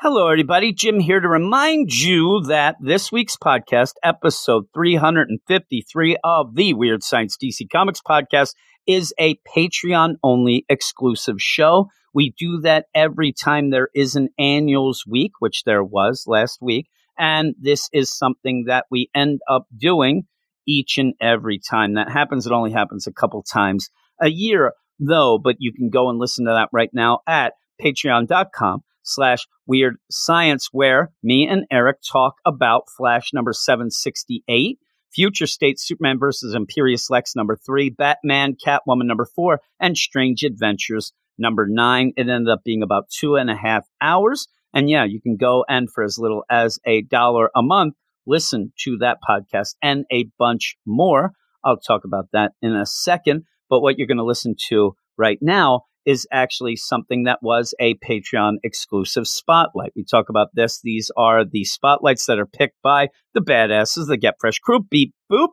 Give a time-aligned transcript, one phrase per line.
[0.00, 0.72] Hello, everybody.
[0.72, 7.36] Jim here to remind you that this week's podcast, episode 353 of the Weird Science
[7.36, 8.54] DC Comics podcast,
[8.86, 11.88] is a Patreon only exclusive show.
[12.14, 16.86] We do that every time there is an annuals week, which there was last week.
[17.18, 20.28] And this is something that we end up doing
[20.64, 22.46] each and every time that happens.
[22.46, 23.90] It only happens a couple times
[24.22, 28.84] a year, though, but you can go and listen to that right now at patreon.com
[29.08, 34.78] slash weird science, where me and Eric talk about Flash number 768,
[35.10, 41.12] Future State Superman versus Imperious Lex number three, Batman Catwoman number four, and Strange Adventures
[41.38, 42.12] number nine.
[42.16, 44.48] It ended up being about two and a half hours.
[44.74, 47.94] And yeah, you can go and for as little as a dollar a month,
[48.26, 51.32] listen to that podcast and a bunch more.
[51.64, 53.44] I'll talk about that in a second.
[53.70, 57.94] But what you're going to listen to right now is actually something that was a
[57.96, 59.92] Patreon exclusive spotlight.
[59.94, 60.80] We talk about this.
[60.82, 65.12] These are the spotlights that are picked by the badasses, the Get Fresh crew, beep
[65.30, 65.50] boop.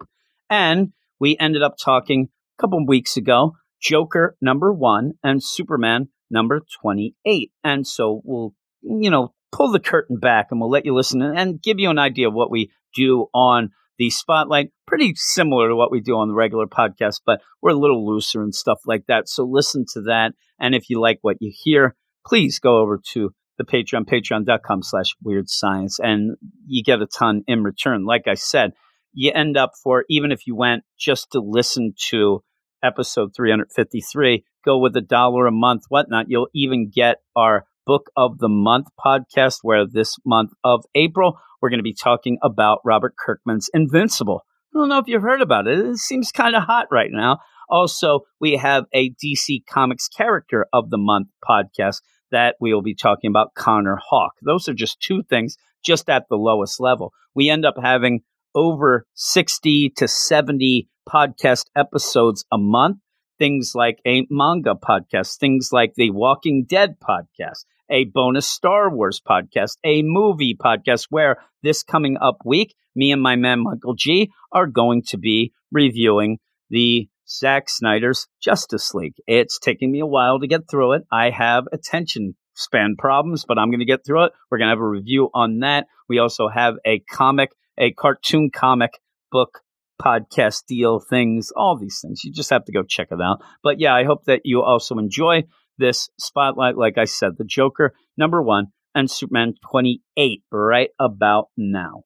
[0.50, 6.62] And we ended up talking a couple weeks ago Joker number one and Superman number
[6.82, 7.52] 28.
[7.66, 11.62] And so we'll, you know, pull the curtain back and we'll let you listen and
[11.62, 14.72] give you an idea of what we do on the spotlight.
[14.88, 18.42] Pretty similar to what we do on the regular podcast, but we're a little looser
[18.42, 19.28] and stuff like that.
[19.28, 20.34] So listen to that.
[20.60, 25.16] And if you like what you hear, please go over to the Patreon, patreon.com slash
[25.24, 26.36] weird science, and
[26.68, 28.06] you get a ton in return.
[28.06, 28.72] Like I said,
[29.14, 32.44] you end up for, even if you went just to listen to
[32.84, 36.26] episode 353, go with a dollar a month, whatnot.
[36.28, 41.70] You'll even get our book of the month podcast, where this month of April, we're
[41.70, 44.42] going to be talking about Robert Kirkman's Invincible.
[44.74, 45.80] I don't know if you've heard about it.
[45.80, 47.40] It seems kind of hot right now.
[47.70, 52.96] Also, we have a DC Comics Character of the Month podcast that we will be
[52.96, 54.36] talking about Connor Hawke.
[54.42, 57.14] Those are just two things, just at the lowest level.
[57.34, 58.22] We end up having
[58.54, 62.98] over 60 to 70 podcast episodes a month.
[63.38, 69.22] Things like a manga podcast, things like the Walking Dead podcast, a bonus Star Wars
[69.26, 74.32] podcast, a movie podcast, where this coming up week, me and my man Michael G
[74.54, 76.40] are going to be reviewing
[76.70, 79.16] the Zack Snyder's Justice League.
[79.28, 81.04] It's taking me a while to get through it.
[81.12, 84.32] I have attention span problems, but I'm going to get through it.
[84.50, 85.88] We're going to have a review on that.
[86.08, 88.92] We also have a comic, a cartoon comic
[89.32, 89.62] book
[90.02, 92.24] podcast deal things, all these things.
[92.24, 93.42] You just have to go check it out.
[93.64, 95.44] But yeah, I hope that you also enjoy
[95.78, 96.78] this spotlight.
[96.78, 102.04] Like I said, the Joker, number one, and Superman 28 right about now.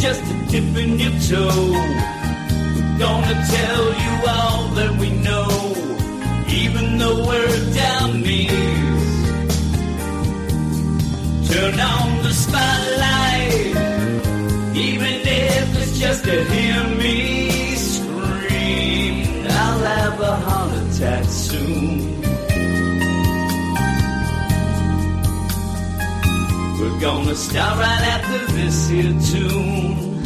[0.00, 1.72] Just a tip in your toe.
[2.74, 5.48] We're gonna tell you all that we know,
[6.48, 8.50] even though we're down knees.
[11.50, 13.76] Turn on the spotlight,
[14.76, 19.46] even if it's just to hear me scream.
[19.48, 22.15] I'll have a heart attack soon.
[26.86, 30.22] We're gonna start right after this here tune.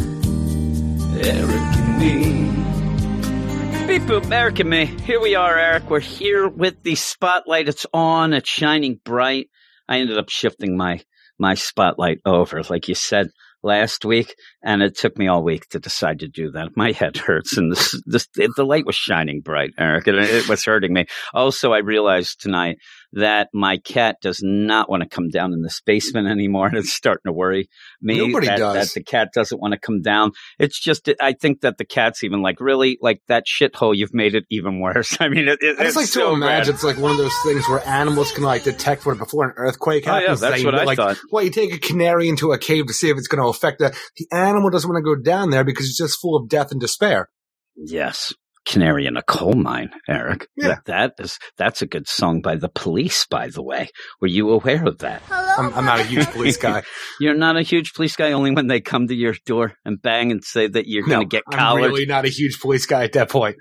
[1.17, 3.87] Eric and me.
[3.87, 4.85] Beep boop, Eric and me.
[4.85, 5.89] Here we are, Eric.
[5.89, 7.71] We're here with the spotlight.
[7.71, 8.35] It's on.
[8.35, 9.49] It's shining bright.
[9.89, 11.01] I ended up shifting my
[11.39, 13.31] my spotlight over, like you said
[13.63, 16.77] last week, and it took me all week to decide to do that.
[16.77, 20.65] My head hurts, and this, this the light was shining bright, Eric, and it was
[20.65, 21.07] hurting me.
[21.33, 22.77] Also, I realized tonight
[23.13, 26.93] that my cat does not want to come down in this basement anymore, and it's
[26.93, 27.69] starting to worry
[28.01, 28.19] me.
[28.19, 28.89] Nobody that, does.
[28.89, 30.33] That the cat doesn't want to come down.
[30.59, 33.97] It's just, I think that the cat's even like, really, like that shithole.
[33.97, 35.17] You've made it even worse.
[35.21, 36.75] I mean, it, it, I just like it's to imagine bad.
[36.75, 40.05] it's like one of those things where animals can like detect what before an earthquake
[40.07, 40.41] Oh, yeah, happens.
[40.41, 41.19] that's what I like, thought.
[41.31, 43.79] Well, you take a canary into a cave to see if it's going to affect
[43.79, 44.71] the the animal.
[44.71, 47.29] Doesn't want to go down there because it's just full of death and despair.
[47.77, 48.35] Yes.
[48.71, 50.47] Canary in a coal mine, Eric.
[50.57, 50.69] Yeah.
[50.69, 53.89] That, that is that's a good song by the police, by the way.
[54.21, 55.23] Were you aware of that?
[55.31, 56.85] I'm, I'm not a huge police guy.
[57.21, 60.31] You're not a huge police guy only when they come to your door and bang
[60.31, 63.03] and say that you're no, going to get I'm really not a huge police guy
[63.03, 63.57] at that point.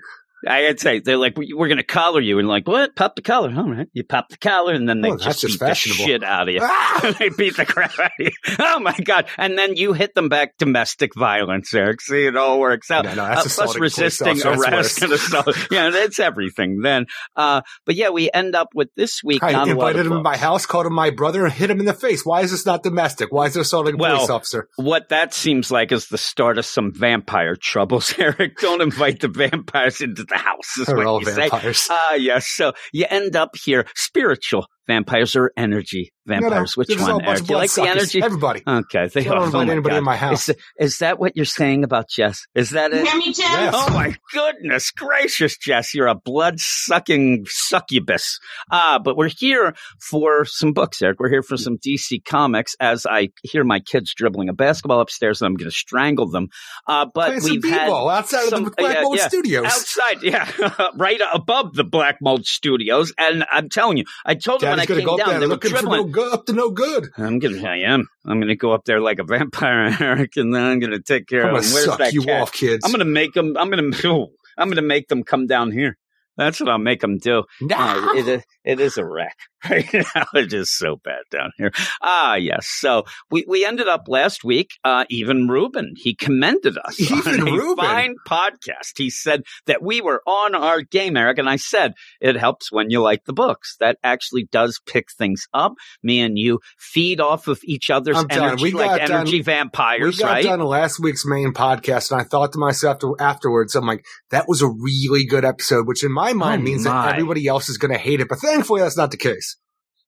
[0.48, 2.96] I'd say they're like, "We- we're going to collar you, and like, what?
[2.96, 3.52] Pop the collar?
[3.56, 6.22] All right, you pop the collar, and then they Oh, just just beat the shit
[6.24, 6.60] out of you.
[6.62, 7.14] Ah!
[7.18, 8.30] they beat the crap out of you.
[8.58, 9.26] Oh my god!
[9.36, 12.00] And then you hit them back domestic violence, Eric.
[12.00, 13.04] See, it all works out.
[13.04, 14.42] No, no, that's Uh, plus assaulting a police resisting.
[14.46, 15.56] Arrest and assault.
[15.70, 16.80] yeah, that's everything.
[16.80, 19.42] Then, uh, but yeah, we end up with this week.
[19.42, 21.70] I not a lot invited him to my house, called him my brother, and hit
[21.70, 22.24] him in the face.
[22.24, 23.30] Why is this not domestic?
[23.30, 24.68] Why is it assaulting a Well, police officer?
[24.76, 28.58] What that seems like is the start of some vampire troubles, Eric.
[28.58, 30.78] Don't invite the vampires into the house.
[30.78, 31.34] Is They're what all you say.
[31.48, 31.86] vampires.
[31.90, 32.46] Ah, yes.
[32.48, 36.76] So you end up here, spiritual vampires or energy vampires.
[36.76, 37.44] Which This is all one, a Eric?
[37.44, 38.22] Do you like the energy?
[38.22, 38.62] Everybody.
[38.66, 39.44] Okay, they Don't are.
[39.46, 39.98] invite oh anybody God.
[39.98, 40.48] in my house.
[40.48, 42.46] Is, is that what you're saying about Jess?
[42.54, 43.00] Is that it?
[43.00, 43.46] You hear me, Jim?
[43.50, 43.74] Yes.
[43.76, 48.38] Oh my goodness gracious, Jess, you're a blood sucking succubus.
[48.70, 51.20] Ah, but we're here for some books, Eric.
[51.20, 55.40] We're here for some DC comics as I hear my kids dribbling a basketball upstairs
[55.40, 56.48] and I'm going to strangle them.
[56.86, 59.28] Uh, but Playing we've had outside some- of the Black yeah, Mold yeah.
[59.28, 59.64] Studios.
[59.66, 63.12] outside, yeah, right above the Black Mold Studios.
[63.18, 65.28] And I'm telling you, I told them when I Daddy's gonna came go up down,
[65.28, 66.00] there they were looking for dribbling.
[66.06, 67.08] no good, up to no good.
[67.18, 68.08] I'm gonna, I am.
[68.26, 71.42] I'm gonna go up there like a vampire, Eric, and then I'm gonna take care
[71.48, 71.74] I'm of gonna.
[71.74, 72.42] Where's suck that you cat?
[72.42, 72.84] off, kids.
[72.84, 73.56] I'm gonna make them.
[73.56, 73.90] I'm gonna.
[74.58, 75.96] I'm gonna make them come down here.
[76.36, 77.44] That's what I'll make them do.
[77.72, 79.36] Uh, it, is- it is a wreck
[79.70, 80.24] right now.
[80.34, 81.72] It is so bad down here.
[82.02, 82.66] Ah, yes.
[82.68, 84.70] So we, we ended up last week.
[84.84, 88.92] Uh, even Ruben he commended us Even on a fine podcast.
[88.96, 92.90] He said that we were on our game, Eric, and I said it helps when
[92.90, 93.76] you like the books.
[93.80, 95.74] That actually does pick things up.
[96.02, 99.38] Me and you feed off of each other's I'm energy we like got done- energy
[99.38, 100.44] we vampires, got right?
[100.44, 104.48] done last week's main podcast, and I thought to myself after, afterwards, I'm like, that
[104.48, 107.06] was a really good episode, which in my mind Oh, means my.
[107.06, 108.28] that everybody else is going to hate it.
[108.28, 109.49] But thankfully, that's not the case.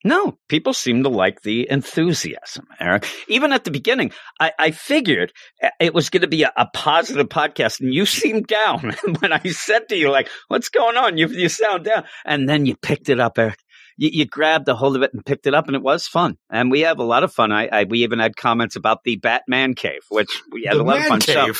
[0.03, 3.07] No, people seem to like the enthusiasm, Eric.
[3.29, 5.31] Even at the beginning, I, I figured
[5.79, 9.41] it was going to be a, a positive podcast, and you seemed down when I
[9.49, 11.17] said to you, like, what's going on?
[11.17, 12.03] You, you sound down.
[12.25, 13.59] And then you picked it up, Eric.
[13.95, 16.37] You, you grabbed a hold of it and picked it up, and it was fun.
[16.49, 17.53] And we have a lot of fun.
[17.53, 20.83] I, I we even had comments about the Batman cave, which we had the a
[20.83, 21.21] lot of fun.
[21.21, 21.53] So,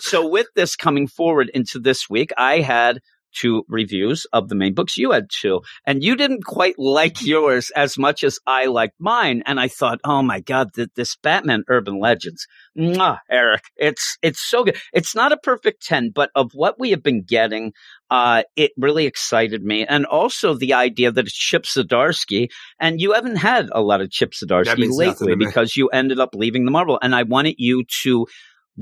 [0.00, 3.00] so with this coming forward into this week, I had
[3.32, 4.96] two reviews of the main books.
[4.96, 9.42] You had two, and you didn't quite like yours as much as I liked mine.
[9.46, 12.46] And I thought, oh my god, th- this Batman Urban Legends,
[12.76, 14.76] Mwah, Eric, it's it's so good.
[14.92, 17.72] It's not a perfect ten, but of what we have been getting,
[18.10, 22.48] uh, it really excited me, and also the idea that it's Chip Zdarsky,
[22.78, 26.64] and you haven't had a lot of Chip Zdarsky lately because you ended up leaving
[26.64, 28.26] the Marvel, and I wanted you to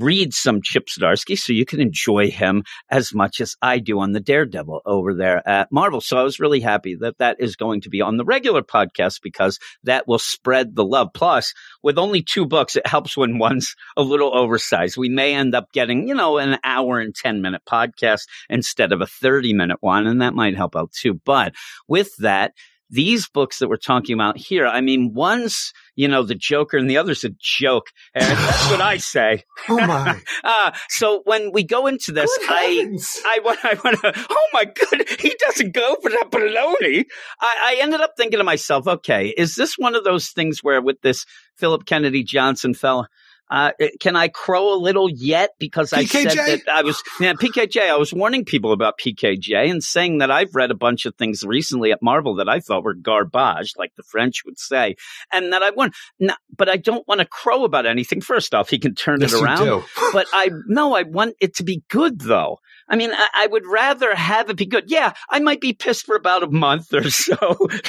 [0.01, 4.11] read some Chip Zdarsky so you can enjoy him as much as I do on
[4.11, 6.01] the Daredevil over there at Marvel.
[6.01, 9.21] So I was really happy that that is going to be on the regular podcast
[9.21, 11.09] because that will spread the love.
[11.13, 11.53] Plus,
[11.83, 14.97] with only two books, it helps when one's a little oversized.
[14.97, 19.01] We may end up getting, you know, an hour and 10 minute podcast instead of
[19.01, 21.19] a 30 minute one, and that might help out too.
[21.25, 21.53] But
[21.87, 22.53] with that,
[22.89, 26.89] these books that we're talking about here, I mean, one's, you know, the Joker and
[26.89, 27.87] the other's a joke.
[28.13, 29.43] And that's what I say.
[29.67, 30.19] Oh my!
[30.41, 33.21] Uh, so when we go into this, Good I, heavens.
[33.25, 37.05] I want, I want to, oh my God, he doesn't go for that baloney.
[37.39, 40.81] I, I ended up thinking to myself, okay, is this one of those things where
[40.81, 41.25] with this
[41.57, 43.09] Phillip Kennedy Johnson fella,
[43.49, 45.51] uh, can I crow a little yet?
[45.59, 47.89] Because I said that I was, yeah, PKJ.
[47.89, 51.43] I was warning people about PKJ and saying that I've read a bunch of things
[51.43, 54.95] recently at Marvel that I thought were garbage, like the French would say,
[55.31, 55.95] and that I want,
[56.55, 58.21] but I don't want to crow about anything.
[58.21, 59.59] First off, he can turn Yes, it around
[60.13, 62.59] but I no, I want it to be good though.
[62.89, 64.85] I mean, I, I would rather have it be good.
[64.87, 67.35] Yeah, I might be pissed for about a month or so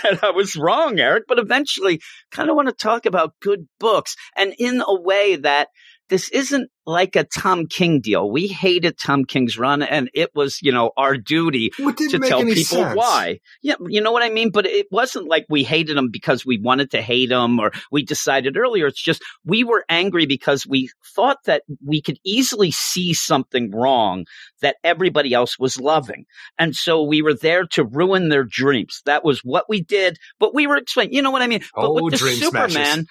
[0.03, 2.01] that I was wrong, Eric, but eventually
[2.31, 5.69] kind of want to talk about good books and in a way that
[6.11, 8.31] this isn't like a Tom King deal.
[8.31, 12.55] We hated Tom King's run and it was, you know, our duty to tell people
[12.65, 12.97] sense.
[12.97, 13.41] why.
[13.63, 14.51] Yeah, you know what I mean?
[14.51, 18.03] But it wasn't like we hated him because we wanted to hate him or we
[18.03, 18.87] decided earlier.
[18.87, 24.25] It's just we were angry because we thought that we could easily see something wrong
[24.63, 26.25] that everybody else was loving.
[26.59, 29.03] And so we were there to ruin their dreams.
[29.05, 30.19] That was what we did.
[30.39, 31.63] But we were explaining, you know what I mean?
[31.75, 33.07] But Oh, with the Superman,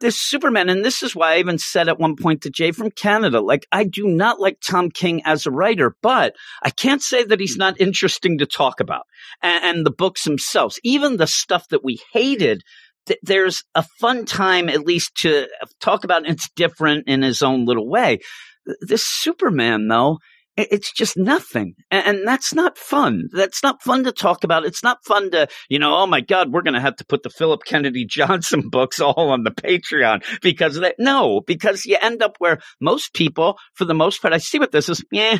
[0.00, 2.90] this Superman, and this is why I even said at one point to Jay from
[2.90, 7.24] Canada, like, I do not like Tom King as a writer, but I can't say
[7.24, 9.02] that he's not interesting to talk about.
[9.42, 12.62] And, and the books themselves, even the stuff that we hated,
[13.06, 17.42] th- there's a fun time at least to uh, talk about, it's different in his
[17.42, 18.18] own little way.
[18.80, 20.18] This Superman, though,
[20.56, 21.74] it's just nothing.
[21.90, 23.28] And, that's not fun.
[23.32, 24.64] That's not fun to talk about.
[24.64, 27.22] It's not fun to, you know, oh my God, we're going to have to put
[27.22, 30.96] the Phillip Kennedy Johnson books all on the Patreon because that.
[30.98, 34.72] No, because you end up where most people, for the most part, I see what
[34.72, 35.38] this is, yeah,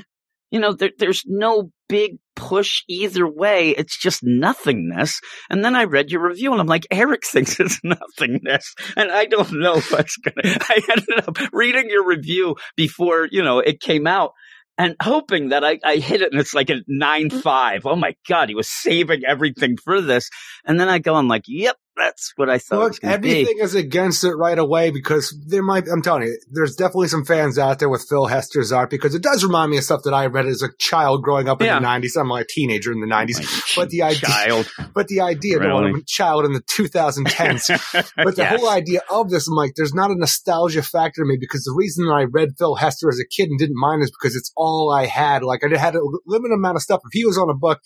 [0.50, 3.70] you know, there, there's no big push either way.
[3.70, 5.20] It's just nothingness.
[5.50, 8.74] And then I read your review and I'm like, Eric thinks it's nothingness.
[8.96, 13.42] And I don't know what's going to, I ended up reading your review before, you
[13.42, 14.32] know, it came out
[14.78, 17.86] and hoping that I, I hit it and it's like a nine five.
[17.86, 20.30] Oh my God, he was saving everything for this.
[20.64, 22.78] And then I go, I'm like, yep, that's what I thought.
[22.92, 23.62] Look, everything be.
[23.62, 25.84] is against it right away because there might.
[25.88, 29.22] I'm telling you, there's definitely some fans out there with Phil Hester's art because it
[29.22, 31.78] does remind me of stuff that I read as a child growing up in Yeah.
[31.78, 32.16] the '90s.
[32.20, 34.70] I'm like a teenager in the '90s, but the idea, child.
[34.94, 38.12] but the idea, no, I'm a child in the 2010s.
[38.16, 38.58] But the Yes.
[38.60, 41.74] whole idea of this, I'm like, there's not a nostalgia factor to me because the
[41.76, 44.92] reason I read Phil Hester as a kid and didn't mind is because it's all
[44.92, 45.42] I had.
[45.42, 47.00] Like I had a limited amount of stuff.
[47.04, 47.80] If he was on a book,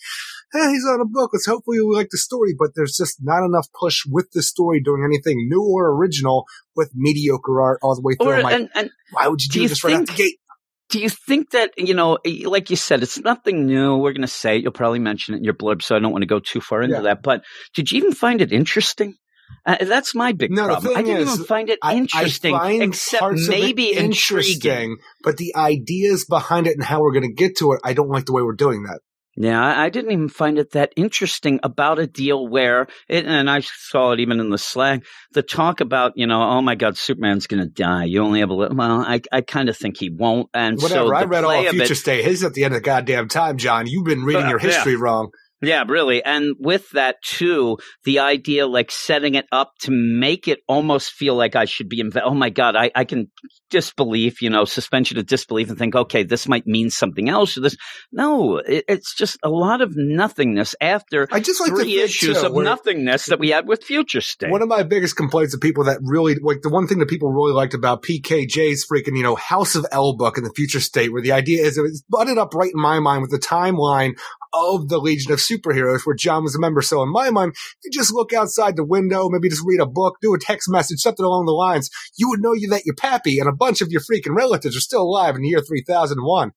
[0.53, 1.31] eh, he's on a book.
[1.33, 2.53] Let's hopefully we like the story.
[2.57, 6.91] But there's just not enough push with the story doing anything new or original with
[6.95, 8.31] mediocre art all the way through.
[8.39, 10.23] Or, like, and, and why would you do do, you this right out think- the
[10.23, 10.35] gate?
[10.91, 14.27] do you think that you know like you said it's nothing new we're going to
[14.27, 14.63] say it.
[14.63, 16.81] you'll probably mention it in your blurb so i don't want to go too far
[16.81, 17.01] into Yeah.
[17.01, 17.43] that but
[17.75, 19.13] did you even find it interesting
[19.67, 20.97] uh, that's my big No, problem.
[20.97, 24.97] I didn't is, even find it interesting, I find except parts of it maybe intriguing.
[25.23, 28.09] but the ideas behind it and how we're going to get to it, I don't
[28.09, 28.99] like the way we're doing that.
[29.35, 33.61] Yeah, I, didn't even find it that interesting about a deal where, it, and I
[33.61, 37.47] saw it even in the slang, the talk about, you know, oh my God, Superman's
[37.47, 38.03] going to die.
[38.05, 38.75] You only have a little.
[38.75, 40.49] Well, I, I kind of think he won't.
[40.53, 41.07] And Whatever.
[41.09, 42.25] so I read all of it- Future State.
[42.25, 43.87] His at the end of the goddamn time, John.
[43.87, 44.67] You've been reading Uh, your yeah.
[44.67, 45.29] history wrong.
[45.61, 46.23] Yeah, really.
[46.23, 51.35] And with that too, the idea like setting it up to make it almost feel
[51.35, 53.29] like I should be inv- oh my God, I, I can
[53.69, 57.61] disbelief, you know, suspension of disbelief and think, okay, this might mean something else or
[57.61, 57.75] this.
[58.11, 62.47] No, it, it's just a lot of nothingness after I just like three issues too,
[62.47, 64.51] of nothingness that we had with Future State.
[64.51, 67.31] One of my biggest complaints of people that really like the one thing that people
[67.31, 71.11] really liked about PKJ's freaking you know House of El book in the future state,
[71.11, 74.13] where the idea is it's butted up right in my mind with the timeline
[74.53, 76.81] of the Legion of Superheroes, where John was a member.
[76.81, 80.17] So in my mind, you just look outside the window, maybe just read a book,
[80.21, 83.39] do a text message, something along the lines, you would know you that your pappy
[83.39, 86.19] and a bunch of your freaking relatives are still alive in the year three thousand
[86.23, 86.51] one.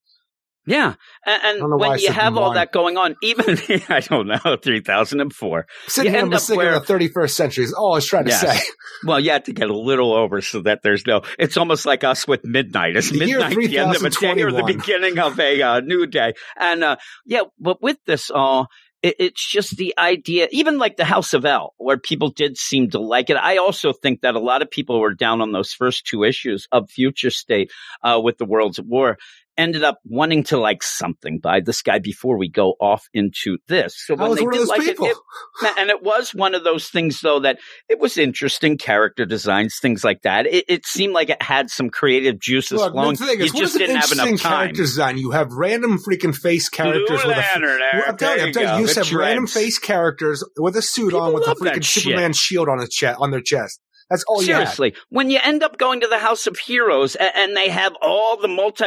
[0.64, 0.94] Yeah.
[1.26, 4.00] And, and don't know why I when you have all that going on, even, I
[4.00, 5.66] don't know, 3004.
[5.88, 8.06] Sitting You here, end up where- of the thirty first century is all I was
[8.06, 8.40] trying to Yes.
[8.40, 8.60] say.
[9.04, 11.22] Well, you had to get a little over so that there's no.
[11.36, 12.94] It's almost like us with midnight.
[12.94, 16.06] The year midnight the end of a day or the beginning of a uh, new
[16.06, 16.34] day?
[16.56, 18.68] And uh, yeah, but with this all.
[19.02, 22.88] It, it's just the idea, even like the House of El, where people did seem
[22.90, 23.36] to like it.
[23.36, 26.68] I also think that a lot of people were down on those first two issues
[26.70, 27.72] of Future State
[28.04, 29.18] uh, with the Worlds War.
[29.58, 33.94] Ended up wanting to like something by this guy before we go off into this.
[34.06, 35.06] So I when was they one of did those like people.
[35.06, 35.16] it,
[35.62, 39.78] it, and it was one of those things though that it was interesting character designs,
[39.80, 40.46] things like that.
[40.46, 43.16] It, it seemed like it had some creative juices Look, flowing.
[43.16, 44.38] the thing you is, what just didn't have enough time.
[44.38, 45.18] character design?
[45.18, 47.40] You have random freaking face characters Blue with a.
[47.40, 50.82] Lantern, Eric, I'm telling you, I'm telling you, you have random face characters with a
[50.82, 52.04] suit People on with a freaking shit.
[52.04, 53.80] Superman shield on chest, on their chest.
[54.12, 54.48] That's all you.
[54.48, 57.94] Seriously, when you end up going to the House of Heroes and, and they have
[58.02, 58.84] all the multi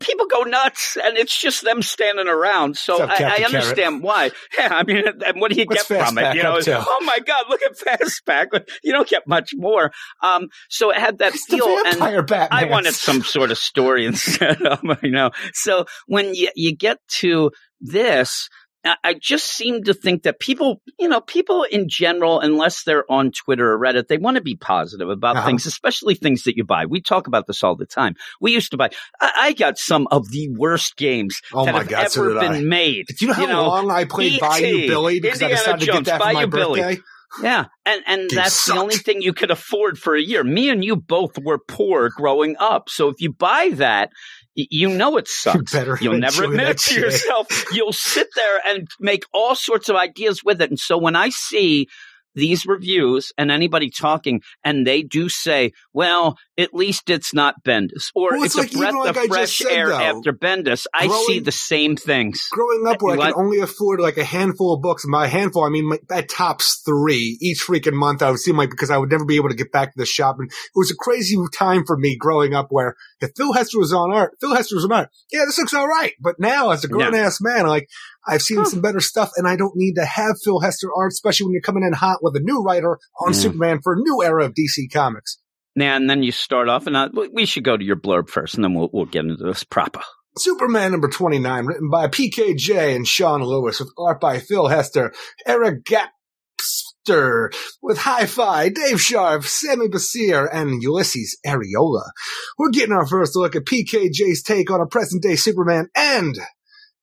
[0.00, 2.76] people go nuts, and it's just them standing around.
[2.76, 3.54] So up, I, I Captain Carrot?
[3.54, 4.30] understand why.
[4.58, 6.36] Yeah, I mean, and what do you What's get from it?
[6.36, 8.46] You know, oh my God, look at Fastback.
[8.82, 9.92] You don't get much more.
[10.22, 12.64] Um, so it had that It's the feel, and vampire Batman.
[12.64, 15.30] I wanted some sort of story instead of, you know.
[15.54, 18.48] So when you, you get to this,
[18.88, 23.10] I- I just seem to think that people, you know, people in general, unless they're
[23.10, 25.46] on Twitter or Reddit, they want to be positive about Uh-huh.
[25.46, 26.86] things, especially things that you buy.
[26.86, 28.14] We talk about this all the time.
[28.40, 28.90] We used to buy,
[29.20, 32.38] I, I got some of the worst games Oh that my have God, so ever
[32.38, 32.48] I.
[32.48, 33.06] been made.
[33.18, 35.92] Do you know how long I played Bayou E.T., Billy because I Indiana decided to
[35.92, 36.80] get that for my Bayou Billy.
[36.80, 37.02] birthday?
[37.42, 40.42] Yeah, and and that's the only thing you could afford for a year.
[40.44, 44.10] Me and you both were poor growing up, so if you buy that,
[44.56, 45.72] you know it sucks.
[45.72, 47.02] better You'll never admit it to shit.
[47.02, 47.46] yourself.
[47.72, 50.70] You'll sit there and make all sorts of ideas with it.
[50.70, 51.88] And so when I see
[52.36, 58.10] these reviews and anybody talking, and they do say, "Well, at least it's not Bendis,"
[58.14, 60.32] or Well, it's, it's like a breath like of I fresh said, air though, after
[60.32, 62.46] Bendis, I see the same things.
[62.52, 65.64] Growing up where I could only afford like a handful of books, and by handful
[65.64, 68.22] I mean like, at tops three each freaking month.
[68.22, 70.06] I would seem like because I would never be able to get back to the
[70.06, 72.66] shop, and it was a crazy time for me growing up.
[72.70, 75.08] Where if Phil Hester was on art, Phil Hester was on art.
[75.32, 76.12] Yeah, this looks all right.
[76.20, 77.88] But now as a grown ass man, like
[78.28, 78.64] I've seen Huh.
[78.64, 81.62] some better stuff, and I don't need to have Phil Hester art, especially when you're
[81.62, 83.38] coming in hot with a new writer on Yeah.
[83.38, 85.38] Superman for a new era of DC Comics.
[85.74, 88.28] Now, and then you start off, and uh, I, we should go to your blurb
[88.30, 90.00] first, and then we'll we'll get into this proper.
[90.38, 95.12] Superman number 29, written by PKJ and Sean Lewis, with art by Phil Hester,
[95.46, 102.10] Eric Gapstur, with Hi-Fi, Dave Sharpe, Sami Basri, and Ulysses Arreola.
[102.58, 106.38] We're getting our first look at PKJ's take on a present-day Superman and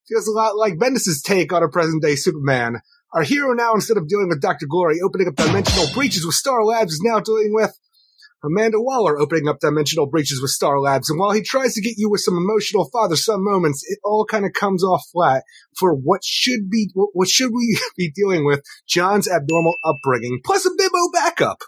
[0.07, 2.81] feels a lot like Bendis's take on a present day Superman.
[3.13, 4.65] Our hero now, instead of dealing with Dr.
[4.67, 7.77] Glory opening up dimensional breaches with Star Labs, is now dealing with
[8.43, 11.11] Amanda Waller opening up dimensional breaches with Star Labs.
[11.11, 14.45] And while he tries to get you with some emotional father-son moments, it all kind
[14.45, 15.43] of comes off flat
[15.77, 20.69] for what should be, what should we be dealing with John's abnormal upbringing, plus a
[20.71, 21.59] Bibbo backup.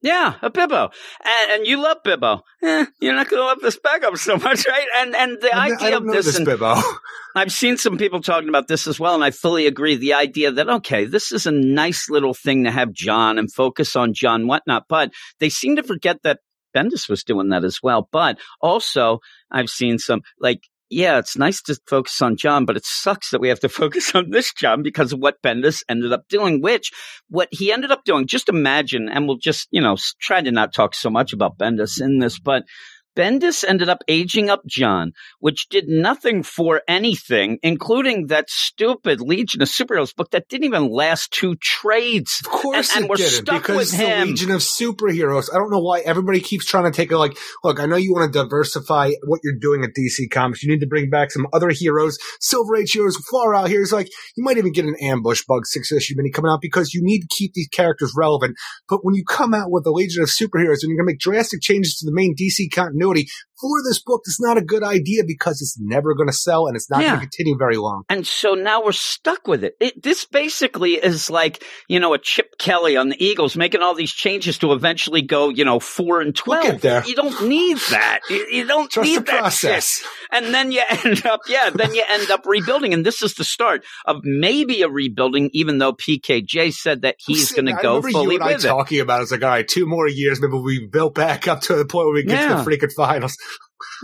[0.00, 0.92] Yeah, a Bibbo,
[1.24, 2.42] and, and you love Bibbo.
[2.62, 4.86] Eh, you're not going to love this backup so much, right?
[4.98, 6.80] And and the I idea of this, this Bibbo.
[7.34, 9.96] I've seen some people talking about this as well, and I fully agree.
[9.96, 13.96] The idea that okay, this is a nice little thing to have John and focus
[13.96, 16.40] on John whatnot, but they seem to forget that
[16.76, 18.08] Bendis was doing that as well.
[18.12, 19.18] But also,
[19.50, 23.40] I've seen some like yeah, it's nice to focus on John, but it sucks that
[23.40, 26.90] we have to focus on this John because of what Bendis ended up doing, which
[27.28, 30.72] what he ended up doing, just imagine, and we'll just, you know, try to not
[30.72, 32.64] talk so much about Bendis in this, but
[33.16, 39.60] Bendis ended up aging up John, which did nothing for anything, including that stupid Legion
[39.60, 42.40] of Superheroes book that didn't even last two trades.
[42.44, 44.24] Of course And- and it we're didn't, stuck because with it's the.
[44.24, 45.48] Legion of Superheroes.
[45.52, 48.12] I don't know why everybody keeps trying to take it like, look, I know you
[48.12, 50.62] want to diversify what you're doing at DC Comics.
[50.62, 52.18] You need to bring back some other heroes.
[52.40, 55.66] Silver Age heroes far out here is like, you might even get an ambush bug
[55.66, 58.56] six issue mini coming out because you need to keep these characters relevant.
[58.88, 61.18] But when you come out with the Legion of Superheroes and you're going to make
[61.18, 63.24] drastic changes to the main DC continuity valori
[63.60, 66.76] for this book, it's not a good idea because it's never going to sell and
[66.76, 67.08] it's not Yeah.
[67.16, 68.02] going to continue very long.
[68.08, 69.74] And so now we're stuck with it.
[69.80, 70.02] it.
[70.02, 74.12] This basically is like, you know, a Chip Kelly on the Eagles making all these
[74.12, 76.80] changes to eventually go, you know, four and We'll 12.
[76.82, 77.04] there.
[77.06, 78.20] You don't need that.
[78.30, 79.88] You, you don't Trust need that process.
[79.98, 80.06] shit.
[80.30, 82.94] And then you end up, yeah, then you end up rebuilding.
[82.94, 87.52] And this is the start of maybe a rebuilding, even though PKJ said that he's
[87.52, 88.60] going to go fully you and I it.
[88.60, 89.22] talking about it.
[89.24, 92.06] It's like, all right, two more years, maybe we built back up to the point
[92.06, 92.56] where we get Yeah.
[92.56, 93.36] to the freaking finals.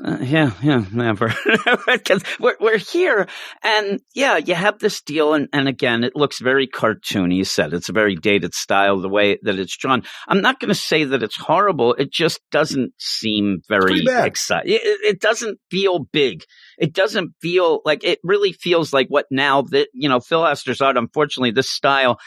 [0.04, 1.32] Uh, yeah, yeah, never.
[1.86, 3.26] Because we're we're here,
[3.62, 7.36] and yeah, you have this deal, and and again, it looks very cartoony.
[7.36, 10.02] You said it's a very dated style, the way that it's drawn.
[10.28, 11.94] I'm not going to say that it's horrible.
[11.94, 14.72] It just doesn't seem very exciting.
[14.74, 16.44] It, it- doesn't feel big.
[16.76, 20.80] It doesn't feel like it really feels like what now that you know Phil Hester's
[20.80, 20.96] art.
[20.96, 22.18] Unfortunately, this style.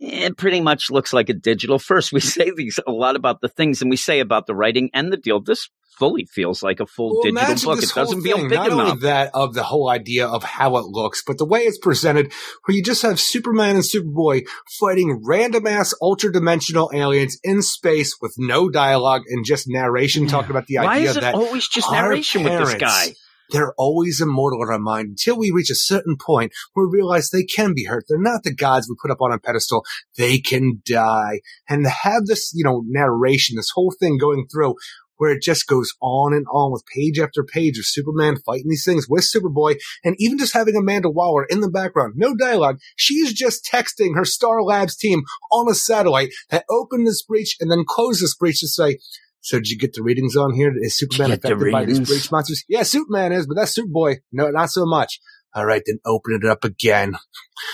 [0.00, 2.12] It pretty much looks like a digital first.
[2.12, 5.12] We say these a lot about the things, and we say about the writing and
[5.12, 5.40] the deal.
[5.40, 7.82] This fully feels like a full Well, digital book.
[7.82, 8.80] It doesn't feel big not enough.
[8.92, 12.32] only that of the whole idea of how it looks, but the way it's presented,
[12.64, 14.46] where you just have Superman and Superboy
[14.80, 20.30] fighting random ass ultra dimensional aliens in space with no dialogue and just narration Yeah.
[20.30, 23.14] talking about the Why idea is it that always just narration with this parents guy?
[23.50, 27.30] They're always immortal in our mind until we reach a certain point where we realize
[27.30, 28.04] they can be hurt.
[28.08, 29.84] They're not the gods we put up on a pedestal.
[30.16, 31.40] They can die.
[31.68, 34.74] And to have this, you know, narration, this whole thing going through
[35.20, 38.86] where it just goes on and on with page after page of Superman fighting these
[38.86, 42.78] things with Superboy and even just having Amanda Waller in the background, no dialogue.
[42.96, 45.20] She's just texting her Star Labs team
[45.52, 48.96] on a satellite that opened this breach and then closed this breach to say,
[49.40, 50.72] so did you get the readings on here?
[50.76, 52.64] Is Superman affected by these breach monsters?
[52.68, 54.16] Yeah, Superman is, but that's Superboy.
[54.32, 55.20] No, not so much.
[55.54, 57.14] All right, then open it up again.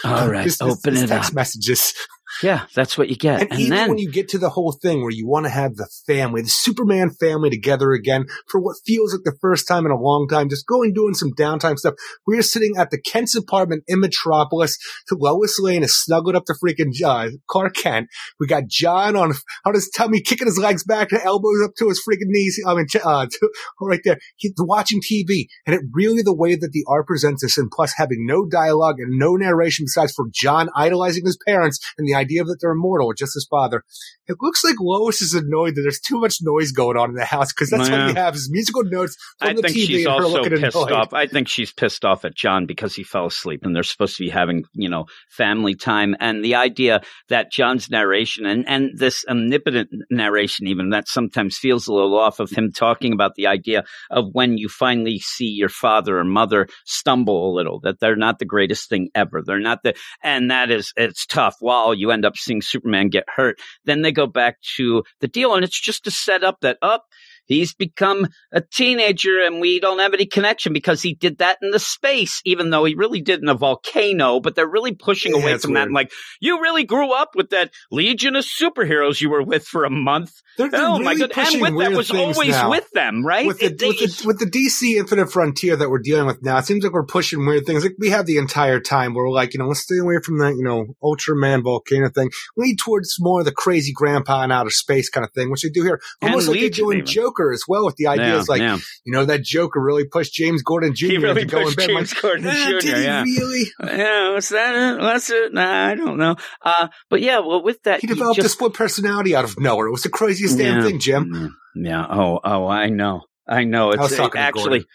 [0.05, 1.35] All right, This- this- open this it text up.
[1.35, 1.94] messages.
[2.42, 3.42] Yeah, that's what you get.
[3.42, 5.51] And, And, even then when you get to the whole thing where you want to
[5.51, 9.87] have the family, the Superman family together again for what feels like the first time
[9.87, 11.94] in a long time, just going doing some downtime stuff.
[12.27, 14.77] We're sitting at the Kent's apartment in Metropolis.
[15.11, 18.09] Lois Lane is snuggled up to freaking uh, Clark Kent.
[18.38, 19.33] We got John on
[19.64, 22.61] on his tummy, kicking his legs back, the elbows up to his freaking knees.
[22.66, 26.72] I mean, uh, to, right there, He's watching TV, and it really the way that
[26.72, 30.68] the art presents this, and plus having no dialogue and no narration besides for John
[30.75, 33.83] idolizing his parents and the idea that they're immortal, just his father.
[34.27, 37.25] It looks like Lois is annoyed that there's too much noise going on in the
[37.25, 38.03] house because that's Yeah.
[38.05, 40.43] all you have is musical notes from I the think TV she's and her also
[40.43, 40.93] looking pissed annoyed.
[40.93, 41.12] off.
[41.15, 44.25] I think she's pissed off at John because he fell asleep and they're supposed to
[44.25, 46.17] be having, you know, family time.
[46.21, 51.87] And the idea that John's narration and, and this omnipotent narration, even that sometimes feels
[51.87, 55.69] a little off of him talking about the idea of when you finally see your
[55.69, 59.43] father or mother stumble a little, that they're not the greatest thing ever.
[59.45, 63.24] They're not the, and that is, it's tough while you end up seeing Superman get
[63.35, 63.59] hurt.
[63.85, 67.05] Then they go back to the deal and it's just to set up that up.
[67.46, 71.70] He's become a teenager and we don't have any connection because he did that in
[71.70, 75.42] the space, even though he really did in a volcano, but they're really pushing Yeah,
[75.42, 75.87] away from that.
[75.87, 79.85] And like, you really grew up with that legion of superheroes you were with for
[79.85, 80.32] a month.
[80.59, 81.32] They're, they're oh my really god.
[81.37, 82.70] And pushing with that weird was always now.
[82.70, 83.46] with them, right?
[83.46, 86.59] with the, It- with, the, with the DC Infinite Frontier that we're dealing with now,
[86.59, 87.82] it seems like we're pushing weird things.
[87.85, 90.38] Like we have the entire time where we're like, you know, let's stay away from
[90.38, 92.30] that, you know, Ultraman volcano thing.
[92.56, 95.62] We Lead towards more of the crazy grandpa in outer space kind of thing, which
[95.62, 96.00] they do here.
[96.20, 97.06] And Almost like Legion they're doing even.
[97.06, 97.85] Joker Joker as well.
[97.87, 98.79] With the idea Yeah, like, yeah.
[99.05, 101.07] you know, that Joker really pushed James Gordon Jr.
[101.07, 101.79] He really pushed.
[101.79, 103.22] James like, Gordon "Ah, Jr., Did he yeah.
[103.22, 103.64] really?
[103.85, 105.27] Yeah, was that it?
[105.31, 105.53] It?
[105.55, 106.37] Nah, I don't know.
[106.62, 109.87] Uh, but yeah, well, with that, He developed a just- split personality out of nowhere.
[109.87, 111.53] It was the craziest damn thing, Jim.
[111.75, 111.90] Yeah.
[111.90, 112.07] yeah.
[112.09, 113.22] Oh, oh, I know.
[113.48, 113.92] I know.
[113.92, 114.87] I It's talking to actually.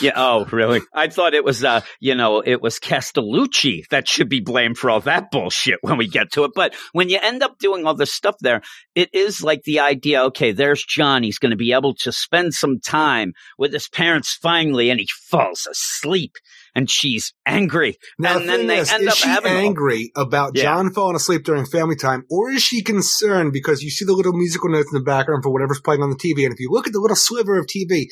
[0.00, 0.12] Yeah.
[0.16, 0.80] Oh, really?
[0.92, 4.90] I thought it was, uh, you know, it was Castellucci that should be blamed for
[4.90, 6.52] all that bullshit when we get to it.
[6.54, 8.62] But when you end up doing all this stuff there,
[8.94, 10.22] it is like the idea.
[10.24, 11.22] Okay, there's John.
[11.22, 15.08] He's going to be able to spend some time with his parents finally, and he
[15.30, 16.36] falls asleep,
[16.74, 19.52] and she's angry, Now, and the then they is, end is up she having.
[19.52, 20.62] all- angry about Yeah.
[20.64, 24.32] John falling asleep during family time, or is she concerned because you see the little
[24.32, 26.86] musical notes in the background for whatever's playing on the TV, and if you look
[26.86, 28.08] at the little sliver of TV, it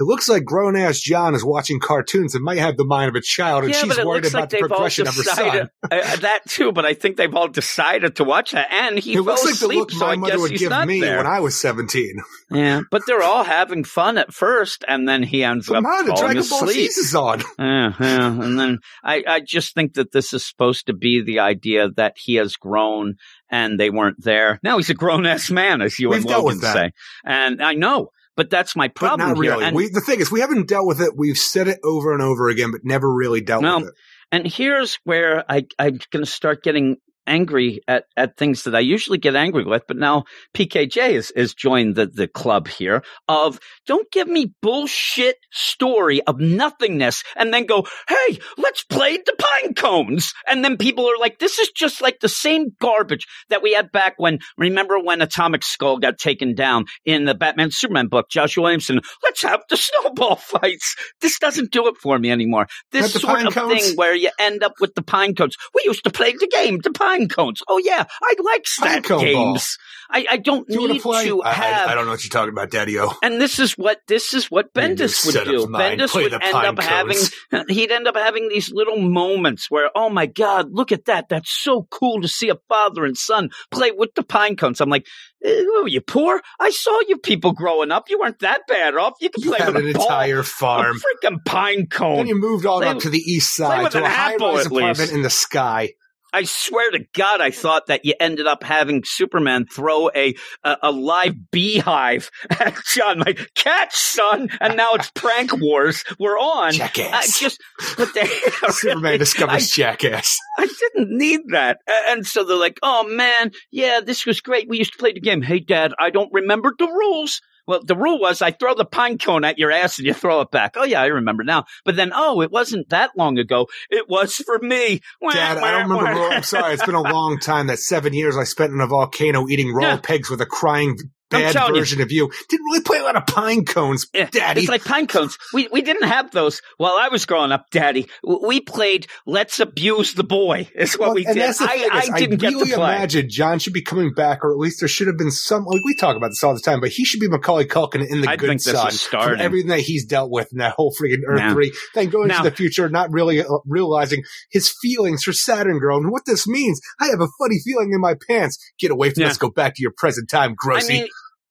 [0.00, 3.20] looks like grown ass John is watching cartoons and might have the mind of a
[3.20, 6.00] child, and yeah, she's worried looks about like the they've all of her decided son.
[6.00, 6.72] uh, that too.
[6.72, 9.58] But I think they've all decided to watch that, and he It fell looks like
[9.58, 11.18] the look so my I mother would give me there.
[11.18, 12.16] when I was seventeen.
[12.50, 16.06] yeah, but they're all having fun at first, and then he ends Come up on,
[16.06, 16.90] falling Dragon Ball asleep.
[16.92, 17.42] Z is on.
[17.58, 18.26] Yeah, yeah.
[18.42, 22.16] And then I, I just think that this is supposed to be the idea that
[22.18, 23.14] he has grown
[23.50, 24.58] and they weren't there.
[24.62, 26.92] Now he's a grown ass man, as you We've and Logan say.
[27.24, 29.72] And I know, but that's my But problem not really.
[29.72, 31.12] We, the thing is, we haven't dealt with it.
[31.16, 33.78] We've said it over and over again, but never really dealt No.
[33.78, 33.94] with it.
[34.32, 36.96] and here's where I, I'm going to start getting
[37.28, 41.54] angry at, at things that I usually get angry with, but now PKJ is, is
[41.54, 47.66] joined the, the club here of don't give me bullshit story of nothingness and then
[47.66, 50.32] go, hey, let's play the pine cones.
[50.48, 53.92] And then people are like, this is just like the same garbage that we had
[53.92, 58.64] back when, remember when Atomic Skull got taken down in the Batman Superman book, Joshua
[58.64, 60.96] Williamson, let's have the snowball fights.
[61.20, 62.66] This doesn't do it for me anymore.
[62.90, 65.56] This sort of cones- thing where you end up with the pine cones.
[65.74, 67.62] We used to play the game, the pine cones.
[67.66, 69.20] Oh yeah, I like Pine ball.
[69.20, 69.76] games.
[70.10, 72.52] I, I don't Do need to I, have I, I don't know what you're talking
[72.52, 73.12] about, Daddy-O.
[73.22, 75.66] and this is what this is what Bendis would do.
[75.66, 77.18] Bendis play would end pine up having
[77.68, 81.28] he'd end up having these little moments where, oh my God, look at that.
[81.28, 84.80] That's so cool to see a father and son play with the pine cones.
[84.80, 85.06] I'm like,
[85.44, 86.40] were you poor?
[86.58, 88.08] I saw you people growing up.
[88.08, 89.14] You weren't that bad off.
[89.20, 90.02] You could You play with an a ball.
[90.04, 90.96] entire a farm.
[90.96, 92.16] freaking pine cone.
[92.16, 95.12] Then you moved on Play up to the east side to a high-rise apartment least.
[95.12, 95.90] in the sky.
[96.32, 100.76] I swear to God, I thought that you ended up having Superman throw a a,
[100.82, 106.04] a live beehive at John, like catch son, and now it's prank wars.
[106.18, 106.68] We're on.
[106.68, 107.40] I Jackass.
[107.40, 107.60] just,
[107.96, 108.26] but they
[108.70, 110.36] Superman discovers I, Jackass.
[110.58, 114.68] I didn't need that, and so they're like, "Oh man, yeah, this was great.
[114.68, 115.42] We used to play the game.
[115.42, 119.18] Hey, Dad, I don't remember the rules." Well, the rule was I throw the pine
[119.18, 120.74] cone at your ass and you throw it back.
[120.76, 121.66] Oh yeah, I remember now.
[121.84, 123.68] But then, oh, it wasn't that long ago.
[123.90, 125.00] It was for me.
[125.30, 126.20] Dad, I don't remember.
[126.34, 126.72] I'm sorry.
[126.74, 127.66] It's been a long time.
[127.68, 129.96] That seven years I spent in a volcano eating raw Yeah.
[130.02, 130.96] pigs with a crying
[131.30, 131.80] bad telling you.
[131.80, 132.30] version of you.
[132.48, 134.60] Didn't really play a lot of pine cones, Yeah, Daddy.
[134.62, 135.36] It's like pine cones.
[135.52, 138.08] We we didn't have those while I was growing up, Daddy.
[138.22, 140.68] We played Let's Abuse the Boy.
[140.74, 141.38] Is what Well, we did.
[141.60, 142.94] I, I didn't really get to play.
[142.96, 145.64] imagine John should be coming back, or at least there should have been some.
[145.64, 148.20] Like we talk about this all the time, but he should be Macaulay Culkin in
[148.22, 151.38] the I Good Son from everything that he's dealt with in that whole freaking Earth
[151.38, 151.72] Now- three.
[151.94, 155.98] Then going now- into the future, not really uh, realizing his feelings for Saturn Girl
[155.98, 156.80] and what this means.
[157.00, 158.58] I have a funny feeling in my pants.
[158.78, 159.36] Get away from us.
[159.38, 161.08] Go back to your present time, I mean,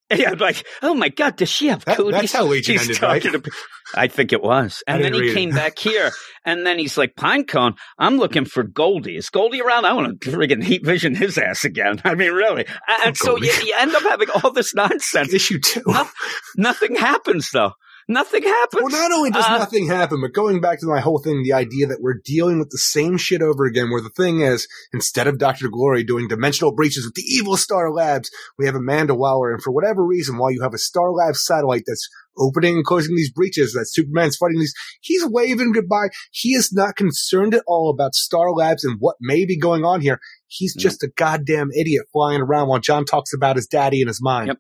[0.16, 2.22] yeah, like, oh my God, does she have That- cooties?
[2.22, 3.46] that's how Legion He's ended, right?
[3.96, 4.84] I think it was.
[4.88, 5.34] And then he it.
[5.34, 6.12] came back here,
[6.46, 9.16] and then he's like, Pinecone, I'm looking for Goldie.
[9.18, 9.86] Is Goldie around?
[9.86, 12.02] I want to friggin' heat vision his ass again.
[12.06, 12.66] I mean, really.
[12.88, 15.34] And, and so you, you end up having all this nonsense.
[15.34, 15.84] Issue two.
[15.88, 16.08] No-
[16.58, 17.72] Nothing happens, though.
[18.10, 18.82] Nothing happens.
[18.84, 21.52] Well, not only does Uh, nothing happen, but going back to my whole thing, the
[21.52, 25.28] idea that we're dealing with the same shit over again, where the thing is, instead
[25.28, 25.68] of Dr.
[25.70, 29.72] Glory doing dimensional breaches with the evil Star Labs, we have Amanda Waller, and for
[29.72, 32.08] whatever reason, while you have a Star Labs satellite that's
[32.40, 36.08] opening and closing these breaches, that Superman's fighting these, he's waving goodbye.
[36.32, 40.00] He is not concerned at all about Star Labs and what may be going on
[40.00, 40.20] here.
[40.46, 40.82] He's No.
[40.84, 44.48] just a goddamn idiot flying around while John talks about his daddy in his mind.
[44.48, 44.58] Yep.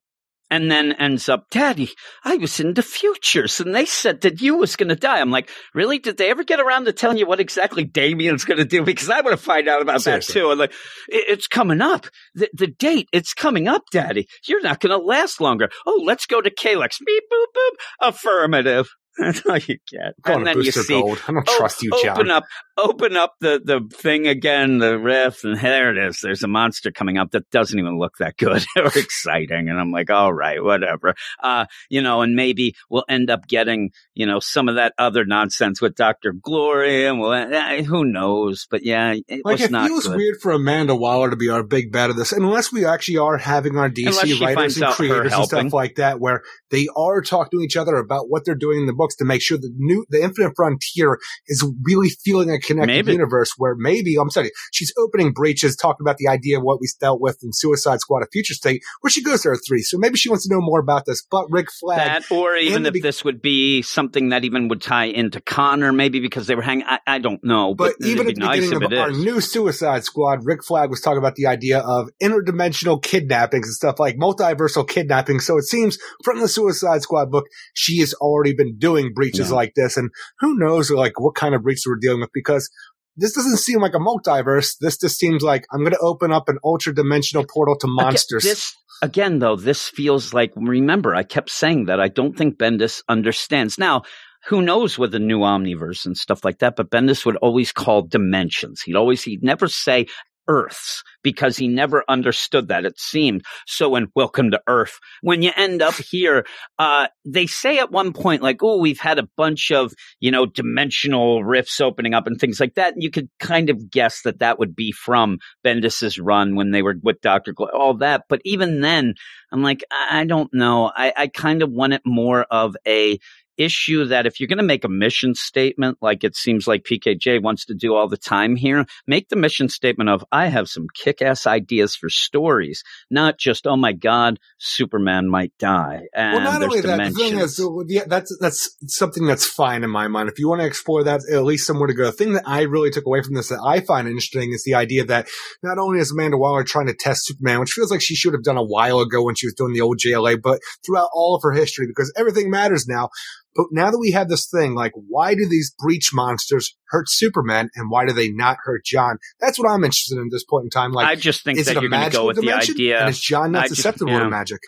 [0.49, 1.89] And then ends up, Daddy,
[2.23, 5.19] I was in the futures and they said that you was going to die.
[5.19, 5.99] I'm like, really?
[5.99, 8.83] Did they ever get around to telling you what exactly Damien's going to do?
[8.83, 10.33] Because I want to find out about Seriously.
[10.33, 10.51] that too.
[10.51, 10.73] I'm like,
[11.10, 12.07] it's coming up.
[12.33, 14.27] The, the date, it's coming up, Daddy.
[14.45, 15.69] You're not going to last longer.
[15.86, 16.99] Oh, let's go to Kelex.
[17.05, 18.07] Beep, boop, boop.
[18.10, 18.88] Affirmative.
[19.19, 20.13] That's all you get.
[20.25, 21.19] And then you Booster see Gold.
[21.27, 22.17] I don't Oh, trust you, John.
[22.17, 22.43] Open up,
[22.77, 26.19] open up the the thing again, the rift, and there it is.
[26.21, 29.91] There's a monster coming up that doesn't even look that good or exciting, and I'm
[29.91, 31.15] like, all right, whatever.
[31.41, 35.25] Uh, you know, and maybe we'll end up getting you know some of that other
[35.25, 38.67] nonsense with Doctor Glory, and we'll, eh, who knows?
[38.69, 40.17] But yeah, it Like was it not feels good.
[40.17, 43.38] weird for Amanda Waller to be our big bad of this, unless we actually are
[43.38, 47.63] having our DC writers and creators and stuff like that, where they are talking to
[47.63, 50.22] each other about what they're doing in the books to make sure the new, the
[50.22, 53.12] Infinite Frontier is really feeling a connected Maybe.
[53.13, 53.54] universe.
[53.58, 57.22] Where maybe I'm sorry, she's opening breaches, talking about the idea of what we dealt
[57.22, 59.82] with in Suicide Squad: A Future State, where she goes to Earth Three.
[59.82, 61.26] So maybe she wants to know more about this.
[61.30, 64.82] But Rick Flag, That, or even if be- this would be something that even would
[64.82, 66.86] tie into Connor, maybe because they were hanging.
[66.86, 69.17] I, I don't know, But but, even at the nice beginning of our is.
[69.24, 74.00] new Suicide Squad, Rick Flag was talking about the idea of interdimensional kidnappings and stuff
[74.00, 75.39] like multiversal kidnapping.
[75.39, 79.55] So it seems from the Suicide Squad book, she has already been doing breaches Yeah.
[79.55, 79.97] like this.
[79.97, 82.69] And who knows like what kind of breaches we're dealing with because
[83.15, 84.75] this doesn't seem like a multiverse.
[84.79, 88.43] This just seems like I'm going to open up an ultra dimensional portal to monsters.
[88.43, 90.51] Again, this again, though, this feels like.
[90.55, 94.03] Remember, I kept saying that I don't think Bendis understands now.
[94.47, 96.75] Who knows with the new omniverse and stuff like that?
[96.75, 98.81] But Bendis would always call dimensions.
[98.86, 100.05] He'd always he'd never say
[100.47, 102.86] Earths because he never understood that.
[102.86, 103.95] It seemed so.
[103.95, 106.45] In Welcome to Earth, when you end up here,
[106.77, 110.45] uh, they say at one point like, "Oh, we've had a bunch of you know
[110.45, 114.39] dimensional rifts opening up and things like that." And you could kind of guess that
[114.39, 118.23] that would be from Bendis's run when they were with Doctor Glo- all that.
[118.29, 119.13] But even then,
[119.51, 120.91] I'm like, I I don't know.
[120.95, 123.19] I, I kind of want it more of a
[123.58, 127.41] issue that if you're going to make a mission statement, like it seems like PKJ
[127.41, 130.88] wants to do all the time here, make the mission statement of I have some
[130.93, 136.04] kick-ass ideas for stories, not just oh my god, Superman might die.
[136.13, 139.84] And well, not only that, the thing is, uh, yeah, that's that's something that's fine
[139.84, 140.30] in my mind.
[140.30, 142.06] If you want to explore that, at least somewhere to go.
[142.06, 144.76] The thing that I really took away from this that I find interesting is the
[144.76, 145.28] idea that
[145.63, 148.43] not only is Amanda Waller trying to test Superman, which feels like she should have
[148.43, 151.41] done a while ago when she was doing the old JLA, but throughout all of
[151.43, 153.10] her history, because everything matters now.
[153.58, 157.70] But now that we have this thing, like, why do these breach monsters hurt Superman
[157.76, 159.17] and why do they not hurt John?
[159.41, 160.91] That's what I'm interested in at this point in time.
[160.91, 163.00] Like, I just think is that it you're going to go with the idea.
[163.02, 164.20] And is John not I just- susceptible yeah.
[164.20, 164.60] to magic?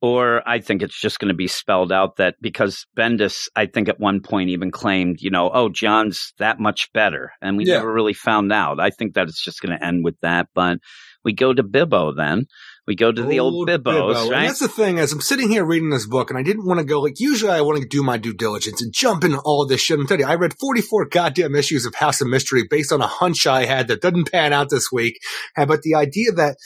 [0.00, 3.88] Or I think it's just going to be spelled out that because Bendis, I think
[3.88, 7.32] at one point even claimed, you know, oh, John's that much better.
[7.42, 7.78] And we Yeah.
[7.78, 8.78] never really found out.
[8.78, 10.46] I think that it's just going to end with that.
[10.54, 10.78] But
[11.24, 12.46] we go to Bibbo then.
[12.88, 14.22] We go to the old Bibbos, Bibbo.
[14.22, 14.46] And right?
[14.46, 16.86] that's the thing, as I'm sitting here reading this book, and I didn't want to
[16.86, 19.68] go, like, usually I want to do my due diligence and jump into all of
[19.68, 19.98] this shit.
[19.98, 23.06] I'm telling you, I read 44 goddamn issues of House of Mystery based on a
[23.06, 25.18] hunch I had that didn't pan out this week.
[25.54, 26.56] And, but the idea that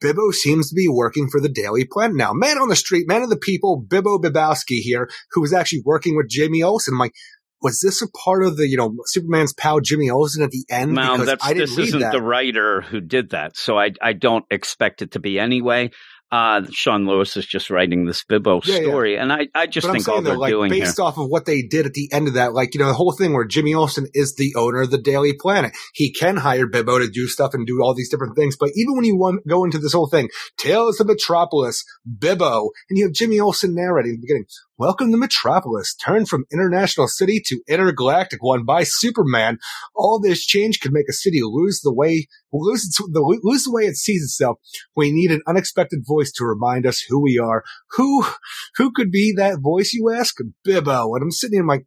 [0.00, 2.32] Bibbo seems to be working for the Daily Planet now.
[2.32, 6.16] Man on the street, man of the people, Bibbo Bibowski here, who was actually working
[6.16, 6.94] with Jamie Olsen.
[6.94, 7.14] I'm like,
[7.62, 10.96] was this a part of the, you know, Superman's pal Jimmy Olsen at the end?
[10.96, 12.12] Well, because that's, I didn't this read isn't that.
[12.12, 15.90] the writer who did that, so I I don't expect it to be anyway.
[16.30, 18.88] Uh, Sean Lewis is just writing this Bibbo Yeah, yeah.
[18.88, 20.84] story, and I, I just but I'm think all they're though, like doing here.
[20.86, 22.94] based off of what they did at the end of that, like you know, the
[22.94, 25.72] whole thing where Jimmy Olsen is the owner of the Daily Planet.
[25.92, 28.56] He can hire Bibbo to do stuff and do all these different things.
[28.58, 31.84] But even when you want, go into this whole thing, Tales of Metropolis,
[32.18, 34.46] Bibbo, and you have Jimmy Olsen narrating the beginning.
[34.78, 35.94] Welcome to Metropolis.
[35.94, 39.58] Turn from international city to intergalactic one by Superman.
[39.94, 43.82] All this change could make a city lose the way, lose the, lose the way
[43.82, 44.56] it sees itself.
[44.96, 47.64] We need an unexpected voice to remind us who we are.
[47.90, 48.24] Who,
[48.76, 50.36] who could be that voice, you ask?
[50.66, 51.14] Bibbo.
[51.16, 51.84] And I'm sitting here, I'm like,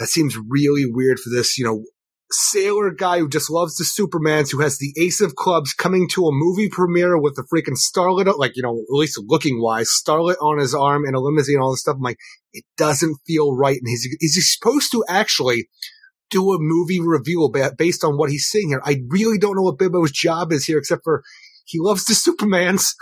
[0.00, 1.84] that seems really weird for this, you know,
[2.32, 6.26] sailor guy who just loves the Supermans, who has the ace of clubs coming to
[6.26, 10.36] a movie premiere with the freaking starlet, like, you know, at least looking wise, starlet
[10.40, 11.96] on his arm and a limousine and all this stuff.
[11.96, 12.18] I'm like,
[12.52, 13.76] it doesn't feel right.
[13.76, 15.68] And he's, is he supposed to actually
[16.30, 18.82] do a movie review based on what he's seeing here?
[18.84, 21.22] I really don't know what Bibbo's job is here, except for
[21.64, 22.94] he loves the Supermans.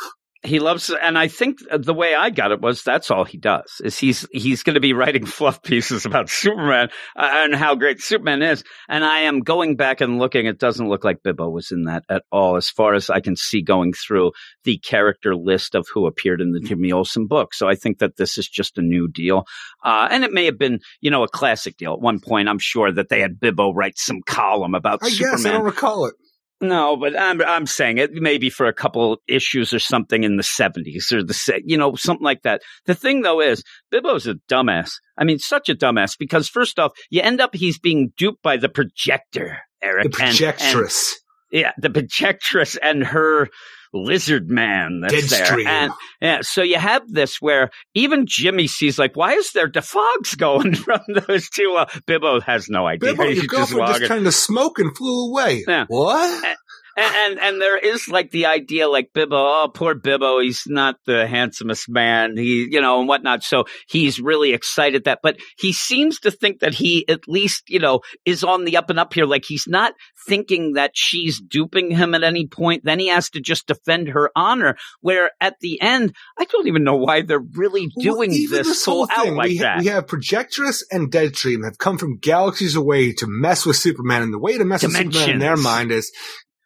[0.44, 3.80] He loves and i think the way i got it was that's all he does
[3.82, 8.00] is he's he's going to be writing fluff pieces about superman uh, and how great
[8.00, 8.62] superman is.
[8.88, 10.46] And i am going back and looking.
[10.46, 13.36] It doesn't look like bibbo was in that at all as far as i can
[13.36, 14.32] see going through
[14.64, 17.52] the character list of who appeared in the jimmy olsen book.
[17.52, 19.44] So i think that this is just a new deal.
[19.84, 21.94] Uh, and it may have been you know a classic deal.
[21.94, 25.36] At one point i'm sure that they had bibbo write some column about I superman
[25.36, 26.14] guess I don't recall it.
[26.60, 30.42] No, but I'm I'm saying it maybe for a couple issues or something in the
[30.42, 32.62] 70s or the you know something like that.
[32.86, 34.90] The thing though is Bibbo's a dumbass.
[35.16, 38.56] I mean, such a dumbass because first off, you end up he's being duped by
[38.56, 41.14] the projector, Eric, The and- and- projectress.
[41.52, 43.48] yeah, the projectress and her
[43.92, 45.46] lizard man that's there.
[45.46, 45.66] Deadstream.
[45.66, 50.36] And yeah, so you have this where even Jimmy sees like, why is there defogs
[50.36, 51.74] going from those two?
[51.78, 53.14] Uh, Bibbo has no idea.
[53.14, 55.64] Bibbo, your girlfriend just, turned to smoke and flew away.
[55.66, 55.86] Yeah.
[55.88, 56.56] What?
[56.98, 60.96] And, and and there is like the idea like Bibbo, oh poor Bibbo, he's not
[61.06, 63.42] the handsomest man, he you know and whatnot.
[63.42, 67.78] So he's really excited that, but he seems to think that he at least you
[67.78, 69.26] know is on the up and up here.
[69.26, 69.92] Like he's not
[70.26, 72.84] thinking that she's duping him at any point.
[72.84, 74.76] Then he has to just defend her honor.
[75.00, 79.06] Where at the end, I don't even know why they're really doing even this full
[79.06, 79.78] whole out like we, that.
[79.80, 84.32] We have Projectress and Deadstream have come from galaxies away to mess with Superman, and
[84.32, 86.12] the way to mess with Superman in their mind is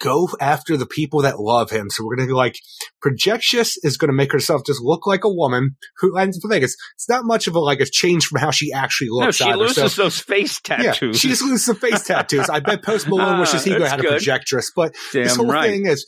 [0.03, 1.89] go after the people that love him.
[1.91, 2.57] So we're going to be like
[3.05, 6.63] Projectress is going to make herself just look like a woman who, and the thing
[6.63, 9.41] is, it's not much of a like a change from how she actually looks.
[9.41, 9.59] no, she either.
[9.59, 10.85] loses So- those face tattoos.
[10.85, 12.49] Yeah, she just loses some face tattoos.
[12.49, 14.03] I bet Post Malone Ah, wishes he that's had a.
[14.09, 15.71] Projectress, but Damn this whole right.
[15.71, 16.05] thing is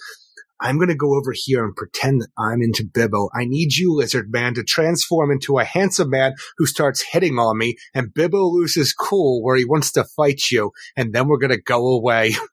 [0.61, 3.29] I'm going to go over here and pretend that I'm into Bibbo.
[3.35, 7.59] I need you, lizard man, to transform into a handsome man who starts hitting on
[7.59, 11.51] me, and Bibbo loses cool where he wants to fight you, and then we're going
[11.51, 12.35] to go away.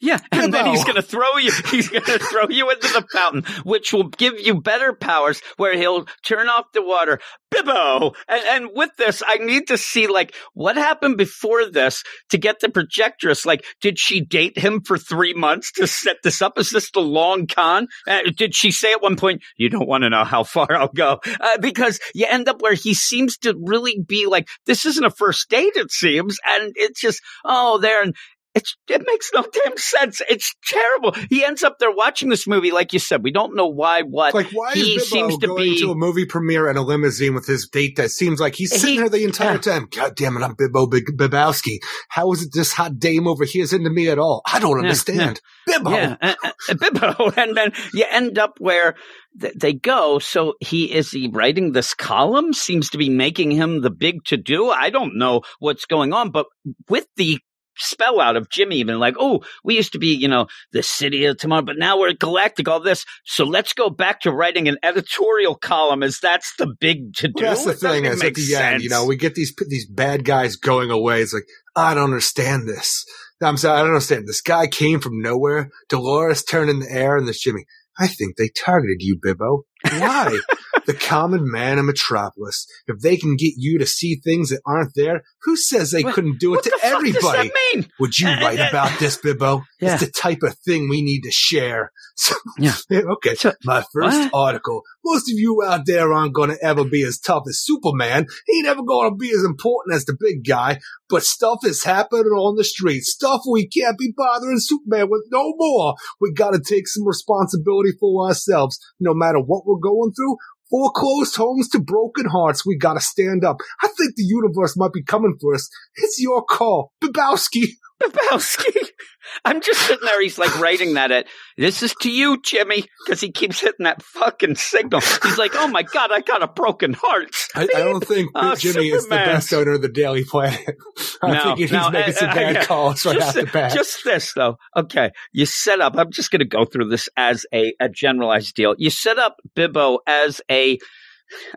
[0.00, 1.52] Yeah, and then he's going to throw you.
[1.70, 5.40] He's going to throw you into the fountain, which will give you better powers.
[5.56, 7.20] Where he'll turn off the water,
[7.52, 8.14] Bibbo.
[8.28, 12.60] And, and with this, I need to see like what happened before this to get
[12.60, 13.46] the projectress.
[13.46, 16.58] Like, did she date him for three months to set this up?
[16.58, 17.88] Is this the long con?
[18.06, 20.88] Uh, did she say at one point, "You don't want to know how far I'll
[20.88, 21.20] go"?
[21.40, 25.10] Uh, because you end up where he seems to really be like, "This isn't a
[25.10, 28.14] first date," it seems, and it's just, oh, there and
[28.54, 30.20] it's, it makes no damn sense.
[30.28, 31.14] It's terrible.
[31.30, 33.22] He ends up there watching this movie, like you said.
[33.22, 34.34] We don't know why, what.
[34.34, 35.80] like, why he is Bibbo seems to going be.
[35.80, 38.90] to a movie premiere in a limousine with his date that seems like he's sitting
[38.94, 39.58] He- there the entire yeah.
[39.58, 39.88] time?
[39.90, 41.78] God damn it, I'm Bibbo Big Bibowski.
[42.08, 44.42] How is it this hot dame over here is into me at all?
[44.46, 45.40] I don't Yeah, understand.
[45.68, 45.90] Bibbo.
[45.90, 48.96] yeah, uh, uh, uh, Bibbo, and then you end up where
[49.40, 50.18] th- they go.
[50.18, 52.52] So he is he writing this column?
[52.52, 54.68] Seems to be making him the big to do.
[54.70, 56.46] I don't know what's going on, but
[56.88, 57.38] with the
[57.76, 61.24] spell out of Jimmy, even like, oh, we used to be, you know, the city
[61.24, 62.68] of tomorrow, but now we're galactic.
[62.68, 66.02] All this, so let's go back to writing an editorial column.
[66.02, 67.44] As that's the big to do.
[67.44, 70.24] Well, that's the thing is at the end, you know, we get these these bad
[70.24, 71.22] guys going away.
[71.22, 73.04] It's like I don't understand this.
[73.42, 74.28] I'm sorry, I don't understand.
[74.28, 75.70] This guy came from nowhere.
[75.88, 77.64] Dolores turned in the air, and this Jimmy.
[77.98, 79.64] I think they targeted you, Bibbo.
[79.90, 80.38] Why?
[80.86, 82.66] the common man in Metropolis.
[82.86, 86.14] If they can get you to see things that aren't there, who says they What-
[86.14, 87.20] couldn't do it to the fuck everybody?
[87.20, 87.88] does that mean?
[88.00, 89.64] Would you Uh, write uh, about this, Bibbo?
[89.80, 89.94] Yeah.
[89.94, 91.90] It's the type of thing we need to share.
[92.14, 92.74] So, Yeah.
[92.92, 93.34] okay.
[93.36, 94.30] So- My first What?
[94.34, 94.82] article.
[95.02, 98.26] Most of you out there aren't going to ever be as tough as Superman.
[98.46, 100.78] He ain't ever going to be as important as the big guy.
[101.08, 103.04] But stuff is happening on the street.
[103.04, 105.94] Stuff we can't be bothering Superman with no more.
[106.20, 108.78] We got to take some responsibility for ourselves.
[109.00, 110.36] No matter what we're going through,
[110.72, 113.58] foreclosed homes to broken hearts, we got to stand up.
[113.82, 115.68] I think the universe might be coming for us.
[115.96, 116.90] It's your call.
[117.04, 117.74] Babowski.
[118.02, 118.88] Lebowski.
[119.44, 120.20] I'm just sitting there.
[120.20, 124.02] He's like writing that at, this is to you, Jimmy, because he keeps hitting that
[124.02, 125.00] fucking signal.
[125.00, 127.28] He's like, oh my God, I got a broken heart.
[127.54, 130.76] I, I don't think Oh, Jimmy is the best owner of the Daily Planet.
[131.22, 132.64] I No, think he's no, making uh, some uh, bad yeah.
[132.64, 133.72] calls right off just, the bat.
[133.72, 134.56] just this though.
[134.76, 135.10] Okay.
[135.32, 138.74] You set up, I'm just going to go through this as a, a generalized deal.
[138.76, 140.78] You set up Bibbo as a,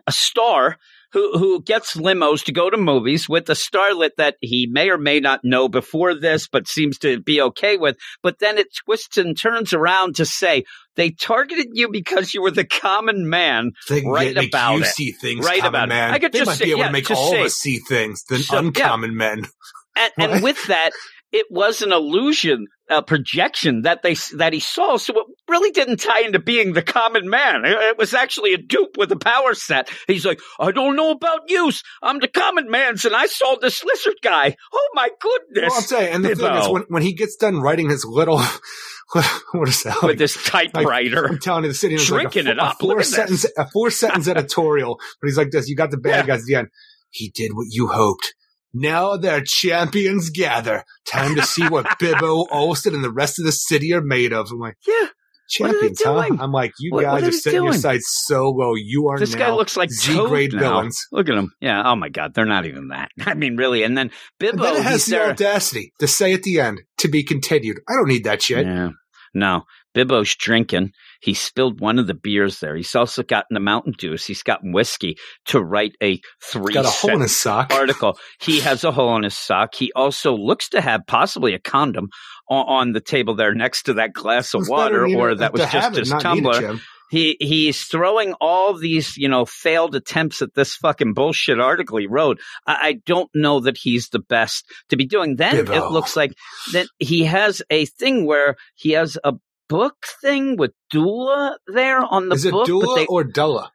[0.06, 0.76] a star
[1.12, 4.98] who, who gets limos to go to movies with a starlet that he may or
[4.98, 7.96] may not know before this, but seems to be okay with.
[8.22, 10.64] But then it twists and turns around to say,
[10.96, 13.72] they targeted you because you were the common man.
[13.88, 14.86] they right get, about you it.
[14.86, 15.88] see things, Right about it.
[15.90, 16.10] man.
[16.12, 17.78] I could they just might say- be able yeah, to make all of us see
[17.78, 18.60] things than So, yeah.
[18.66, 19.46] uncommon men.
[19.98, 20.90] And, and with that,
[21.36, 24.96] it was an illusion, a projection that they that he saw.
[24.96, 27.62] So it really didn't tie into being the common man.
[27.64, 29.90] It, was actually a dupe with a power set.
[30.06, 31.82] He's like, I don't know about use.
[32.02, 34.56] I'm the common man's, and I saw this lizard guy.
[34.72, 35.70] Oh my goodness!
[35.70, 38.38] Well, I'm saying, and the thing is, when, when he gets done writing his little,
[39.52, 39.96] what is that?
[39.96, 41.26] with Like, this typewriter.
[41.26, 42.82] I'm telling you, the city is like a, it up.
[42.82, 43.12] Look four this.
[43.14, 44.98] sentence, a four sentence editorial.
[45.20, 46.34] But he's like this: you got the bad Yeah.
[46.34, 46.68] guys at the end.
[47.10, 48.34] He did what you hoped.
[48.78, 50.84] Now their champions gather.
[51.06, 54.50] Time to see what Bibbo, Olsen, and the rest of the city are made of.
[54.50, 55.06] I'm like, yeah,
[55.58, 56.36] What are they champions, huh?
[56.44, 57.80] I'm like, you What- guys what are setting your doing?
[57.80, 58.74] sights so low.
[58.74, 60.98] You are this guy looks like Z grade villains.
[61.12, 61.52] Look at him.
[61.60, 61.82] Yeah.
[61.84, 63.10] Oh my God, they're not even that.
[63.26, 63.82] I mean, really.
[63.82, 64.10] And then
[64.40, 65.30] Bibbo, And then it has the there.
[65.30, 67.78] audacity to say at the end, to be continued.
[67.88, 68.66] I don't need that shit.
[68.66, 68.90] Yeah.
[69.34, 69.62] No.
[69.96, 70.92] Bibbo's drinking.
[71.22, 72.76] He spilled one of the beers there.
[72.76, 74.26] He's also gotten the Mountain Dews.
[74.26, 77.72] He's gotten whiskey to write a three Got a hole in his sock.
[77.72, 78.18] article.
[78.38, 79.74] He has a hole in his sock.
[79.74, 82.10] He also looks to have possibly a condom
[82.50, 85.96] on, on the table there next to that glass of water, or that was just
[85.96, 86.78] his tumbler.
[87.08, 92.08] He he's throwing all these, you know, failed attempts at this fucking bullshit article he
[92.08, 92.40] wrote.
[92.66, 95.36] I, I don't know that he's the best to be doing.
[95.36, 95.76] Then Bibbo.
[95.76, 96.32] it looks like
[96.72, 99.34] that he has a thing where he has a
[99.68, 102.66] book thing with Dula there on the Is it book.
[102.66, 103.70] Dula they- or Dulla?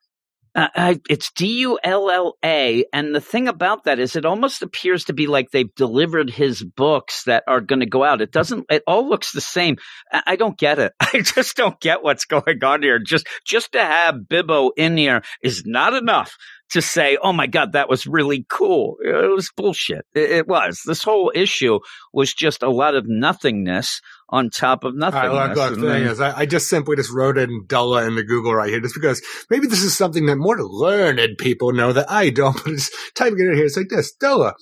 [0.54, 4.26] uh, I, it's D U L L A, and the thing about that is, it
[4.26, 8.22] almost appears to be like they've delivered his books that are going to go out.
[8.22, 8.66] It doesn't.
[8.70, 9.78] It all looks the same.
[10.12, 10.92] I, I don't get it.
[11.00, 13.00] I just don't get what's going on here.
[13.00, 16.36] Just just to have Bibbo in here is not enough
[16.72, 20.06] to say, "Oh my God, that was really cool." It was bullshit.
[20.14, 20.82] It, it was.
[20.86, 21.80] This whole issue
[22.12, 24.02] was just a lot of nothingness
[24.32, 25.20] on top of nothing.
[25.22, 25.58] nothingness.
[25.58, 28.24] look, look, the thing is, I, I just simply just wrote it in Dulla the
[28.24, 32.10] Google right here, just because maybe this is something that more learned people know that
[32.10, 32.56] I don't.
[32.64, 34.54] But just typing it in here, it's like this: Dulla.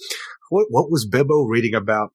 [0.49, 2.13] What what was Bibbo reading about?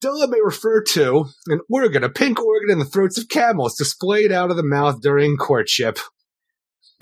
[0.00, 4.32] Dulla may refer to an organ, a pink organ in the throats of camels, displayed
[4.32, 5.98] out of the mouth during courtship.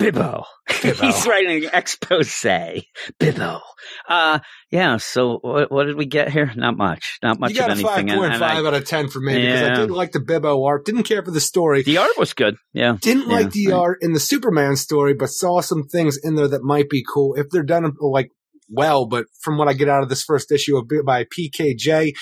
[0.01, 0.43] Bibbo.
[0.69, 1.01] Bibbo.
[1.05, 2.27] He's writing an expose.
[3.19, 3.61] Bibbo.
[4.07, 4.39] Uh,
[4.69, 4.97] yeah.
[4.97, 6.51] So what, what did we get here?
[6.55, 7.19] Not much.
[7.23, 8.17] Not much you got of a five anything.
[8.19, 10.19] point And- and five I- out of ten for me because I didn't like the
[10.19, 11.83] Bibbo art, didn't care for the story.
[11.83, 12.55] the art was good.
[12.73, 12.97] Yeah.
[13.01, 13.75] Didn't Yeah, like the right.
[13.77, 17.35] art in the Superman story, but saw some things in there that might be cool
[17.35, 18.29] if they're done like
[18.69, 19.05] well.
[19.07, 22.13] But from what I get out of this first issue of by PKJ,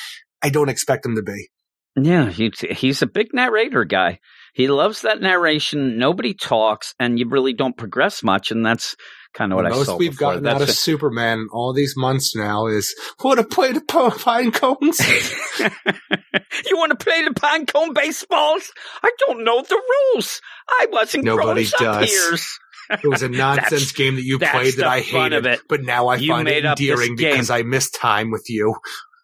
[0.44, 1.50] I don't expect them to be.
[1.96, 2.30] Yeah.
[2.30, 4.20] He, he's a big narrator guy.
[4.60, 5.98] He loves that narration.
[5.98, 8.52] Nobody talks, and you really don't progress much.
[8.52, 8.94] And that's
[9.34, 9.96] kind of what the I most saw.
[9.96, 10.34] we've before.
[10.34, 14.10] gotten out of That's Superman all these months now is what a play to po-
[14.12, 15.00] pine cones.
[15.60, 18.70] you want to play the pine cone baseballs?
[19.02, 19.82] I don't know the
[20.14, 20.42] rules.
[20.70, 22.60] I wasn't Nobody does.
[22.92, 25.62] It was a nonsense game that you played that I hated, it.
[25.70, 28.76] but now I You find it endearing because I miss time with you.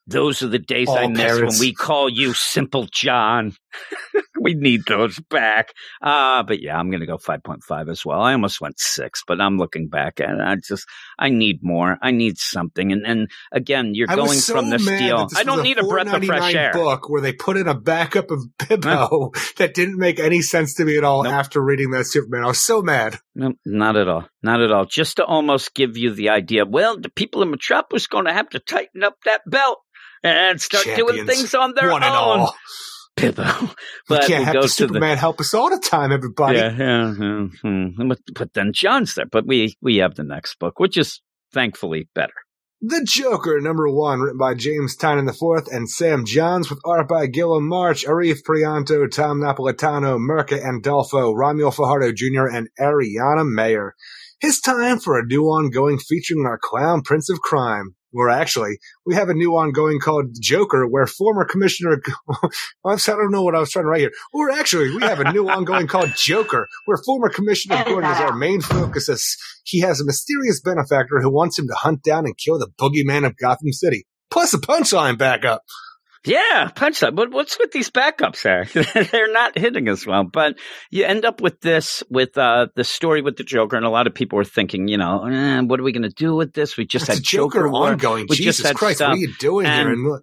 [0.07, 1.55] Those are the days All I miss parents.
[1.55, 3.53] when we call you Simple John.
[4.39, 5.73] we need those back.
[6.01, 8.21] Uh, but yeah, I'm going to go 5.5 as well.
[8.21, 10.85] I almost went six, but I'm looking back and I just,
[11.17, 11.97] I need more.
[12.01, 12.91] I need something.
[12.91, 15.27] And, and again, you're I going so from this deal.
[15.27, 16.73] this I don't need a breath of fresh air.
[16.73, 20.85] book where they put in a backup of Bibbo that didn't make any sense to
[20.85, 21.33] me at all Nope.
[21.33, 22.43] after reading that Superman.
[22.43, 23.19] I was so mad.
[23.33, 24.27] No, not at all.
[24.43, 24.85] Not at all.
[24.85, 28.49] Just to almost give you the idea, well, the people in Metropolis going to have
[28.49, 29.79] to tighten up that belt
[30.23, 32.47] and start doing things on their own.
[33.17, 33.31] All.
[33.31, 33.75] Pibbo.
[34.09, 36.57] We can't we'll have the to the Superman help us all the time, everybody.
[36.57, 38.07] Yeah, yeah, yeah, hmm.
[38.07, 39.25] But, but then John's there.
[39.25, 41.21] But we we have the next book, which is
[41.53, 42.33] thankfully better.
[42.81, 47.25] The Joker, number one, written by James Tynion IV and Sam Johns, with art by
[47.25, 53.95] Guillem March, Arif Prianto, Tom Napolitano, Mirka Andolfo, Romulo Fajardo Jr., and Ariana Maher.
[54.41, 57.95] It's time for a new ongoing featuring our clown prince of crime.
[58.15, 62.01] Or actually, we have a new ongoing called Joker, where former Commissioner,
[62.85, 64.11] I don't know what I was trying to write here.
[64.33, 68.33] Or actually, we have a new ongoing called Joker, where former Commissioner Gordon is our
[68.33, 69.35] main focus as
[69.65, 73.25] he has a mysterious benefactor who wants him to hunt down and kill the boogeyman
[73.25, 74.05] of Gotham City.
[74.31, 75.63] Plus a punchline backup.
[76.25, 77.15] Yeah, punchline.
[77.15, 78.65] But what's with these backups there?
[79.11, 80.23] They're not hitting as well.
[80.23, 80.57] But
[80.91, 84.07] you end up with this, with uh, the story with the Joker, and a lot
[84.07, 86.77] of people were thinking, you know, eh, what are we going to do with this?
[86.77, 87.91] We just It's had a Joker, War.
[87.91, 88.25] ongoing.
[88.29, 89.09] We Jesus Christ, stuff.
[89.09, 89.89] what are you doing here?
[89.91, 90.21] And- And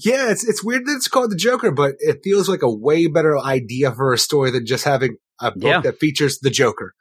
[0.00, 3.06] yeah, it's it's weird that it's called the Joker, but it feels like a way
[3.06, 5.80] better idea for a story than just having a book Yeah.
[5.82, 6.94] that features the Joker.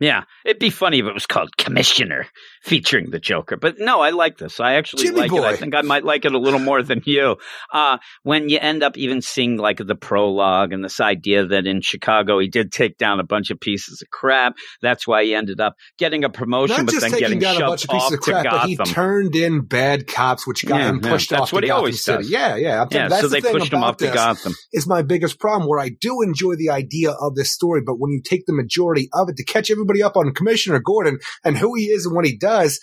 [0.00, 2.26] Yeah, it'd be funny if it was called Commissioner
[2.62, 3.56] featuring the Joker.
[3.58, 4.58] But no, I like this.
[4.58, 5.40] I actually Jimmy like it.
[5.44, 7.36] I think I might like it a little more than you.
[7.72, 11.82] Uh, when you end up even seeing like the prologue and this idea that in
[11.82, 14.54] Chicago he did take down a bunch of pieces of crap.
[14.80, 17.56] That's why he ended up getting a promotion, Not but just then taking getting down
[17.56, 18.94] a shoved bunch of pieces off of crap, to but he Gotham.
[18.94, 21.10] turned in bad cops, which got Yeah, him yeah.
[21.10, 22.18] pushed That's off what to he Gotham always City.
[22.22, 22.30] does.
[22.30, 22.86] Yeah, yeah.
[22.90, 24.10] Yeah, that's so the they pushed him off to.
[24.10, 24.54] Gotham.
[24.72, 28.10] is my biggest problem where I do enjoy the idea of this story, but when
[28.12, 31.74] you take the majority of it to catch everybody up on Commissioner Gordon and who
[31.74, 32.80] he is and what he does,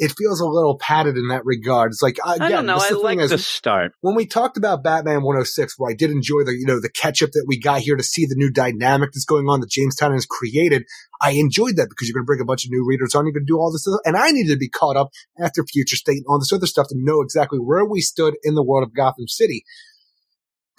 [0.00, 1.92] it feels a little padded in that regard.
[1.92, 2.78] It's like, again, I don't know.
[2.78, 3.92] I like is, the start.
[4.00, 7.22] when we talked about Batman 106, where I did enjoy the, you know, the catch
[7.22, 9.94] up that we got here to see the new dynamic that's going on that James
[9.94, 10.84] Tynion has created,
[11.20, 13.34] I enjoyed that because you're going to bring a bunch of new readers on, you're
[13.34, 16.16] going to do all this, and I needed to be caught up after Future State
[16.16, 18.94] and all this other stuff to know exactly where we stood in the world of
[18.94, 19.64] Gotham City.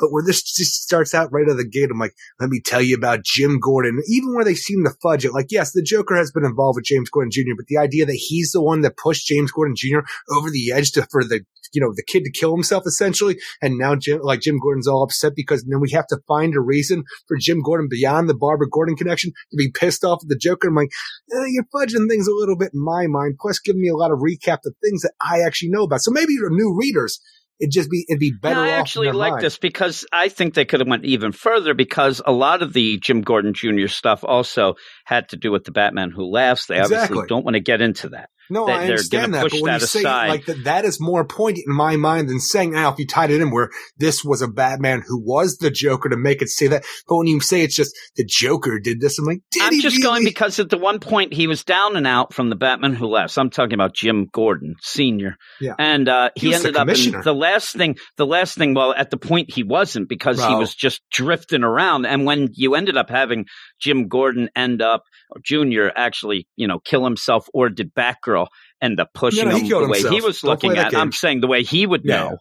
[0.02, 2.60] But where this just starts out right out of the gate, I'm like, let me
[2.60, 4.02] tell you about Jim Gordon.
[4.08, 6.86] Even where they seem to fudge it, like, yes, the Joker has been involved with
[6.86, 10.00] James Gordon Jr., but the idea that he's the one that pushed James Gordon Jr.
[10.32, 13.38] over the edge to, for the, you know, the kid to kill himself essentially.
[13.62, 16.62] And now Jim, like Jim Gordon's all upset because then we have to find a
[16.62, 20.36] reason for Jim Gordon beyond the Barbara Gordon connection to be pissed off at the
[20.36, 20.70] Joker.
[20.70, 20.92] I'm like,
[21.32, 24.12] eh, you're fudging things a little bit in my mind, plus giving me a lot
[24.12, 26.02] of recap of things that I actually know about.
[26.02, 27.22] So maybe your new readers,
[27.62, 28.56] it'd just be it'd be better.
[28.56, 29.46] No, I actually like mind.
[29.46, 32.98] this because I think they could have went even further because a lot of the
[32.98, 33.88] Jim Gordon Jr.
[33.88, 36.66] stuff also had to do with the Batman Who Laughs.
[36.66, 36.98] They Exactly.
[36.98, 38.31] obviously don't want to get into that.
[38.52, 41.26] No, They- I understand that, but when that you say like that, that is more
[41.26, 44.42] poignant in my mind than saying, "Now, if you tied it in where this was
[44.42, 47.62] a Batman who was the Joker to make it say that." But when you say
[47.62, 50.04] it's just the Joker did this, I'm like, did I'm just really?
[50.04, 53.08] going because at the one point he was down and out from the Batman Who
[53.08, 53.38] Laughs.
[53.38, 55.38] I'm talking about Jim Gordon Senior.
[55.62, 55.76] Yeah.
[55.80, 57.96] and uh, He he, ended up in the last thing.
[58.18, 58.74] The last thing.
[58.74, 62.06] Well, at the point he wasn't because he was just drifting around.
[62.06, 63.46] And when you ended up having
[63.80, 65.04] Jim Gordon end up
[65.44, 68.48] Junior actually, you know, kill himself, or did Batgirl
[68.82, 70.96] end up pushing No, no, him the way he was looking at?
[70.96, 72.16] I'm saying the way he would Yeah.
[72.18, 72.38] know.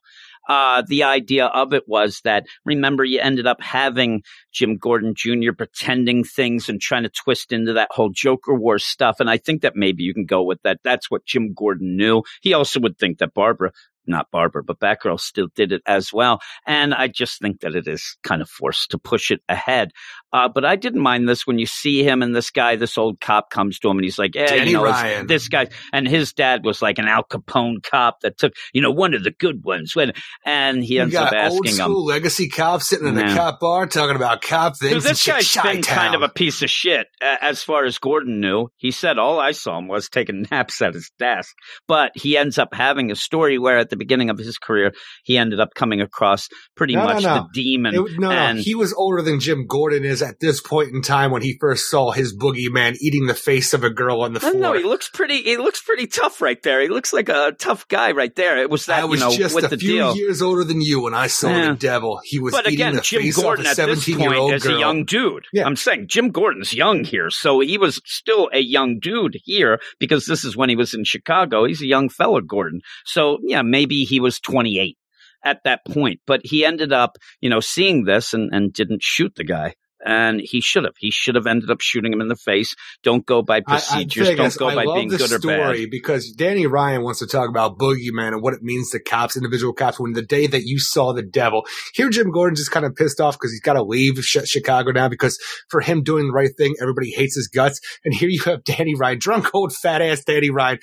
[0.48, 4.22] Uh, the idea of it was that remember you ended up having
[4.52, 5.52] Jim Gordon Jr.
[5.56, 9.20] pretending things and trying to twist into that whole Joker War stuff.
[9.20, 10.80] And I think that maybe you can go with that.
[10.82, 12.22] That's what Jim Gordon knew.
[12.40, 13.70] He also would think that Barbara,
[14.10, 16.40] not Barbara, but Batgirl still did it as well.
[16.66, 19.92] And I just think that it is kind of forced to push it ahead.
[20.32, 23.20] Uh, but I didn't mind this when you see him and this guy, this old
[23.20, 25.26] cop comes to him and he's like, yeah, Danny you know, Ryan.
[25.26, 28.92] this guy, and his dad was like an Al Capone cop that took, you know,
[28.92, 29.96] one of the good ones.
[29.96, 30.12] When,
[30.44, 33.58] and he ends up got old asking him, school legacy cop sitting in a cop
[33.60, 34.94] bar talking about cop things.
[34.94, 38.40] Dude, this guy's been kind of a piece of shit uh, as far as Gordon
[38.40, 38.68] knew.
[38.76, 41.54] He said all I saw him was taking naps at his desk.
[41.88, 44.92] But he ends up having a story where at the beginning of his career,
[45.24, 47.34] he ended up coming across pretty No, no, much no.
[47.34, 47.94] the demon.
[47.94, 51.02] It- no, and no, he was older than Jim Gordon is at this point in
[51.02, 54.40] time when he first saw his boogeyman eating the face of a girl on the
[54.40, 54.52] floor.
[54.54, 54.76] don't.
[54.78, 55.42] He looks pretty.
[55.42, 56.80] He looks pretty tough right there.
[56.82, 58.58] He looks like a tough guy right there.
[58.58, 60.16] It was that I was you know just with a the few deal.
[60.16, 61.70] years older than you when I saw Yeah.
[61.72, 62.20] the devil.
[62.24, 64.54] He was But eating again, the Jim face Gordon a this 17 year point old
[64.54, 64.76] is girl.
[64.76, 65.44] a young dude.
[65.52, 65.66] Yeah.
[65.66, 70.26] I'm saying Jim Gordon's young here, so he was still a young dude here because
[70.26, 71.64] this is when he was in Chicago.
[71.64, 72.80] He's a young fella, Gordon.
[73.04, 74.96] So yeah, maybe he was 28
[75.44, 79.34] at that point, but he ended up, you know, seeing this and, and didn't shoot
[79.36, 79.74] the guy.
[80.04, 80.94] And he should have.
[80.98, 82.74] He should have ended up shooting him in the face.
[83.02, 83.62] Don't go by I- I-
[84.04, 84.36] procedures.
[84.36, 85.90] Don't go I by being good or story bad.
[85.90, 89.72] because Danny Ryan wants to talk about boogeyman and what it means to cops, individual
[89.74, 90.00] cops.
[90.00, 93.20] When the day that you saw the devil, here Jim Gordon just kind of pissed
[93.20, 95.38] off because he's got to leave Ch- Chicago now because
[95.68, 97.80] for him doing the right thing, everybody hates his guts.
[98.04, 100.78] And here you have Danny Ryan, drunk old fat ass Danny Ryan.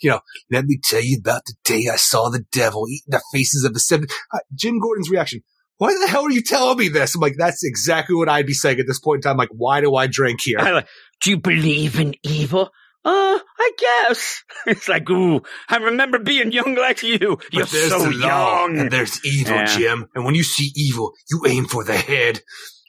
[0.00, 0.20] You know,
[0.50, 3.74] let me tell you about the day I saw the devil eating the faces of
[3.74, 4.06] the seven.
[4.32, 5.42] Uh, Jim Gordon's reaction.
[5.78, 7.14] Why the hell are you telling me this?
[7.14, 9.36] I'm like, that's exactly what I'd be saying at this point in time.
[9.36, 10.58] Like, why do I drink here?
[10.58, 10.86] Like,
[11.20, 12.70] Do you believe in evil?
[13.04, 14.44] Uh, I guess.
[14.66, 17.38] It's like, ooh, I remember being young like you.
[17.50, 18.78] You're there's so young.
[18.78, 19.64] and there's evil, Yeah.
[19.64, 20.06] Jim.
[20.14, 22.40] And when you see evil, you aim for the head.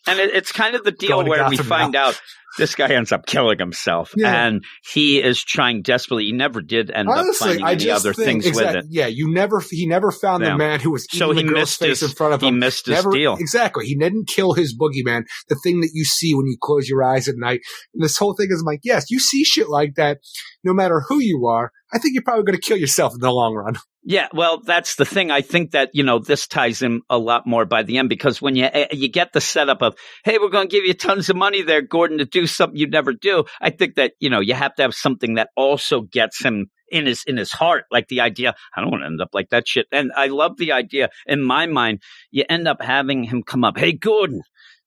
[0.05, 2.09] And it, it's kind of the deal Going where we find now.
[2.09, 2.21] out
[2.57, 4.45] this guy ends up killing himself, Yeah.
[4.47, 6.25] and he is trying desperately.
[6.25, 8.91] He never did end up finding I any other think, things exact- with it.
[8.91, 9.61] Yeah, you never.
[9.69, 10.51] He never found Yeah.
[10.51, 12.41] the man who was eating So he the girl's missed face his- in front of
[12.41, 12.59] He him.
[12.59, 13.37] missed his Never, deal.
[13.39, 13.85] exactly.
[13.85, 17.27] He didn't kill his boogeyman, the thing that you see when you close your eyes
[17.27, 17.61] at night.
[17.93, 20.19] And this whole thing is like, yes, you see shit like that,
[20.63, 21.71] no matter who you are.
[21.91, 23.75] I think you're probably going to kill yourself in the long run.
[24.05, 25.31] Yeah, well, that's the thing.
[25.31, 28.41] I think that you know this ties in a lot more by the end because
[28.41, 29.95] when you eh, you get the setup of
[30.25, 32.91] hey, we're going to give you tons of money there, Gordon, to do something you'd
[32.91, 33.45] never do.
[33.61, 37.05] I think that you know you have to have something that also gets him in
[37.05, 38.55] his in his heart, like the idea.
[38.75, 39.87] I don't want to end up like that shit.
[39.89, 41.07] And I love the idea.
[41.25, 43.77] In my mind, you end up having him come up.
[43.77, 44.41] Hey, Gordon.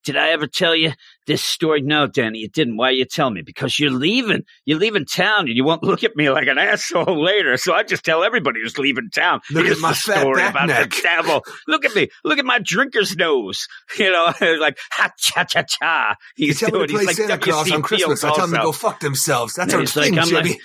[0.04, 0.92] Did I ever tell you
[1.26, 1.82] this story?
[1.82, 2.76] No, Danny, you didn't.
[2.76, 3.42] Why you tell me?
[3.42, 4.42] Because you're leaving.
[4.64, 7.56] You're leaving town, and you won't look at me like an asshole later.
[7.56, 9.40] So I just tell everybody who's leaving town.
[9.50, 11.42] Look at my story about neck." the devil.
[11.66, 12.08] Look at me.
[12.24, 13.66] Look at my drinker's nose.
[13.98, 16.16] You know, like ha cha cha cha.
[16.36, 16.88] You He's me doing.
[16.88, 17.74] to play He's like Santa Claus W.C.
[17.74, 18.20] on Christmas.
[18.20, 19.54] Fields I tell them to go fuck themselves.
[19.54, 20.50] That's And our he's like, Jimmy.
[20.50, 20.60] like-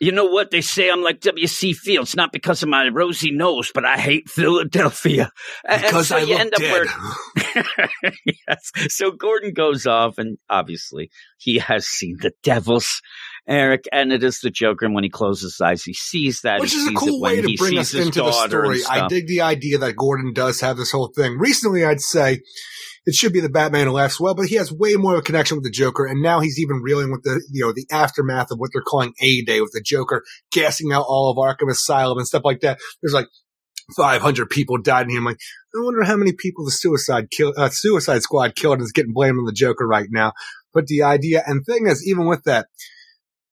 [0.00, 0.88] You know what they say?
[0.90, 1.72] I'm like W.C.
[1.72, 5.30] Fields, not because of my rosy nose, but I hate Philadelphia.
[5.64, 6.86] And- and because so I you look end up dead.
[7.84, 8.70] where yes.
[8.88, 13.02] So Gordon goes off, and obviously he has seen the devils,
[13.46, 14.86] Eric, and it is the Joker.
[14.86, 16.60] And when he closes his eyes, he sees that.
[16.60, 18.80] Which he is a cool way to bring us into the story.
[18.88, 21.38] I dig the idea that Gordon does have this whole thing.
[21.38, 22.40] Recently, I'd say
[23.06, 25.22] it should be the Batman who laughs well, but he has way more of a
[25.22, 28.50] connection with the Joker, and now he's even reeling with the you know the aftermath
[28.50, 30.22] of what they're calling A Day with the Joker
[30.52, 32.78] gassing out all of Arkham Asylum and stuff like that.
[33.02, 33.26] There's like
[33.90, 35.18] 500 people died in here.
[35.18, 35.40] I'm like,
[35.74, 39.12] I wonder how many people the suicide kill, uh, suicide squad killed and is getting
[39.12, 40.32] blamed on the Joker right now.
[40.72, 42.66] But the idea and thing is, even with that,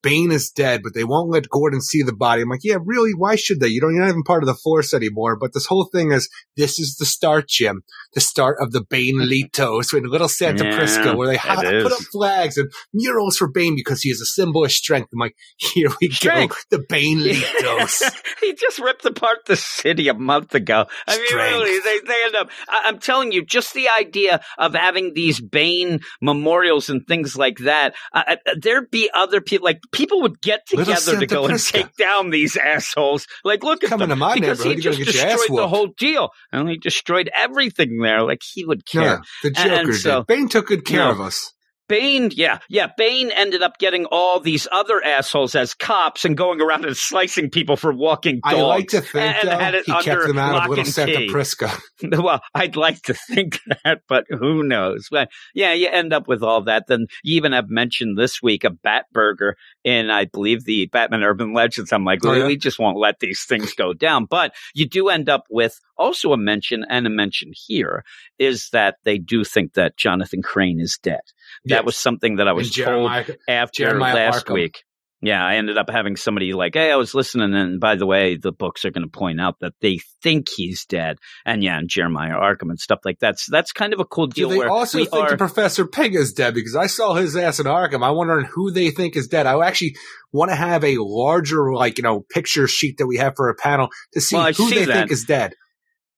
[0.02, 2.42] Bane is dead, but they won't let Gordon see the body.
[2.42, 3.12] I'm like, yeah, really?
[3.16, 3.68] Why should they?
[3.68, 5.36] You don't, you're not even part of the force anymore.
[5.36, 7.82] But this whole thing is, this is the start, Jim.
[8.14, 11.92] The start of the Bane Litos in Little Santa Yeah, Prisca, where they ha- put
[11.92, 15.08] up flags and murals for Bane because he is a symbol of strength.
[15.12, 15.34] I'm like,
[15.74, 16.66] here we Strength.
[16.70, 16.78] go.
[16.78, 18.02] The Bane Litos.
[18.40, 20.86] he just ripped apart the city a month ago.
[21.06, 21.52] I mean, Strength.
[21.52, 22.50] really, they, they end up.
[22.68, 27.58] I, I'm telling you, just the idea of having these Bane memorials and things like
[27.58, 27.94] that.
[28.12, 31.94] Uh, uh, there'd be other people, like people would get together to go and take
[31.96, 33.26] down these assholes.
[33.44, 35.88] Like, look at Coming them to my because he neighborhood, you're just destroyed the whole
[35.98, 38.22] deal, and he destroyed everything there.
[38.22, 39.02] Like he would care.
[39.02, 40.26] Yeah, the Joker And so- did.
[40.26, 41.10] Bane took good care No.
[41.10, 41.52] of us.
[41.88, 42.88] Bane, yeah, yeah.
[42.98, 47.48] Bane ended up getting all these other assholes as cops and going around and slicing
[47.48, 48.56] people for walking dogs.
[48.58, 50.84] I like to think and though, had it he kept them out lock of Little
[50.84, 51.26] and Santa.
[51.30, 51.70] Prisca.
[52.18, 55.08] Well, I'd like to think that, but who knows?
[55.10, 56.88] But yeah, you end up with all that.
[56.88, 59.56] Then you even have mentioned this week a Bat Burger
[59.88, 61.92] in, I believe, the Batman Urban Legends.
[61.92, 62.46] I'm like, Oh, yeah?
[62.46, 64.26] we just won't let these things go down.
[64.26, 68.04] But you do end up with also a mention and a mention here
[68.38, 71.20] is that they do think that Jonathan Crane is dead.
[71.64, 71.84] That Yes.
[71.84, 73.10] was something that I was told
[73.48, 74.54] after Jeremiah last Arkham.
[74.54, 74.84] week.
[75.20, 78.36] Yeah, I ended up having somebody like, "Hey, I was listening, and by the way,
[78.36, 81.88] the books are going to point out that they think he's dead." And yeah, and
[81.88, 83.38] Jeremiah Arkham and stuff like that.
[83.40, 84.48] So that's kind of a cool Do deal.
[84.50, 86.54] they where also think are, Professor Pig is dead?
[86.54, 88.06] Because I saw his ass in Arkham.
[88.08, 89.46] I'm wondering who they think is dead.
[89.46, 89.96] I actually
[90.32, 93.54] want to have a larger, like, you know, picture sheet that we have for a
[93.56, 94.94] panel to see Well, who see they that.
[94.94, 95.54] think is dead.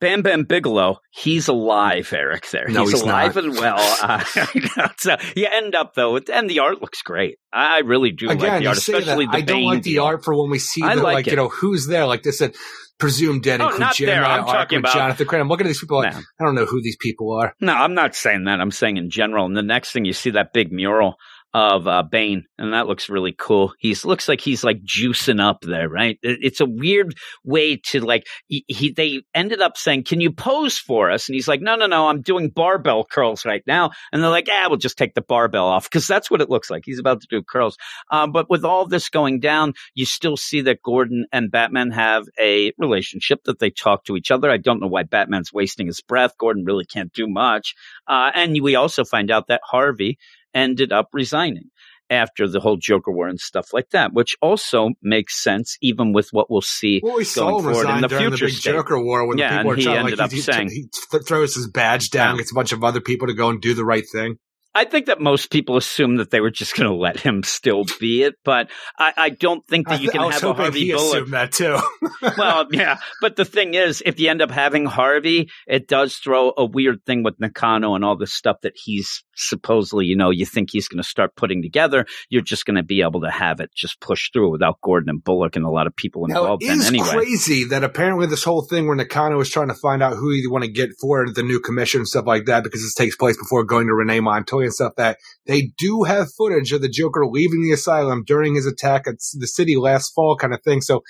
[0.00, 2.48] Bam Bam Bigelow, he's alive, Eric.
[2.50, 3.44] There, No, he's, he's alive not.
[3.44, 3.76] and well.
[4.02, 7.36] Uh, so you end up though, with, and the art looks great.
[7.52, 8.98] I really do like Again, the art, say that.
[9.02, 10.04] especially the I don't Bane like the deal.
[10.04, 12.06] art for when we see I the, like like, you know, who's there.
[12.06, 12.54] Like they said,
[12.98, 14.06] presumed dead Oh, include not there.
[14.08, 15.42] Jeremiah I'm talking about- Jonathan Crane.
[15.42, 16.18] I'm looking at these people like, No.
[16.40, 17.54] I don't know who these people are.
[17.60, 18.60] No, I'm not saying that.
[18.60, 19.44] I'm saying in general.
[19.46, 21.16] And the next thing you see that big mural
[21.52, 23.74] of uh, Bane, and that looks really cool.
[23.78, 26.18] He's looks like he's like juicing up there, right?
[26.22, 28.26] It's a weird way to like.
[28.46, 31.74] He, he they ended up saying, "Can you pose for us?" And he's like, "No,
[31.74, 32.08] no, no.
[32.08, 35.66] I'm doing barbell curls right now." And they're like, "Ah, we'll just take the barbell
[35.66, 36.82] off because that's what it looks like.
[36.84, 37.76] He's about to do curls."
[38.12, 42.24] Um, but with all this going down, you still see that Gordon and Batman have
[42.38, 44.50] a relationship that they talk to each other.
[44.50, 46.38] I don't know why Batman's wasting his breath.
[46.38, 47.74] Gordon really can't do much.
[48.06, 50.18] Uh, and we also find out that Harvey
[50.54, 51.64] ended up resigning
[52.08, 56.28] after the whole Joker war and stuff like that, which also makes sense, even with
[56.32, 58.54] what we'll see Well, we going forward in the future the big.
[58.60, 60.68] Joker war when Yeah, the people are he trying ended like up he, he- saying-
[60.70, 62.38] he th- throws his badge down, Yeah.
[62.38, 64.36] gets a bunch of other people to go and do the right thing.
[64.74, 67.84] I think that most people assume that they were just going to let him still
[67.98, 70.92] be it, but I, I don't think that you can I have a Harvey he
[70.92, 71.28] Bullock.
[71.30, 71.78] that too.
[72.38, 76.52] well, yeah, but the thing is, if you end up having Harvey, it does throw
[76.56, 80.46] a weird thing with Nakano and all this stuff that he's supposedly, you know, you
[80.46, 82.06] think he's going to start putting together.
[82.28, 85.24] You're just going to be able to have it just push through without Gordon and
[85.24, 86.62] Bullock and a lot of people Now, involved.
[86.62, 89.74] it then is anyway, crazy that apparently this whole thing where Nakano was trying to
[89.74, 92.62] find out who you want to get for the new commission and stuff like that,
[92.62, 96.28] because this takes place before going to Renee Montoya and stuff, that they do have
[96.36, 100.36] footage of the Joker leaving the asylum during his attack at the city last fall
[100.36, 100.80] kind of thing.
[100.80, 101.02] So,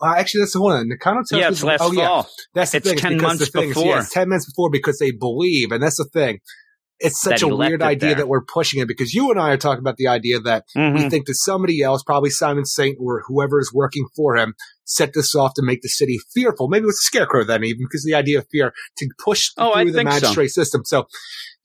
[0.00, 0.88] uh, actually, that's the one.
[0.88, 2.22] Nakano tells yeah, it's last oh, yeah.
[2.54, 2.98] That's the It's thing.
[2.98, 3.84] 10 because months thing is, before.
[3.94, 5.72] yeah, it's 10 months before because they believe.
[5.72, 6.38] And that's the thing.
[7.00, 8.14] It's such a weird idea there.
[8.16, 10.94] that we're pushing it because you and I are talking about the idea that Mhm.
[10.96, 15.12] we think that somebody else, probably Simon Saint or whoever is working for him, set
[15.14, 16.66] this off to make the city fearful.
[16.66, 19.72] Maybe it was a scarecrow then, even because the idea of fear to push Oh,
[19.74, 20.46] I through the think so.
[20.48, 20.82] system.
[20.84, 21.06] So,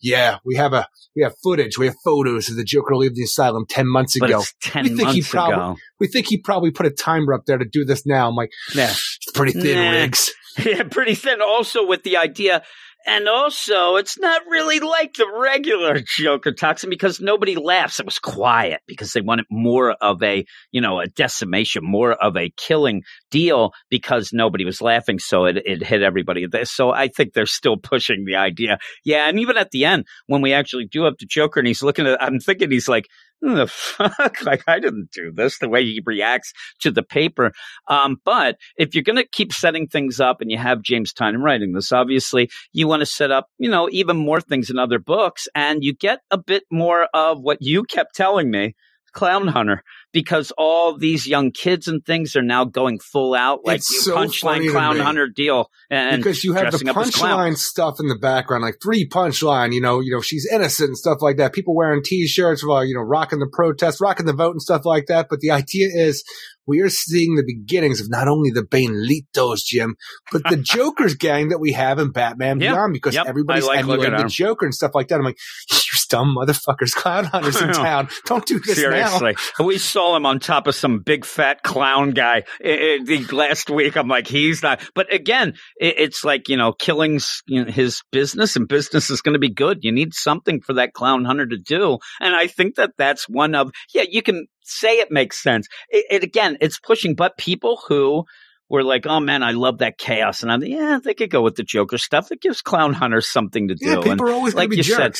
[0.03, 3.23] yeah, we have a we have footage, we have photos of the Joker leaving the
[3.23, 4.39] asylum ten months But ago.
[4.41, 5.75] it's ten We think he probably- ago.
[5.99, 8.27] We think he probably put a timer up there to do this now.
[8.29, 8.91] I'm like, Yeah.
[8.91, 9.91] it's pretty thin, Nah.
[9.91, 10.31] Riggs.
[10.63, 11.41] Yeah, pretty thin.
[11.41, 12.61] Also with the idea,
[13.05, 17.99] and also it's not really like the regular Joker toxin because nobody laughs.
[17.99, 22.37] It was quiet because they wanted more of a, you know, a decimation, more of
[22.37, 25.19] a killing deal because nobody was laughing.
[25.19, 26.47] So it, it hit everybody.
[26.63, 28.77] So I think they're still pushing the idea.
[29.03, 29.27] Yeah.
[29.27, 32.07] And even at the end, when we actually do have the Joker and he's looking
[32.07, 34.37] at, I'm thinking he's like, "Who the fuck?
[34.43, 35.59] Like I didn't do this.
[35.59, 37.51] The way he reacts to the paper.
[37.87, 41.41] Um, but if you're going to keep setting things up and you have James Tynion
[41.41, 44.99] writing this, obviously you want to set up, you know, even more things in other
[44.99, 48.75] books and you get a bit more of what you kept telling me.
[49.13, 53.77] Clown Hunter, because all these young kids and things are now going full out like
[53.77, 54.99] It's you so punchline Clown.
[54.99, 57.53] Hunter deal, and because you have the dressing up as clown.
[57.53, 59.73] punchline stuff in the background, like three punchline.
[59.73, 61.53] You know, you know she's innocent and stuff like that.
[61.53, 65.05] People wearing T-shirts, while you know, rocking the protest, rocking the vote and stuff like
[65.07, 65.27] that.
[65.29, 66.23] But the idea is,
[66.67, 69.95] we are seeing the beginnings of not only the Banelitos, Jim,
[70.31, 72.71] but the Joker's gang that we have in Batman Yeah.
[72.73, 73.25] Beyond because Yep.
[73.27, 74.29] everybody's I like emulating at the.
[74.29, 75.15] Joker and stuff like that.
[75.19, 75.37] I'm like,
[75.71, 75.77] you
[76.09, 78.07] dumb motherfuckers, clown hunters in town.
[78.25, 78.83] Don't do this now.
[79.17, 79.35] Seriously,
[79.65, 83.97] we saw him on top of some big fat clown guy I- the last week.
[83.97, 84.79] I'm like, he's not.
[84.93, 89.21] But again, it, it's like you know, killing's you know, his business, and business is
[89.21, 89.79] going to be good.
[89.81, 93.55] You need something for that clown hunter to do, and I think that that's one
[93.55, 93.71] of.
[93.93, 95.67] Yeah, you can say it makes sense.
[95.89, 98.25] It, it again, it's pushing, but people who.
[98.69, 101.55] Were like, oh man, I love that chaos, and I'm yeah, they could go with
[101.55, 102.31] the Joker stuff.
[102.31, 103.85] It gives clown hunters something to do.
[103.85, 105.15] Yeah, and- people are always like you said,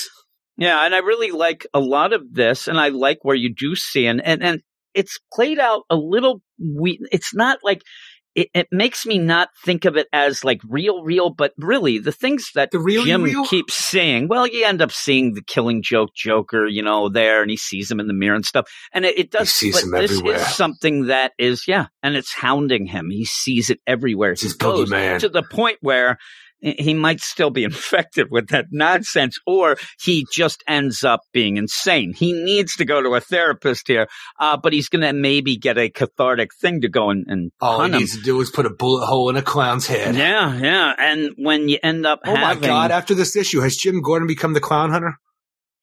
[0.58, 3.76] yeah, and I really like a lot of this, and I like where you do
[3.76, 4.62] see and and, and
[4.96, 6.42] it's played out a little.
[6.58, 7.84] We it's not like
[8.36, 12.12] it, it makes me not think of it as like real, real, but really the
[12.12, 13.46] things that The real Jim real?
[13.46, 14.28] keeps saying.
[14.28, 17.92] Well, you end up seeing the Killing Joke Joker, you know, there, and he sees
[17.92, 19.50] him in the mirror and stuff, and it, it does.
[19.52, 20.36] sees but him this everywhere.
[20.38, 23.10] is something that is yeah, and it's hounding him.
[23.10, 24.32] He sees it everywhere.
[24.32, 25.20] It's he his goes boogeyman.
[25.20, 26.18] to the point where
[26.64, 32.14] he might still be infected with that nonsense, or he just ends up being insane.
[32.14, 34.08] He needs to go to a therapist here,
[34.40, 37.82] uh, but he's going to maybe get a cathartic thing to go and, and All
[37.82, 38.00] he him.
[38.00, 40.16] needs to do is put a bullet hole in a clown's head.
[40.16, 40.94] Yeah, yeah.
[40.98, 42.92] And when you end up Oh my God!
[42.92, 45.18] After this issue, has Jim Gordon become the clown hunter?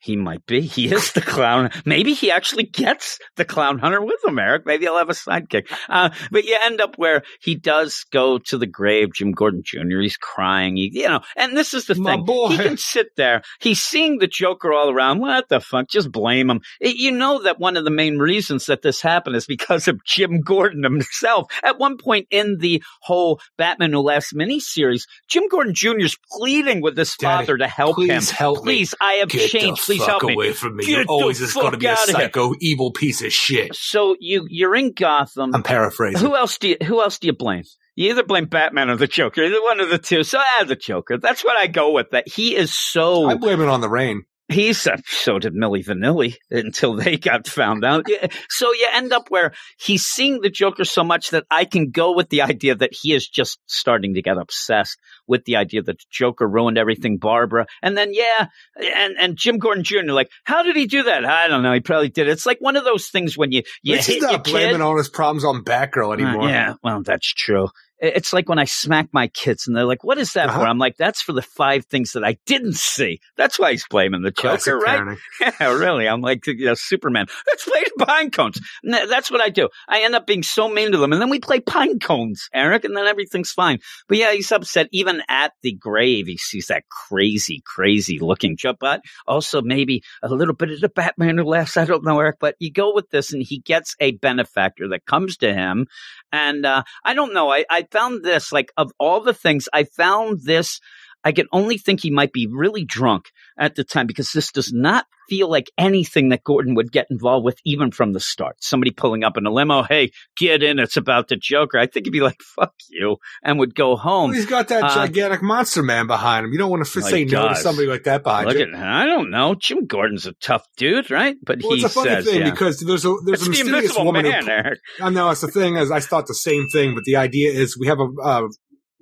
[0.00, 0.62] He might be.
[0.62, 1.70] He is the clown.
[1.84, 4.64] Maybe he actually gets the clown hunter with him, Eric.
[4.66, 5.70] Maybe he'll have a sidekick.
[5.88, 10.00] Uh, but you end up where he does go to the grave, Jim Gordon Jr.
[10.00, 10.76] He's crying.
[10.76, 12.24] He, you know, and this is the My thing.
[12.24, 12.48] boy.
[12.48, 13.42] He can sit there.
[13.60, 15.20] He's seeing the Joker all around.
[15.20, 15.88] What the fuck?
[15.88, 16.60] Just blame him.
[16.80, 20.04] It- you know that one of the main reasons that this happened is because of
[20.04, 21.50] Jim Gordon himself.
[21.62, 25.98] At one point in the whole Batman Who Laughs miniseries, Jim Gordon Jr.
[25.98, 28.36] is pleading with his Daddy, father to help please him.
[28.36, 28.62] help me.
[28.64, 29.82] Please, I have Get changed.
[29.90, 30.34] Please fuck help me.
[30.34, 30.84] away from me.
[30.84, 32.26] Get You're always just going to be a outta here.
[32.26, 33.74] psycho, evil piece of shit.
[33.74, 35.54] So you you're in Gotham.
[35.54, 36.20] I'm paraphrasing.
[36.20, 37.64] who else do you who else do you blame?
[37.96, 39.42] You either blame Batman or the Joker.
[39.42, 40.22] Either one of the two.
[40.22, 41.18] So ah, the Joker.
[41.18, 42.10] That's what I go with.
[42.10, 44.24] That he is so I blame it on the rain.
[44.50, 48.04] He's uh, so did Milli Vanilli until they got found out.
[48.08, 51.90] Yeah, So you end up where he's seeing the Joker so much that I can
[51.90, 55.82] go with the idea that he is just starting to get obsessed with the idea
[55.82, 60.12] that the Joker ruined everything, Barbara, and then yeah, and and Jim Gordon Jr.
[60.12, 61.24] Like, how did he do that?
[61.24, 61.72] I don't know.
[61.72, 62.28] He probably did.
[62.28, 64.82] It's like one of those things when you you This hit is your not blaming
[64.82, 66.44] all his problems on Batgirl anymore.
[66.44, 67.68] Uh, yeah, well, that's true.
[68.00, 70.60] It's like when I smack my kids and they're like, "What is that Uh-huh.
[70.60, 73.86] for?" I'm like, "That's for the five things that I didn't see." That's why he's
[73.88, 75.00] blaming the Joker, right?
[75.00, 75.18] parenting.
[75.60, 76.08] Yeah, really.
[76.08, 77.26] I'm like, you know, Superman.
[77.46, 78.60] Let's play pine cones.
[78.82, 79.68] That's what I do.
[79.88, 82.84] I end up being so mean to them, and then we play pine cones, Eric,
[82.84, 83.78] and then everything's fine.
[84.08, 84.88] But yeah, he's upset.
[84.92, 88.74] Even at the grave, he sees that crazy, crazy looking Joe.
[88.78, 91.76] But also maybe a little bit of the Batman who laughs.
[91.76, 92.36] I don't know, Eric.
[92.40, 95.86] But you go with this, and he gets a benefactor that comes to him.
[96.32, 97.50] And uh, I don't know.
[97.52, 100.80] I, I found this like of all the things, I found this.
[101.24, 103.26] I can only think he might be really drunk
[103.58, 107.44] at the time because this does not feel like anything that Gordon would get involved
[107.44, 108.56] with, even from the start.
[108.60, 111.78] Somebody pulling up in a limo, hey, get in, it's about the Joker.
[111.78, 114.30] I think he'd be like, fuck you, and would go home.
[114.30, 116.52] Well, he's got that Uh, gigantic monster man behind him.
[116.52, 118.64] You don't want to say no to somebody like that behind Look you.
[118.64, 119.54] at, I don't know.
[119.54, 121.36] Jim Gordon's a tough dude, right?
[121.44, 122.50] But well, he it's a funny says, thing yeah.
[122.50, 125.04] because there's a there's it's a the mysterious invisible woman man, who.
[125.04, 127.78] I know it's the thing is I thought the same thing, but the idea is
[127.78, 128.48] we have a, a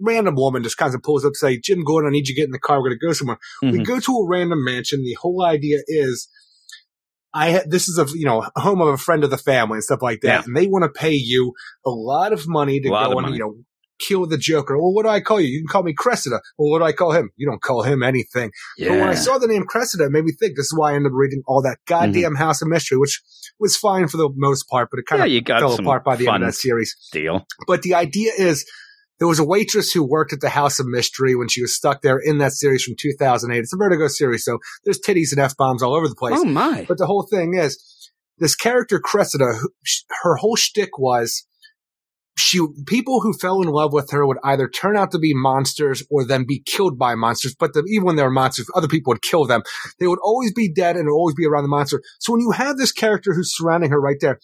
[0.01, 2.40] random woman just kind of pulls up, and say, Jim Gordon, I need you to
[2.40, 2.78] get in the car.
[2.80, 3.38] We're going to go somewhere.
[3.62, 3.86] We Mhm.
[3.86, 5.03] go to a random mansion.
[5.03, 6.28] The whole idea is,
[7.34, 9.84] I ha- this is a you know home of a friend of the family and
[9.84, 10.42] stuff like that, Yeah.
[10.46, 11.53] and they want to pay you
[11.84, 13.32] a lot of money to go and money.
[13.34, 13.55] you know
[14.01, 14.78] kill the Joker.
[14.80, 15.49] Well, what do I call you?
[15.49, 16.40] You can call me Cressida.
[16.57, 17.30] Well, what do I call him?
[17.36, 18.53] You don't call him anything.
[18.78, 20.55] But when I saw the name Cressida, it made me think.
[20.57, 23.20] This is why I ended up reading all that goddamn House of Mystery, which
[23.59, 26.05] was fine for the most part, but it kind Yeah, of you got fell apart
[26.05, 26.94] by the end of that series.
[27.11, 27.44] deal.
[27.66, 28.64] But the idea is
[29.18, 32.02] there was a waitress who worked at the House of Mystery when she was stuck
[32.02, 33.58] there in that series from 2008.
[33.58, 36.34] It's a Vertigo series, so there's titties and F bombs all over the place.
[36.36, 36.84] Oh, my.
[36.86, 39.58] But the whole thing is this character Cressida,
[40.22, 41.44] her whole shtick was
[42.38, 46.04] she people who fell in love with her would either turn out to be monsters
[46.08, 47.54] or then be killed by monsters.
[47.58, 49.62] But the, even when they were monsters, other people would kill them.
[49.98, 52.00] They would always be dead and always be around the monster.
[52.20, 54.38] So when you have this character who's surrounding her right there,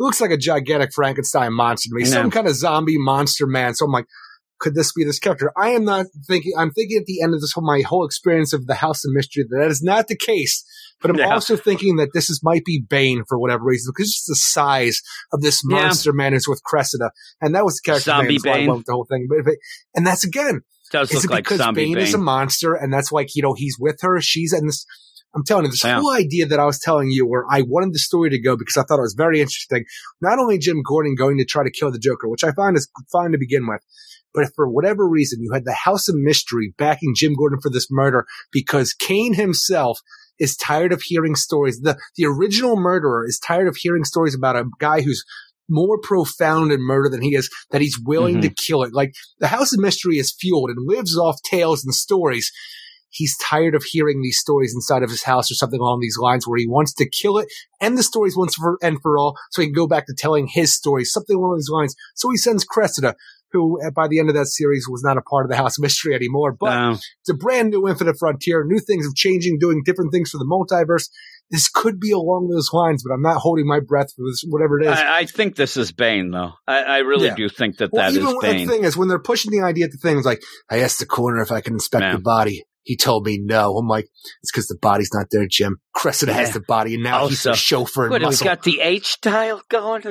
[0.00, 2.14] looks like a gigantic Frankenstein monster to me, Yeah.
[2.14, 3.74] some kind of zombie monster man.
[3.74, 4.06] So I'm like,
[4.58, 5.52] could this be this character?
[5.56, 6.52] I am not thinking.
[6.58, 9.12] I'm thinking at the end of this whole my whole experience of the House of
[9.14, 10.64] Mystery that that is not the case.
[11.00, 11.32] But I'm Yeah.
[11.32, 15.00] also thinking that this is might be Bane for whatever reason because just the size
[15.32, 15.76] of this Yeah.
[15.82, 18.34] monster man is with Cressida, and that was the character Zombie name.
[18.34, 18.82] That's why I Bane.
[18.86, 19.26] the whole thing.
[19.30, 19.54] But
[19.94, 20.60] and that's again,
[20.92, 21.98] Does is look it like because Bane, Bane.
[21.98, 24.84] is a monster and that's like you know he's with her, she's in this.
[25.34, 28.00] I'm telling you, this whole idea that I was telling you where I wanted the
[28.00, 29.84] story to go because I thought it was very interesting.
[30.20, 32.90] Not only Jim Gordon going to try to kill the Joker, which I find is
[33.12, 33.80] fine to begin with,
[34.34, 37.70] but if for whatever reason you had the House of Mystery backing Jim Gordon for
[37.70, 40.00] this murder because Cain himself
[40.40, 41.80] is tired of hearing stories.
[41.80, 45.24] The, the original murderer is tired of hearing stories about a guy who's
[45.68, 48.54] more profound in murder than he is, that he's willing to mm-hmm.
[48.54, 48.92] kill it.
[48.92, 52.50] Like the House of Mystery is fueled and lives off tales and stories.
[53.10, 56.46] He's tired of hearing these stories inside of his house or something along these lines
[56.46, 57.48] where he wants to kill it,
[57.80, 60.46] end the stories once for, and for all, so he can go back to telling
[60.46, 61.94] his stories, something along these lines.
[62.14, 63.16] So he sends Cressida,
[63.52, 65.78] who uh, by the end of that series was not a part of the House
[65.78, 66.90] Mystery anymore, but No.
[66.92, 68.64] it's a brand new Infinite Frontier.
[68.64, 71.08] New things of changing, doing different things for the multiverse.
[71.50, 74.78] This could be along those lines, but I'm not holding my breath for this, whatever
[74.80, 74.96] it is.
[74.96, 76.52] I, I think this is Bane, though.
[76.68, 77.34] I, I really Yeah.
[77.34, 78.66] do think that well, that even is Bane.
[78.68, 80.40] the thing is, when they're pushing the idea to things like,
[80.70, 82.62] I asked the coroner if I can inspect the body.
[82.82, 83.76] He told me no.
[83.76, 84.08] I'm like,
[84.42, 85.80] it's because the body's not there, Jim.
[85.92, 88.44] Cressida has the body, and now he's Also, the chauffeur and What, have we muscle.
[88.44, 90.02] got the H dial going?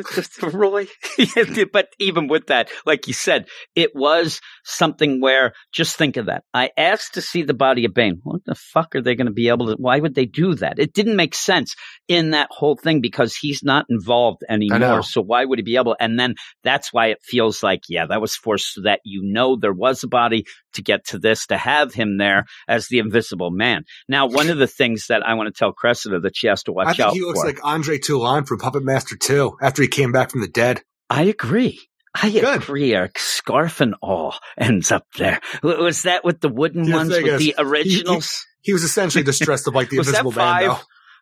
[0.41, 0.87] Roy.
[1.73, 6.43] but even with that, like you said, it was something where just think of that.
[6.53, 8.19] I asked to see the body of Bane.
[8.23, 9.75] What the fuck are they going to be able to?
[9.77, 10.79] Why would they do that?
[10.79, 11.75] It didn't make sense
[12.07, 15.03] in that whole thing because he's not involved anymore.
[15.03, 15.95] So why would he be able?
[15.99, 19.55] And then that's why it feels like, yeah, that was forced so that you know
[19.55, 23.49] there was a body to get to this, to have him there as the invisible
[23.51, 23.83] man.
[24.07, 26.71] Now, one of the things that I want to tell Cressida that she has to
[26.71, 27.45] watch I think out he looks for.
[27.47, 30.81] like Andre Toulon from Puppet Master 2 after he came back from the dead.
[31.09, 31.79] I agree.
[32.15, 32.63] I Good.
[32.63, 32.93] agree.
[32.93, 35.39] A scarf and all ends up there.
[35.63, 38.45] Was that with the wooden The ones with is, the originals?
[38.61, 40.63] He was essentially distressed of like the Was that Invisible Man, five?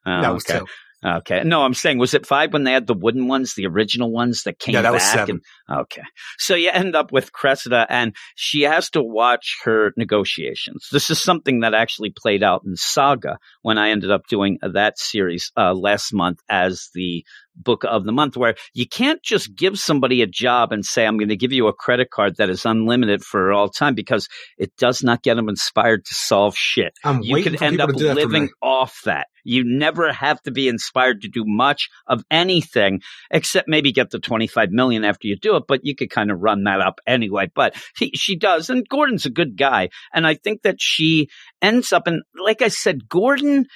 [0.06, 0.12] though.
[0.12, 0.60] Oh, that was okay.
[0.60, 0.66] two.
[1.06, 1.44] Okay.
[1.44, 4.44] No, I'm saying, was it five when they had the wooden ones, the original ones
[4.44, 4.94] that came Yeah, that back?
[4.94, 5.42] was seven.
[5.68, 6.02] And, okay.
[6.40, 10.88] So you end up with Cressida and she has to watch her negotiations.
[10.92, 14.98] This is something that actually played out in Saga when I ended up doing that
[14.98, 17.24] series uh, last month as the
[17.58, 21.18] book of the month where you can't just give somebody a job and say, I'm
[21.18, 24.28] going to give you a credit card that is unlimited for all time because
[24.58, 27.96] it does not get them inspired to solve shit I'm you could end up to
[27.96, 29.28] do that for living off that.
[29.44, 33.02] You never have to be inspired to do much of anything
[33.32, 36.42] except maybe get the 25 million after you do it, but you could kind of
[36.42, 37.50] run that up anyway.
[37.54, 38.70] But he, she does.
[38.70, 39.90] And Gordon's a good guy.
[40.14, 41.30] And I think that she
[41.62, 43.68] ends up, and like I said, Gordon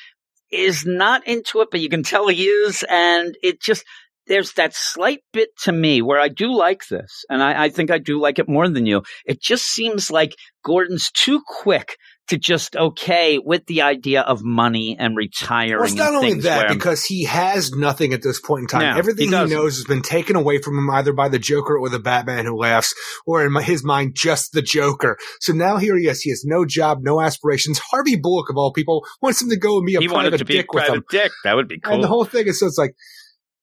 [0.52, 2.84] is not into it, but you can tell he is.
[2.89, 3.84] And it just,
[4.28, 7.91] there's that slight bit to me where I do like this, and I, I think
[7.91, 9.04] I do like it more than you.
[9.26, 11.97] It just seems like Gordon's too quick
[12.32, 15.75] to just okay with the idea of money and retiring.
[15.75, 18.82] Well, it's not only that because he has nothing at this point in time.
[18.84, 21.77] Yeah, Everything he he, knows has been taken away from him either by the Joker
[21.77, 25.17] or the Batman who laughs, or in my- his mind, just the Joker.
[25.41, 26.21] So now here he is.
[26.21, 27.79] He has no job, no aspirations.
[27.79, 30.45] Harvey Bullock, of all people, wants him to go and be a he private to
[30.45, 31.03] be a dick with him.
[31.09, 31.34] dick.
[31.43, 31.95] That would be cool.
[31.95, 32.95] And the whole thing is so it's like,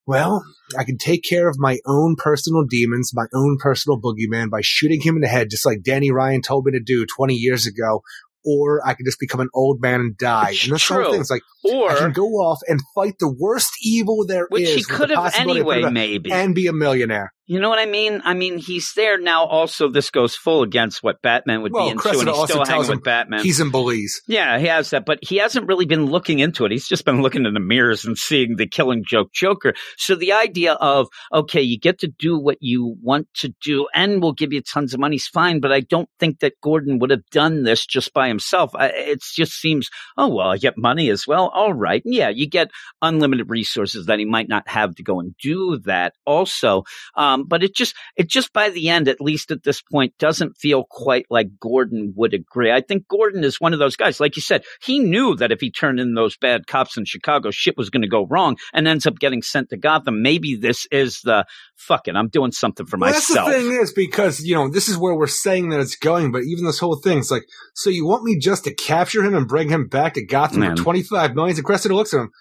[0.09, 0.43] well,
[0.75, 5.01] I can take care of my own personal demons, my own personal boogeyman by shooting
[5.01, 8.01] him in the head, just like Danny Ryan told me to do 20 years ago.
[8.45, 10.51] Or I can just become an old man and die.
[10.51, 11.11] It's and that's true.
[11.11, 11.21] thing.
[11.21, 14.69] It's like, or I can go off and fight the worst evil there is, which
[14.69, 16.31] he with the could have anyway, maybe.
[16.31, 17.33] and be a millionaire.
[17.49, 18.21] You know what I mean?
[18.23, 19.43] I mean, he's there now.
[19.45, 22.53] Also, this goes full against what Batman would Well, be into, Cressida and he's also
[22.53, 23.41] still tells hanging with Batman.
[23.41, 24.21] He's in Belize.
[24.27, 26.71] Yeah, he has that, but he hasn't really been looking into it.
[26.71, 29.73] He's just been looking in the mirrors and seeing the killing joke Joker.
[29.97, 34.21] So the idea of, okay, you get to do what you want to do and
[34.21, 37.09] we'll give you tons of money is fine, but I don't think that Gordon would
[37.09, 38.73] have done this just by himself.
[38.79, 41.49] It just seems, oh, well, I get money as well.
[41.51, 42.03] All right.
[42.05, 42.69] Yeah, you get
[43.01, 46.83] unlimited resources that he might not have to go and do that also.
[47.15, 50.13] Um, Um, but it just, it just by the end, at least at this point,
[50.17, 52.71] doesn't feel quite like Gordon would agree.
[52.71, 55.59] I think Gordon is one of those guys, like you said, he knew that if
[55.61, 58.87] he turned in those bad cops in Chicago, shit was going to go wrong and
[58.87, 60.21] ends up getting sent to Gotham.
[60.21, 63.47] Maybe this is the fuck it, I'm doing something for Well, myself.
[63.47, 66.31] that's the thing is because, you know, this is where we're saying that it's going,
[66.31, 69.33] but even this whole thing, it's like, so you want me just to capture him
[69.35, 70.75] and bring him back to Gotham Man.
[70.75, 71.55] for 25 million?
[71.55, 72.31] And Cressida looks at him.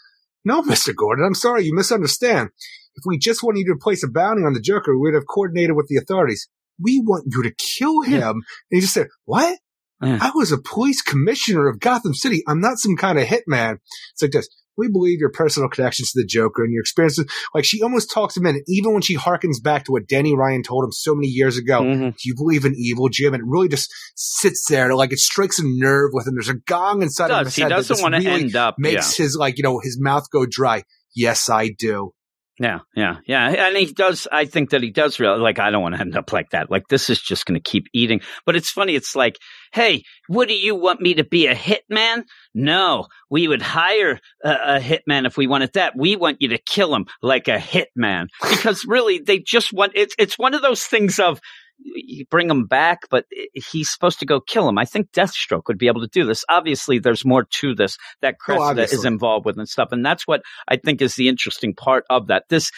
[0.45, 0.95] No, Mr.
[0.95, 2.51] Gordon, I'm sorry, you misunderstand.
[2.99, 5.27] If we just wanted you to place a bounty on the Joker, we would have
[5.27, 6.49] coordinated with the authorities.
[6.81, 8.21] We want you to kill him.
[8.21, 8.31] Yeah.
[8.31, 9.59] And he just said, what?
[10.03, 10.19] Yeah.
[10.21, 12.43] I was a police commissioner of Gotham City.
[12.47, 13.79] I'm not some kind of hitman.
[14.13, 14.49] It's like this.
[14.77, 17.27] We believe your personal connections to the Joker and your experiences.
[17.53, 20.63] Like she almost talks him in, even when she harkens back to what Danny Ryan
[20.63, 21.81] told him so many years ago.
[21.83, 22.13] Mhm.
[22.13, 23.35] Do you believe in evil, Jim?
[23.35, 26.35] And it really just sits there, like it strikes a nerve with him.
[26.37, 27.47] There's a gong inside of Does.
[27.49, 28.77] his He head that doesn't want to really end up.
[28.79, 30.85] makes his like you know his mouth go dry.
[31.13, 32.13] Yes, I do.
[32.61, 33.69] Yeah, yeah, yeah.
[33.69, 36.17] And he does, I think that he does realize, like, I don't want to end
[36.17, 36.71] up like that.
[36.71, 38.21] Like, this is just going to keep eating.
[38.45, 38.97] But it's funny.
[38.97, 39.39] It's like,
[39.73, 42.25] hey, do you want me to be a hitman?
[42.55, 45.93] No, we would hire a, a hitman if we wanted that.
[45.97, 48.27] We want you to kill him like a hitman.
[48.43, 51.41] Because really, they just want, it's, it's one of those things of,
[51.79, 53.25] you bring him back, but
[53.55, 54.79] he's supposed to go kill him.
[54.79, 56.45] I think Deathstroke would be able to do this.
[56.49, 58.99] Obviously, there's more to this that Oh, Cressida obviously.
[58.99, 62.27] is involved with and stuff, and that's what I think is the interesting part of
[62.29, 62.45] that.
[62.49, 62.71] This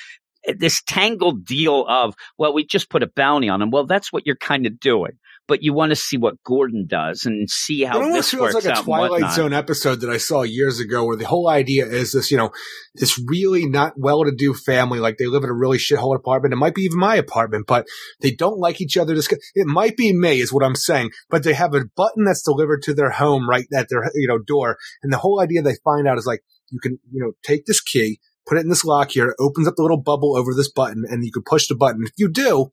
[0.59, 3.71] this tangled deal of well, we just put a bounty on him.
[3.71, 5.13] Well, that's what you're kind of doing,
[5.51, 8.55] but you want to see what Gordon does and see how it almost this feels
[8.55, 8.83] works like a.
[8.83, 9.33] Twilight.
[9.33, 12.51] Zone episode that I saw years ago, where the whole idea is this, you know,
[12.95, 16.55] this really not well-to-do family, like they live in a really shithole apartment.
[16.55, 17.87] It might be even my apartment, but
[18.21, 19.15] they don't like each other.
[19.15, 21.11] This- It might be me, is what I'm saying.
[21.29, 24.39] But they have a button that's delivered to their home right at their, you know,
[24.39, 26.41] door, and the whole idea they find out is like
[26.71, 29.67] you can, you know, take this key, put it in this lock here, it opens
[29.67, 32.03] up the little bubble over this button, and you can push the button.
[32.05, 32.71] If you do,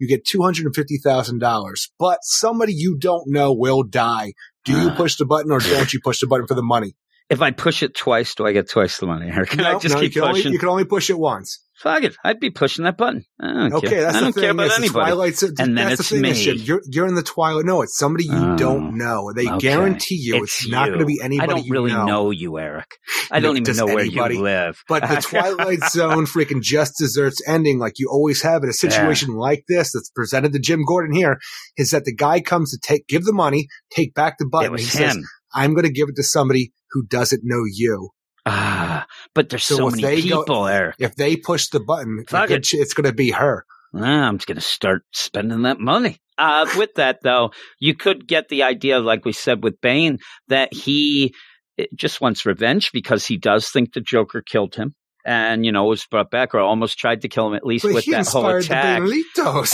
[0.00, 1.92] you get two hundred and fifty thousand dollars.
[1.98, 4.32] But somebody you don't know will die.
[4.64, 4.94] Do you Ah.
[4.96, 6.96] push the button or don't you push the button for the money?
[7.28, 9.30] If I push it twice, do I get twice the money?
[9.36, 10.52] Or can I just no, you keep can, only, pushing?
[10.52, 11.60] you can only push it once.
[11.82, 13.24] Fuck it, I'd be pushing that button.
[13.40, 14.02] I don't Okay, care.
[14.02, 14.42] that's I the don't thing.
[14.42, 15.10] care about anybody.
[15.12, 16.22] Twilight's, And then that's it's the thing.
[16.56, 16.62] me.
[16.62, 17.64] You're, you're in the Twilight.
[17.64, 19.32] No, it's somebody you Oh, don't know.
[19.34, 19.58] They okay.
[19.58, 20.94] guarantee you it's, not you.
[20.94, 22.04] going to be anybody I don't you really know.
[22.04, 22.30] know.
[22.32, 22.86] you, Eric.
[23.30, 24.36] I don't even know where anybody?
[24.36, 24.78] you live.
[24.88, 29.34] But the Twilight Zone freaking just desserts ending like you always have in a situation
[29.34, 31.38] like this that's presented to Jim Gordon here
[31.78, 34.72] is that the guy comes to take, give the money, take back the it button.
[34.72, 35.16] was He says.
[35.54, 38.10] I'm going to give it to somebody who doesn't know you.
[38.46, 40.94] Ah, but there's So so, many they go- people there.
[40.98, 42.74] If they push the button, Fuck good it.
[42.74, 43.64] it's going to be her.
[43.92, 46.18] I'm just going to start spending that money.
[46.38, 50.18] Uh, with that, though, you could get the idea, like we said with Bane,
[50.48, 51.34] that he
[51.76, 55.84] eh, just wants revenge because he does think the Joker killed him and, you know,
[55.84, 58.46] was brought back or almost tried to kill him, at least But with that whole
[58.46, 59.00] attack.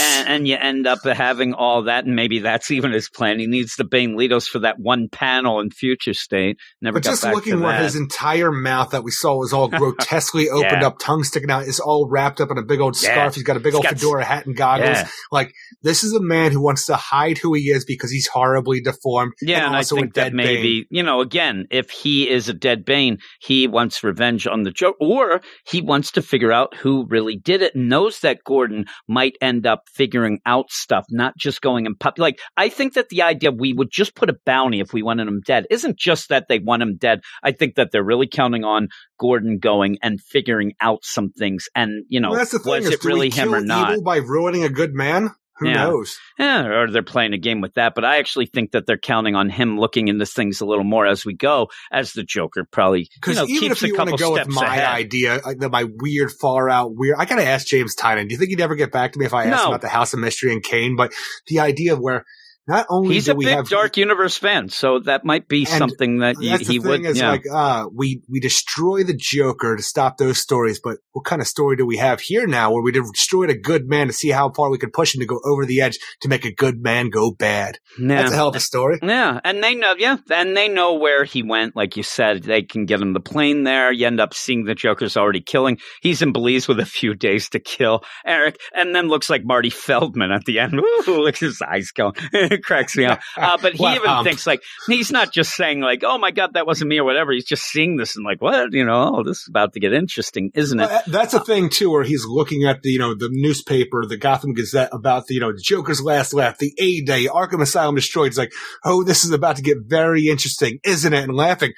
[0.01, 3.39] and, and you end up having all that, and maybe that's even his plan.
[3.39, 6.57] He needs the Bane Litos for that one panel in Future State.
[6.81, 7.83] Never But got just looking where that.
[7.83, 10.87] his entire mouth that we saw was all grotesquely opened Yeah.
[10.87, 13.11] up, tongue sticking out, is all wrapped up in a big old Yeah.
[13.11, 13.35] scarf.
[13.35, 14.89] He's got a big He's old fedora hat and goggles.
[14.89, 15.07] Yeah.
[15.31, 18.81] Like this is a man who wants to hide who he is because he's horribly
[18.81, 19.33] deformed.
[19.41, 20.45] Yeah, and, I also a think that dead Bane.
[20.45, 24.71] maybe you know, again, if he is a dead Bane, he wants revenge on the
[24.71, 27.75] joke, or he wants to figure out who really did it.
[27.75, 32.17] and Knows that Gordon might end up figuring out stuff, not just going and pop.
[32.17, 35.27] Like I think that the idea we would just put a bounty if we wanted
[35.27, 37.21] him dead isn't just that they want him dead.
[37.43, 42.05] I think that they're really counting on Gordon going and figuring out some things, and
[42.07, 42.73] you know, Well, that's the thing.
[42.73, 43.91] was is, it do we really him or not?
[43.91, 45.31] Evil by ruining a good man?
[45.59, 45.85] Who Yeah.
[45.85, 46.19] knows?
[46.37, 47.93] Yeah, or they're playing a game with that.
[47.95, 51.05] But I actually think that they're counting on him looking into things a little more
[51.07, 54.17] as we go, as the Joker probably you Because know, even if you want to
[54.17, 54.85] go with my ahead.
[54.85, 58.27] idea, uh, like my weird, far out, weird, I gotta ask James Tynion.
[58.27, 59.69] Do you think he'd ever get back to me if I asked No.
[59.69, 60.95] about the House of Mystery and Cain?
[60.95, 61.11] But
[61.47, 62.23] the idea of where
[62.67, 66.35] not only He's a big have Dark Universe fan, so that might be something that
[66.39, 67.05] you, That's the he thing would.
[67.05, 67.31] is yeah.
[67.31, 71.47] like, uh, we, we destroy the Joker to stop those stories, but what kind of
[71.47, 74.51] story do we have here now where we destroyed a good man to see how
[74.51, 77.09] far we could push him to go over the edge to make a good man
[77.09, 77.79] go bad?
[77.99, 78.17] yeah.
[78.17, 78.99] That's a hell of a story.
[79.01, 81.75] Yeah, and they know, yeah, and they know where he went.
[81.75, 83.91] Like you said, they can get him the plane there.
[83.91, 85.77] You end up seeing the Joker's already killing.
[86.01, 89.69] He's in Belize with a few days to kill Eric, and then looks like Marty
[89.69, 90.73] Feldman at the end.
[91.07, 92.13] Ooh, look at his eyes going.
[92.57, 93.19] it cracks me up.
[93.37, 94.25] Uh, but he What even hump.
[94.27, 97.31] thinks like he's not just saying like, "Oh my God, that wasn't me" or whatever.
[97.31, 98.73] He's just seeing this and like, "What?
[98.73, 101.69] You know, oh, this is about to get interesting, isn't it?" Well, that's a thing
[101.69, 105.35] too, where he's looking at the you know the newspaper, the Gotham Gazette about the
[105.35, 108.27] you know Joker's last laugh, the A Day, Arkham Asylum destroyed.
[108.29, 108.51] It's like,
[108.83, 111.23] oh, this is about to get very interesting, isn't it?
[111.23, 111.73] And laughing,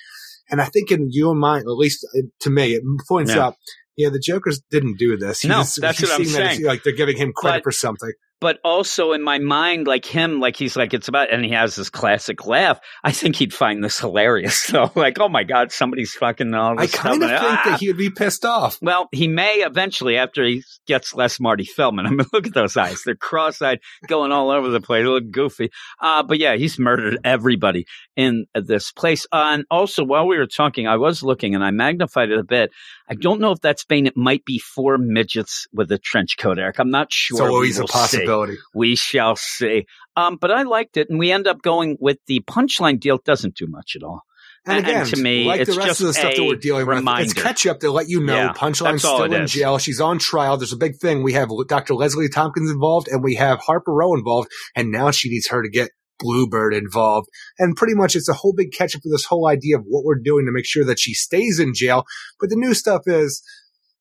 [0.50, 3.48] and I think in your mind, at least uh, to me, it points Yeah.
[3.48, 3.56] out,
[3.98, 5.42] yeah, the Joker's didn't do this.
[5.42, 6.66] He No, just- that's what I'm seeing that saying.
[6.66, 8.12] like they're giving him credit But- for something.
[8.42, 11.76] But also in my mind, like him, like he's like it's about, and he has
[11.76, 12.80] this classic laugh.
[13.04, 14.60] I think he'd find this hilarious.
[14.70, 17.62] So, like, oh my god, somebody's fucking all this I kind of think Ah!
[17.66, 18.78] that he would be pissed off.
[18.82, 22.06] Well, he may eventually after he gets less Marty Feldman.
[22.08, 25.04] I mean, look at those eyes; they're cross-eyed, going all over the place.
[25.04, 25.72] They look goofy.
[26.00, 27.86] Uh, but yeah, he's murdered everybody
[28.16, 29.26] in this place.
[29.32, 32.44] Uh, and also, while we were talking, I was looking and I magnified it a
[32.44, 32.72] bit.
[33.10, 34.06] I don't know if that's Bane.
[34.06, 36.80] It might be four midgets with a trench coat, Eric.
[36.80, 37.38] I'm not sure.
[37.38, 38.26] so always a see.
[38.30, 38.58] Possibility.
[38.74, 39.86] We shall see.
[40.16, 43.20] Um, but I liked it, and we end up going with the punchline deal.
[43.24, 44.22] Doesn't do much at all.
[44.66, 46.56] And again, and to me, like it's the rest just of the stuff that we're
[46.56, 49.52] dealing with, it's catch up to let you know Yeah, Punchline's still in is.
[49.54, 49.78] jail.
[49.78, 50.58] She's on trial.
[50.58, 51.24] There's a big thing.
[51.24, 51.96] We have Dr.
[51.96, 55.70] Leslie Thompkins involved, and we have Harper Row involved, and now she needs her to
[55.70, 57.30] get Bluebird involved.
[57.58, 60.04] And pretty much it's a whole big catch up for this whole idea of what
[60.04, 62.04] we're doing to make sure that she stays in jail.
[62.40, 63.42] But the new stuff is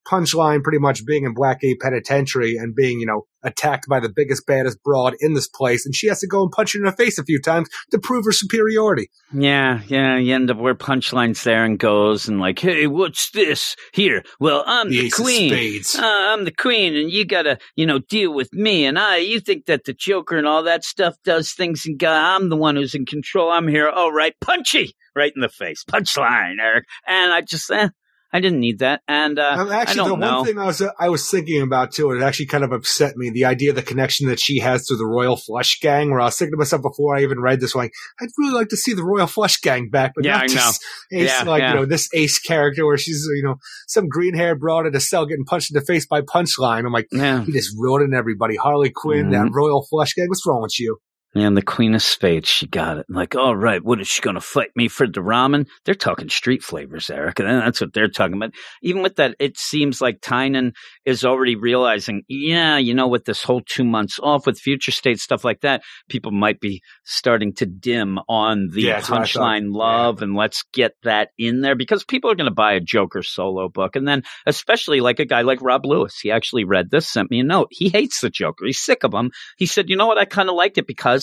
[0.09, 4.47] punchline pretty much being in Blackgate Penitentiary and being, you know, attacked by the biggest,
[4.47, 6.93] baddest broad in this place, and she has to go and punch her in the
[6.93, 9.11] face a few times to prove her superiority.
[9.33, 10.17] Yeah, yeah.
[10.17, 14.25] You end up where punchline's there and goes and like, hey, what's this here?
[14.41, 15.83] Well, I'm The the, queen.
[15.97, 18.87] Uh, I'm the queen, and you gotta, you know, deal with me.
[18.87, 22.37] And I, you think that the Joker and all that stuff does things, and God,
[22.37, 23.51] I'm the one who's in control.
[23.51, 23.89] I'm here.
[23.89, 26.85] All right, punchy, right in the face, punchline, Eric.
[27.07, 27.89] And I just, eh,
[28.31, 29.01] I didn't need that.
[29.09, 30.37] And uh, Um, actually, the know.
[30.37, 32.73] one thing I was uh, I was thinking about too, and it actually kind of
[32.73, 36.11] upset me, the idea of the connection that she has to the Royal Flush Gang.
[36.11, 38.69] Where I was thinking to myself before I even read this, like I'd really like
[38.69, 40.53] to see the Royal Flush Gang back, but Yeah, not I know.
[40.55, 41.69] just Ace, Yeah, like yeah.
[41.71, 43.57] you know this Ace character where she's you know
[43.87, 46.85] some green haired broad at a cell getting punched in the face by Punchline.
[46.85, 48.57] I'm like, yeah, he just ruining everybody.
[48.57, 49.55] Harley Quinn, that Mhm.
[49.55, 50.29] Royal Flush Gang.
[50.29, 50.99] What's wrong with you?
[51.35, 53.07] And the Queen of Spades, she got it.
[53.11, 55.67] Like, all right, what is she going to fight me for the ramen?
[55.85, 58.55] They're talking street flavors, Eric, and that's what they're talking about.
[58.83, 60.73] Even with that, it seems like Tynion
[61.05, 65.19] is already realizing, yeah, you know, with this whole two months off with future state
[65.21, 69.27] stuff like that, people might be starting to dim on the Yeah, that's what I
[69.27, 69.41] thought.
[69.43, 72.81] punchline love, and let's get that in there because people are going to buy a
[72.81, 76.91] Joker solo book, and then especially like a guy like Rob Lewis, he actually read
[76.91, 77.69] this, sent me a note.
[77.71, 78.65] He hates the Joker.
[78.65, 79.31] He's sick of him.
[79.59, 80.19] He said, you know what?
[80.19, 81.18] I kind of liked it because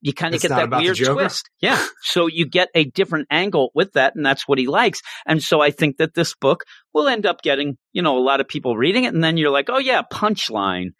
[0.00, 1.50] you kind of get that weird twist.
[1.60, 1.84] Yeah.
[2.02, 5.00] So you get a different angle with that, and that's what he likes.
[5.26, 8.40] And so I think that this book will end up getting, you know, a lot
[8.40, 10.90] of people reading it, and then you're like, oh yeah, punchline.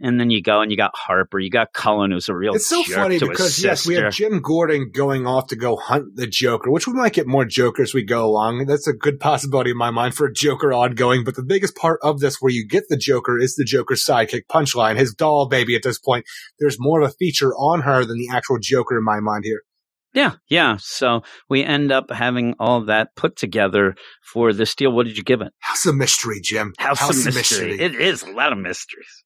[0.00, 2.68] And then you go and you got Harper, you got Cullen, who's a real It's
[2.68, 4.12] so funny to because yes, we have.
[4.12, 7.90] Jim Gordon going off to go hunt the Joker, which we might get more Jokers
[7.90, 8.66] as we go along.
[8.66, 11.24] That's a good possibility in my mind for a Joker ongoing.
[11.24, 14.42] But the biggest part of this, where you get the Joker, is the Joker's sidekick
[14.48, 15.74] Punchline, his doll baby.
[15.74, 16.24] At this point,
[16.60, 19.62] there's more of a feature on her than the actual Joker in my mind here.
[20.14, 20.76] Yeah, yeah.
[20.80, 24.92] So we end up having all that put together for this deal.
[24.92, 25.52] What did you give it?
[25.58, 26.72] House of Mystery, Jim.
[26.78, 27.78] House, of mystery.
[27.78, 29.24] It is a lot of mysteries.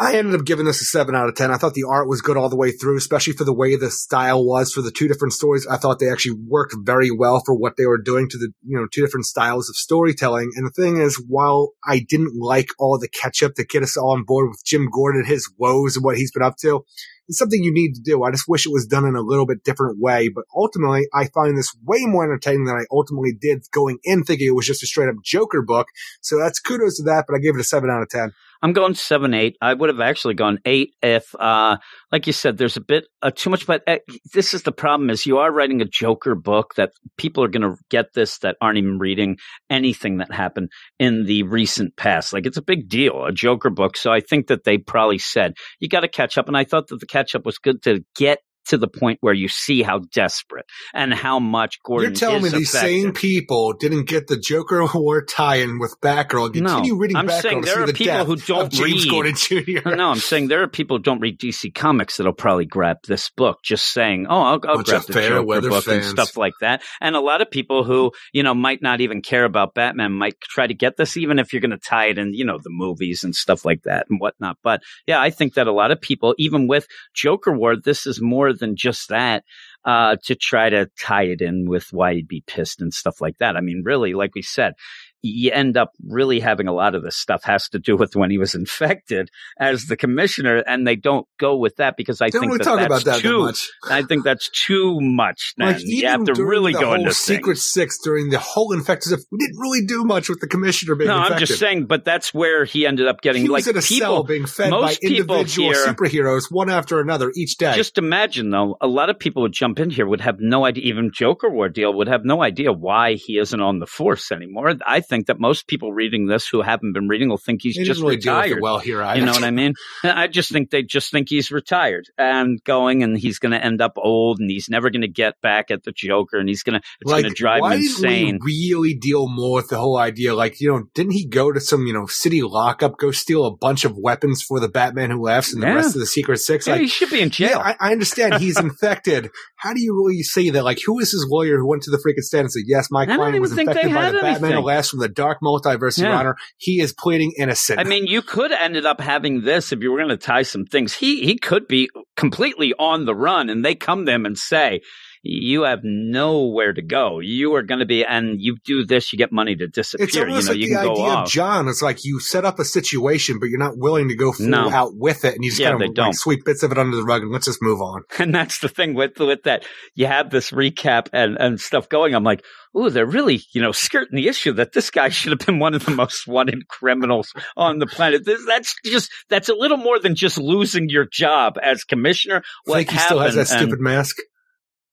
[0.00, 1.50] I ended up giving this a seven out of ten.
[1.50, 3.90] I thought the art was good all the way through, especially for the way the
[3.90, 5.66] style was for the two different stories.
[5.66, 8.78] I thought they actually worked very well for what they were doing to the you
[8.78, 10.52] know two different styles of storytelling.
[10.56, 13.98] And the thing is, while I didn't like all the catch up to get us
[13.98, 16.82] all on board with Jim Gordon and his woes and what he's been up to,
[17.30, 18.24] it's something you need to do.
[18.24, 20.28] I just wish it was done in a little bit different way.
[20.28, 24.48] But ultimately, I find this way more entertaining than I ultimately did going in thinking
[24.48, 25.86] it was just a straight up Joker book.
[26.20, 27.26] So that's kudos to that.
[27.28, 28.32] But I gave it a seven out of ten.
[28.62, 29.56] I'm going seven, eight.
[29.62, 31.78] I would have actually gone eight if, uh,
[32.12, 33.66] like you said, there's a bit uh, too much.
[33.66, 33.98] But uh,
[34.34, 37.62] this is the problem: is you are writing a Joker book that people are going
[37.62, 39.38] to get this that aren't even reading
[39.70, 40.68] anything that happened
[40.98, 42.32] in the recent past.
[42.32, 43.96] Like it's a big deal, a Joker book.
[43.96, 46.88] So I think that they probably said you got to catch up, and I thought
[46.88, 50.00] that the catch up was good to get to the point where you see how
[50.12, 52.10] desperate and how much Gordon.
[52.10, 56.62] You're telling me these same people didn't get the Joker War tie-in with Batgirl and
[56.62, 59.10] No, reading I'm Batgirl saying there are the people who don't James read.
[59.10, 59.94] Gordon Jr.
[59.94, 63.30] No, I'm saying there are people who don't read DC Comics that'll probably grab this
[63.30, 66.82] book, just saying, "Oh, I'll, I'll oh, grab the Joker book and stuff like that."
[67.00, 70.40] And a lot of people who you know might not even care about Batman might
[70.40, 72.70] try to get this, even if you're going to tie it in, you know, the
[72.70, 74.58] movies and stuff like that and whatnot.
[74.62, 78.20] But yeah, I think that a lot of people, even with Joker War, this is
[78.20, 79.44] more than just that.
[79.82, 83.38] Uh, to try to tie it in with why he'd be pissed and stuff like
[83.38, 83.56] that.
[83.56, 84.74] I mean, really, like we said,
[85.22, 88.30] you end up really having a lot of this stuff has to do with when
[88.30, 92.40] he was infected as the commissioner, and they don't go with that because I Don't
[92.42, 93.40] think really that talk that's about that too.
[93.40, 93.68] much.
[93.88, 95.54] I think that's too much.
[95.58, 97.64] Then Like you have to really go into Secret things.
[97.64, 101.16] Six during the whole infected we didn't really do much with the commissioner being No,
[101.18, 101.36] infected.
[101.36, 103.82] I'm just saying, but that's where he ended up getting he like was in a
[103.82, 104.06] people.
[104.16, 107.74] cell being fed by most people individual here- superheroes one after another each day.
[107.76, 110.84] Just imagine though, a lot of people would jump in here would have no idea.
[110.84, 114.74] Even Joker War deal would have no idea why he isn't on the force anymore.
[114.86, 118.00] I think that most people reading this who haven't been reading will think he's just
[118.00, 118.62] really retired.
[118.62, 119.02] well here.
[119.02, 119.20] Either.
[119.20, 119.74] You know what I mean?
[120.04, 123.82] I just think they just think he's retired and going, and he's going to end
[123.82, 126.80] up old, and he's never going to get back at the Joker, and he's going
[126.80, 128.38] to it's like, going to drive why him didn't insane.
[128.42, 130.34] we really deal more with the whole idea?
[130.34, 133.54] Like, you know, didn't he go to some, you know, city lockup, go steal a
[133.54, 136.66] bunch of weapons for the Batman who left and the rest of the Secret Six?
[136.66, 137.50] Yeah, like, he should be in jail.
[137.50, 139.30] Yeah, I, I understand he's infected.
[139.56, 140.64] How do you really say that?
[140.64, 143.06] Like, who is his lawyer who went to the freaking stand and said, "Yes, my
[143.06, 146.18] client was infected by the Batman who laughs the dark multiverse, Your Yeah.
[146.18, 146.36] Honor.
[146.56, 149.98] He is pleading innocent." I mean, you could ended up having this if you were
[149.98, 150.94] going to tie some things.
[150.94, 154.80] He he could be completely on the run, and they come to him and say,
[155.22, 157.20] you have nowhere to go.
[157.20, 160.06] You are going to be, and you do this, you get money to disappear.
[160.06, 161.26] It's almost you know, like you the can go idea off.
[161.26, 161.68] of John.
[161.68, 164.70] It's like you set up a situation, but you're not willing to go full No.
[164.70, 166.06] out with it, and you just Yeah, kind of don't.
[166.06, 168.02] like sweep bits of it under the rug and let's just move on.
[168.18, 169.64] and that's the thing with with that.
[169.94, 172.14] You have this recap and and stuff going.
[172.14, 172.44] I'm like,
[172.76, 175.74] ooh, they're really you know skirting the issue that this guy should have been one
[175.74, 178.24] of the most wanted criminals on the planet.
[178.24, 182.42] This, that's just that's a little more than just losing your job as commissioner.
[182.64, 184.16] What think he still has that and- stupid mask.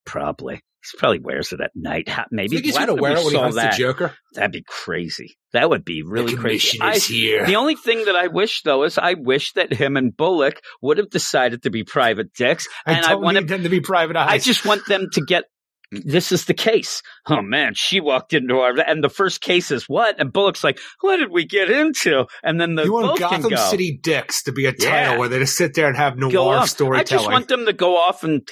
[0.07, 0.55] Probably.
[0.91, 2.09] He probably wears it at night.
[2.31, 3.71] Maybe he's gonna wear it when he hunts that?
[3.73, 4.13] the Joker.
[4.33, 5.37] That'd be crazy.
[5.51, 6.79] That would be really the crazy.
[6.81, 7.45] I- here.
[7.45, 10.97] the only thing that I wish though is I wish that him and Bullock would
[10.97, 14.27] have decided to be private dicks, I and I want them to be privatized.
[14.27, 15.43] I just want them to get.
[15.91, 17.01] This is the case.
[17.29, 20.19] Oh man, she walked into our and the first case is what?
[20.19, 23.55] And Bullock's like, "What did we get into?" And then the you want Gotham go.
[23.69, 25.17] City Dicks to be a title Yeah.
[25.17, 26.99] where they just sit there and have noir storytelling.
[26.99, 28.45] I just want them to go off and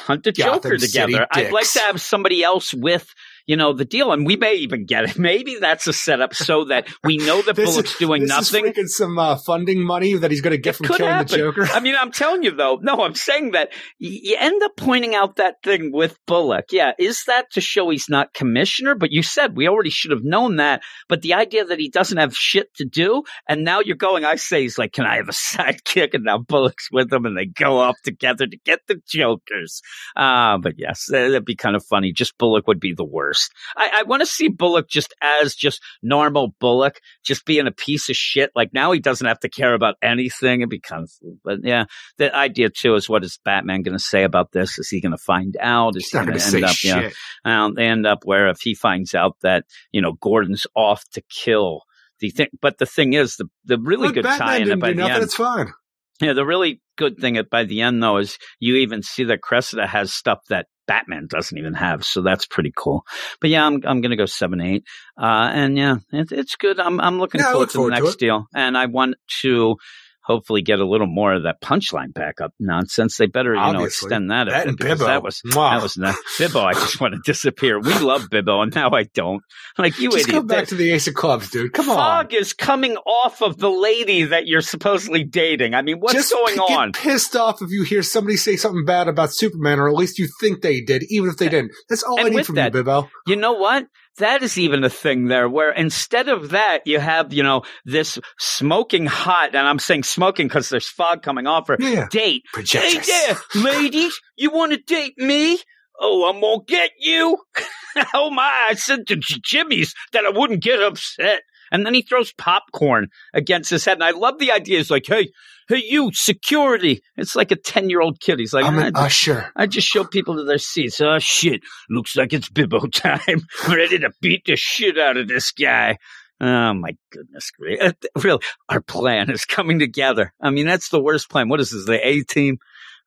[0.00, 1.26] hunt a Gotham Joker City together.
[1.30, 3.08] I'd like to have somebody else with,
[3.46, 5.18] you know, the deal, and we may even get it.
[5.18, 8.66] Maybe that's a setup so that we know that Bullock's is- doing nothing.
[8.66, 11.26] Is freaking some uh, funding money that he's going to get It from killing happen.
[11.32, 11.66] the Joker.
[11.72, 12.78] I mean, I'm telling you though.
[12.82, 16.66] No, I'm saying that you end up pointing out that thing with Bullock.
[16.72, 18.94] Yeah, is that to show he's not commissioner?
[18.94, 20.82] But you said we already should have known that.
[21.08, 24.24] But the idea that he doesn't have shit to do, and now you're going.
[24.24, 26.14] I say he's like, can I have a sidekick?
[26.14, 29.80] And now Bullock's with him, and they go off together to get the Jokers.
[30.16, 32.12] Uh, but yes, that- that'd be kind of funny.
[32.12, 33.31] Just Bullock would be the worst.
[33.76, 38.08] I, I want to see Bullock just as just normal Bullock, just being a piece
[38.08, 38.50] of shit.
[38.54, 40.60] Like now he doesn't have to care about anything.
[40.60, 41.10] It'd be kind of,
[41.44, 41.84] but yeah,
[42.18, 44.78] the idea too is what is Batman going to say about this?
[44.78, 45.96] Is he going to find out?
[45.96, 46.70] Is He's he going to end up?
[46.74, 47.14] shit.
[47.44, 51.04] Yeah, um, they end up where if he finds out that you know Gordon's off
[51.12, 51.82] to kill.
[52.20, 54.78] The thing, but the thing is, the the really Look, good Batman tie in didn't
[54.80, 55.14] by do the nothing.
[55.14, 55.24] end.
[55.24, 55.72] It's fine.
[56.20, 59.40] Yeah, the really good thing at- by the end though is you even see that
[59.42, 63.04] Cressida has stuff that Batman doesn't even have, so that's pretty cool.
[63.40, 64.84] But yeah, I'm I'm gonna go seven eight,
[65.16, 66.78] uh, and yeah, it, it's good.
[66.78, 68.18] I'm I'm looking Yeah, forward look to forward the next it.
[68.18, 69.76] deal, and I want to
[70.24, 73.16] hopefully get a little more of that punchline backup nonsense.
[73.16, 74.48] They better you know extend that.
[74.48, 75.06] a That bit and because Bibbo.
[75.06, 75.72] That was Mwah.
[75.76, 76.64] that was not Bibbo.
[76.64, 77.78] I just want to disappear.
[77.80, 79.42] We love Bibbo, and now I don't.
[79.78, 80.42] Like you Just idiot.
[80.42, 81.72] go back to the Ace of Clubs, dude.
[81.72, 81.96] Come on.
[81.96, 85.74] Fog is coming off of the lady that you're supposedly dating.
[85.74, 86.92] I mean, what's Just going get on?
[86.92, 90.28] pissed off if you hear somebody say something bad about Superman, or at least you
[90.40, 91.72] think they did, even if they didn't.
[91.88, 93.08] That's all And I need from that- you, Bibbo.
[93.26, 93.86] You know what?
[94.18, 98.18] That is even a thing there where instead of that, you have, you know, this
[98.38, 102.08] smoking hot, and I'm saying smoking because there's fog coming off her Yeah.
[102.10, 102.42] date.
[102.54, 105.58] Hey there, ladies, you want to date me?
[105.98, 107.38] Oh, I'm gonna get you.
[108.14, 111.42] oh my, I said to Jimmy's that I wouldn't get upset.
[111.70, 113.94] And then he throws popcorn against his head.
[113.94, 114.78] And I love the idea.
[114.78, 115.30] It's like, hey,
[115.68, 117.02] hey, you, security.
[117.16, 118.38] It's like a 10 year old kid.
[118.38, 119.50] He's like, I'm "Ah, an usher.
[119.56, 121.00] I just show people to their seats.
[121.00, 121.62] Oh shit!
[121.90, 123.40] Looks like it's Bibbo time.
[123.68, 125.98] Ready to beat the shit out of this guy.
[126.40, 127.80] Oh my goodness, great!
[127.80, 130.32] Uh, Really, our plan is coming together.
[130.40, 131.48] I mean, that's the worst plan.
[131.48, 131.86] What is this?
[131.86, 132.58] The A team?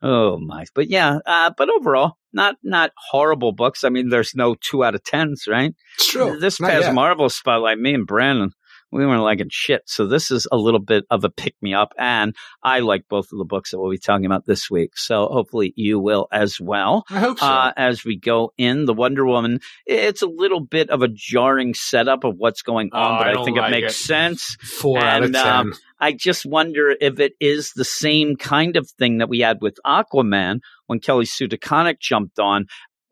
[0.02, 0.65] Oh my!
[0.73, 3.84] But yeah, uh, but overall, not not horrible books.
[3.84, 5.73] I mean, there's no two out of tens, right?
[5.98, 6.38] It's true.
[6.40, 6.94] This Not past yet.
[6.94, 8.52] Marvel spotlight, me and Brandon,
[8.95, 9.81] we weren't liking shit.
[9.85, 13.31] So this is a little bit of a pick me up, and I like both
[13.31, 14.97] of the books that we'll be talking about this week.
[14.97, 17.05] So hopefully you will as well.
[17.09, 17.45] I hope so.
[17.45, 21.73] Uh, as we go in, the Wonder Woman, it's a little bit of a jarring
[21.73, 24.03] setup of what's going on, Oh, but I I, think like it makes it.
[24.05, 24.57] sense.
[24.61, 25.47] Four out of and, ten.
[25.47, 29.57] um, I just wonder if it is the same kind of thing that we had
[29.61, 32.65] with Aquaman when Kelly Sue DeConnick jumped on,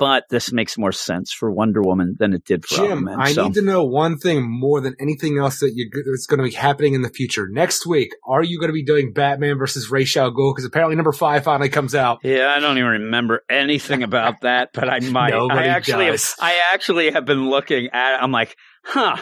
[0.03, 3.19] but this makes more sense for Wonder Woman than it did for Jim, Aquaman.
[3.21, 3.45] I so.
[3.45, 6.51] need to know one thing more than anything else that you that's going to be
[6.51, 7.47] happening in the future.
[7.49, 10.53] Next week, are you going to be doing Batman versus Ra's al Ghul?
[10.53, 12.19] Because apparently number five finally comes out.
[12.21, 15.29] Yeah, I don't even remember anything about that, but I might.
[15.31, 16.35] Nobody I actually, does.
[16.37, 18.21] I actually have been looking at.
[18.21, 19.15] I'm like, huh.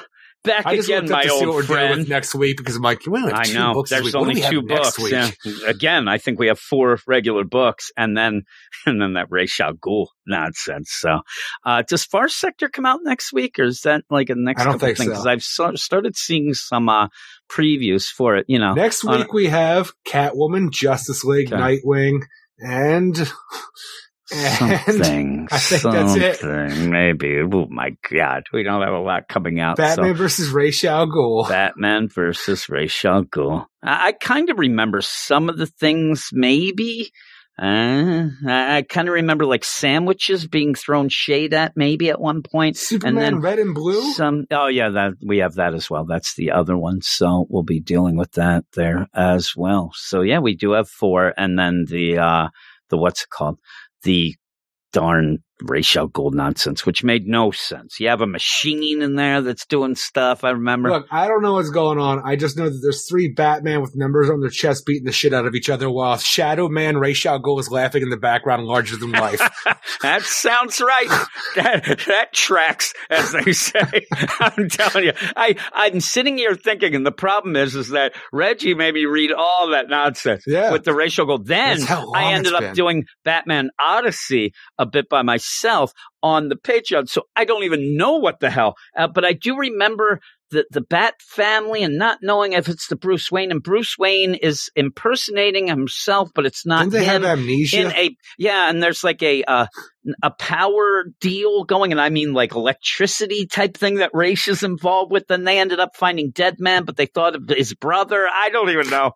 [0.43, 1.99] Back I just again, my what old we're dealing friend.
[1.99, 3.83] with next week because I'm like, we only have I know.
[3.87, 4.05] There's.
[4.05, 4.99] What only two next books.
[4.99, 5.11] week?
[5.13, 5.29] Yeah.
[5.67, 8.41] Again, I think we have four regular books, and then
[8.87, 10.89] and then that Ra's al Ghul nonsense.
[10.93, 11.19] So,
[11.63, 14.65] uh, does Far Sector come out next week, or is that like a next I
[14.65, 15.09] don't think things?
[15.09, 15.13] so.
[15.13, 17.09] Because I've so- started seeing some uh,
[17.47, 18.45] previews for it.
[18.47, 21.61] You know, Next on- week we have Catwoman, Justice League, Okay.
[21.85, 22.21] Nightwing,
[22.57, 23.15] and
[24.31, 25.47] something.
[25.51, 26.35] I think that's it.
[26.37, 27.39] something, Maybe.
[27.41, 29.77] Oh my god, we don't have a lot coming out.
[29.77, 31.47] so- Batman versus Ra's al Ghul.
[31.49, 33.65] Batman versus Ra's al Ghul.
[33.83, 37.11] I, I kind of remember some of the things, maybe.
[37.61, 42.41] Uh, I, I kind of remember like sandwiches being thrown shade at, maybe at one
[42.41, 42.75] point.
[42.77, 44.13] Superman then Red and Blue.
[44.13, 46.05] Some, oh yeah, that we have that as well.
[46.05, 49.91] That's the other one, so we'll be dealing with that there as well.
[49.93, 52.47] So yeah, we do have four, and then the uh,
[52.89, 53.59] the what's it called?
[54.03, 54.35] The
[54.93, 57.99] darn Ra's al Ghul nonsense, which made no sense.
[57.99, 60.43] You have a machine in there that's doing stuff.
[60.43, 60.89] I remember.
[60.89, 62.21] Look, I don't know what's going on.
[62.25, 65.33] I just know that there's three Batman with numbers on their chest beating the shit
[65.33, 68.97] out of each other while Shadow Man al Ghul is laughing in the background larger
[68.97, 69.39] than life.
[70.01, 71.27] that sounds right.
[71.55, 74.07] that, that tracks, as they say.
[74.39, 75.13] I'm telling you.
[75.35, 79.31] I, I'm sitting here thinking, and the problem is, is that Reggie made me read
[79.31, 80.71] all that nonsense Yeah.
[80.71, 81.45] with the Ra's al Ghul.
[81.45, 85.50] Then That's how long I ended up doing Batman Odyssey a bit by myself
[86.23, 87.09] on the Patreon.
[87.09, 88.75] So I don't even know what the hell.
[88.95, 90.19] Uh, but I do remember
[90.51, 93.51] the, the Bat family and not knowing if it's the Bruce Wayne.
[93.51, 97.79] And Bruce Wayne is impersonating himself, but it's not Didn't they have amnesia?
[97.81, 99.65] in a yeah and there's like a uh,
[100.23, 105.11] a power deal going and i mean like electricity type thing that race is involved
[105.11, 108.49] with then they ended up finding dead man but they thought of his brother i
[108.49, 109.11] don't even know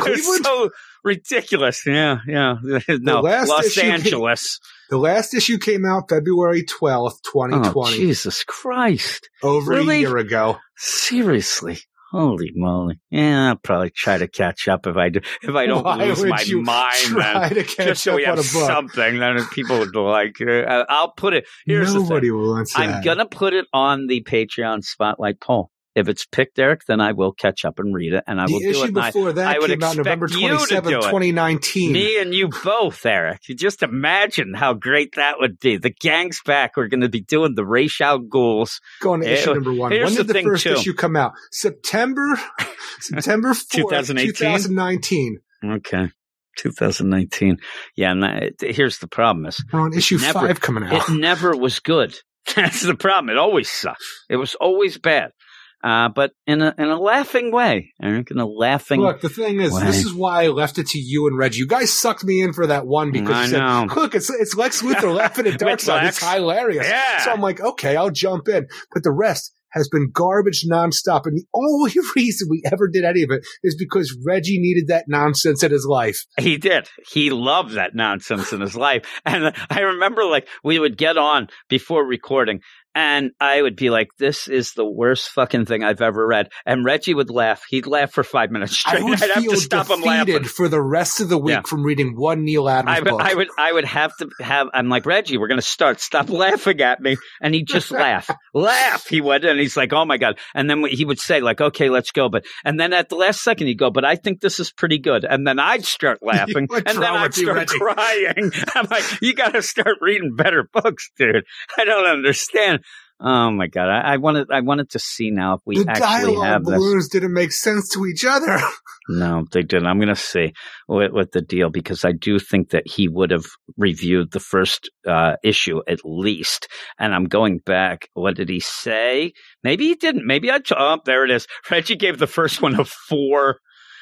[0.00, 0.44] Cleveland?
[0.44, 0.70] so
[1.04, 2.56] ridiculous yeah yeah
[2.88, 9.70] no los angeles the last issue came out February 12th, oh 2020, jesus christ over
[9.70, 9.96] Really?
[9.98, 10.58] a year ago.
[10.76, 11.78] seriously
[12.12, 12.98] Holy moly!
[13.10, 15.20] Yeah, I'll probably try to catch up if I do.
[15.42, 18.26] If I don't Why lose my mind, then try to catch just so up we
[18.26, 20.40] on have something then people would like.
[20.40, 21.46] Uh, I'll put it.
[21.66, 22.08] Here's the thing.
[22.08, 22.80] Nobody wants that.
[22.80, 25.70] I'm gonna put it on the Patreon spotlight poll.
[25.96, 28.60] If it's picked, Eric, then I will catch up and read it, and I will
[28.60, 28.88] do it.
[28.90, 31.02] and I- before that I would came out November expect you to 27th, do it.
[31.02, 31.92] 2019.
[31.92, 33.40] me and you both, Eric.
[33.48, 35.78] You just imagine how great that would be.
[35.78, 36.76] The gang's back.
[36.76, 38.80] We're going to be doing the Ra's al Ghul's.
[39.00, 39.90] Going to issue eh, number one.
[39.90, 40.74] here's When did the thing, first too.
[40.74, 41.32] issue come out?
[41.50, 42.38] September,
[43.00, 44.32] September 4th, 2018?
[44.34, 45.38] 2019.
[45.64, 46.08] Okay,
[46.56, 47.58] 2019.
[47.96, 51.08] Yeah, and here's the problem: is We're on issue never- five coming out.
[51.08, 52.16] it never was good.
[52.56, 53.30] That's the problem.
[53.30, 54.24] It always sucks.
[54.28, 55.32] It was always bad.
[55.82, 59.00] Uh, but in a in a laughing way, Eric, in a laughing.
[59.00, 59.84] Look, the thing is, way.
[59.84, 61.60] this is why I left it to you and Reggie.
[61.60, 63.88] You guys sucked me in for that one because I you said, know.
[63.96, 66.08] look, it's it's Lex Luthor laughing at Darkseid.
[66.08, 66.86] It's hilarious.
[66.86, 67.18] Yeah.
[67.20, 68.66] So I'm like, okay, I'll jump in.
[68.92, 71.22] But the rest has been garbage nonstop.
[71.24, 75.06] And the only reason we ever did any of it is because Reggie needed that
[75.08, 76.24] nonsense in his life.
[76.38, 76.88] He did.
[77.10, 79.04] He loved that nonsense in his life.
[79.24, 82.60] And I remember like we would get on before recording
[82.94, 86.48] and I would be like, this is the worst fucking thing I've ever read.
[86.66, 87.62] And Reggie would laugh.
[87.68, 89.00] He'd laugh for five minutes straight.
[89.00, 90.44] I would I'd have to stop him laughing.
[90.44, 91.62] for the rest of the week Yeah.
[91.66, 93.20] from reading one Neal Adams I would, book.
[93.20, 94.68] I would, I would have to have.
[94.74, 95.38] I'm like Reggie.
[95.38, 96.00] We're going to start.
[96.00, 99.06] Stop laughing at me, and he'd just laugh, laugh.
[99.06, 101.88] He would, and he's like, "Oh my god!" And then he would say, "Like, okay,
[101.90, 104.58] let's go." But and then at the last second, he'd go, "But I think this
[104.60, 107.78] is pretty good." And then I'd start laughing, and then I'd start Reggie?
[107.78, 108.52] crying.
[108.74, 111.44] I'm like, "You got to start reading better books, dude."
[111.78, 112.79] I don't understand.
[113.22, 113.88] Oh my god!
[113.90, 116.74] I, I wanted, I wanted to see now if we the actually have this.
[116.74, 118.58] balloons didn't make sense to each other.
[119.08, 119.88] No, they didn't.
[119.88, 120.52] I'm going to see
[120.86, 124.88] what, what the deal because I do think that he would have reviewed the first
[125.04, 126.68] uh, issue at least.
[126.96, 128.08] And I'm going back.
[128.14, 129.32] What did he say?
[129.64, 130.26] Maybe he didn't.
[130.26, 130.60] Maybe I.
[130.76, 131.48] oh, there it is.
[131.70, 133.58] Reggie gave the first one a four.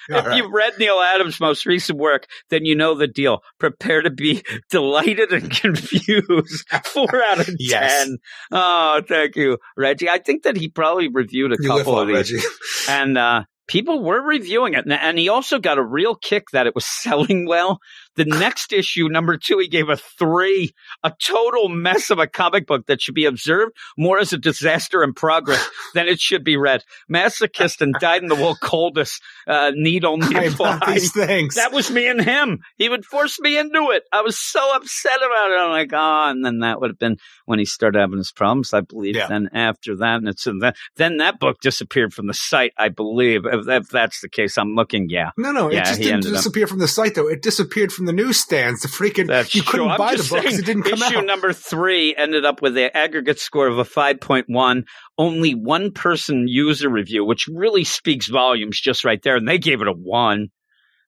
[0.19, 0.37] If right.
[0.37, 3.43] you've read Neal Adams' most recent work, then you know the deal.
[3.59, 5.51] Prepare to be delighted and
[6.09, 6.67] confused.
[6.87, 8.05] Four out of Yes.
[8.05, 8.19] ten.
[8.53, 10.09] Oh, thank you, Reggie.
[10.09, 12.45] I think that he probably reviewed a You couple of these
[12.89, 14.85] and uh, people were reviewing it.
[14.85, 17.79] And- And he also got a real kick that it was selling well.
[18.19, 20.75] The next issue, number two, he gave a three,
[21.05, 25.05] a total mess of a comic book that should be observed more as a disaster
[25.05, 25.65] in progress
[25.95, 26.83] than it should be read.
[27.09, 30.79] Masochist and died in the wool coldest uh, need only I apply.
[30.79, 31.55] bought these things.
[31.55, 32.59] That was me and him.
[32.77, 34.03] He would force me into it.
[34.13, 35.61] I was so upset about it.
[35.61, 38.75] I'm like, oh, and then that would have been when he started having his problems,
[38.75, 39.15] I believe.
[39.15, 39.29] Yeah.
[39.29, 42.89] Then after that, and it's in that, then that book disappeared from the site, I
[42.89, 43.47] believe.
[43.47, 45.09] If, if that's the case, I'm looking.
[45.09, 47.29] Yeah, no, no, it just didn't ended up- from the site though.
[47.29, 48.83] It disappeared from the newsstands.
[48.83, 51.13] The freaking that's you couldn't I'm buy the book because it didn't come out.
[51.13, 54.83] issue number three ended up with an aggregate score of a 5.1.
[55.17, 59.81] Only one person user review, which really speaks volumes, just right there, and they gave
[59.83, 60.49] it a one.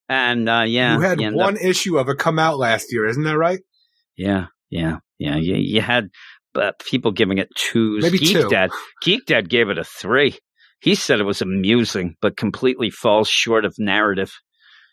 [0.08, 2.92] And uh, yeah, you had he ended up- one issue of it come out last
[2.92, 3.60] year, isn't that right?
[4.16, 5.36] Yeah, yeah, yeah.
[5.36, 6.10] You, you had
[6.54, 8.02] uh, people giving it twos.
[8.02, 8.48] Maybe Geek two.
[8.48, 8.70] Dad,
[9.02, 10.36] Geek Dad gave it a three.
[10.80, 14.32] He said it was amusing, but completely falls short of narrative.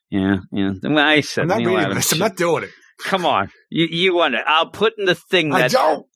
[0.09, 0.71] Yeah, yeah.
[0.83, 2.11] Well, I said, I'm not Neal reading this.
[2.13, 2.69] I'm not doing it.
[3.03, 4.41] Come on, you you want it?
[4.47, 6.07] I'll put in the thing I don't.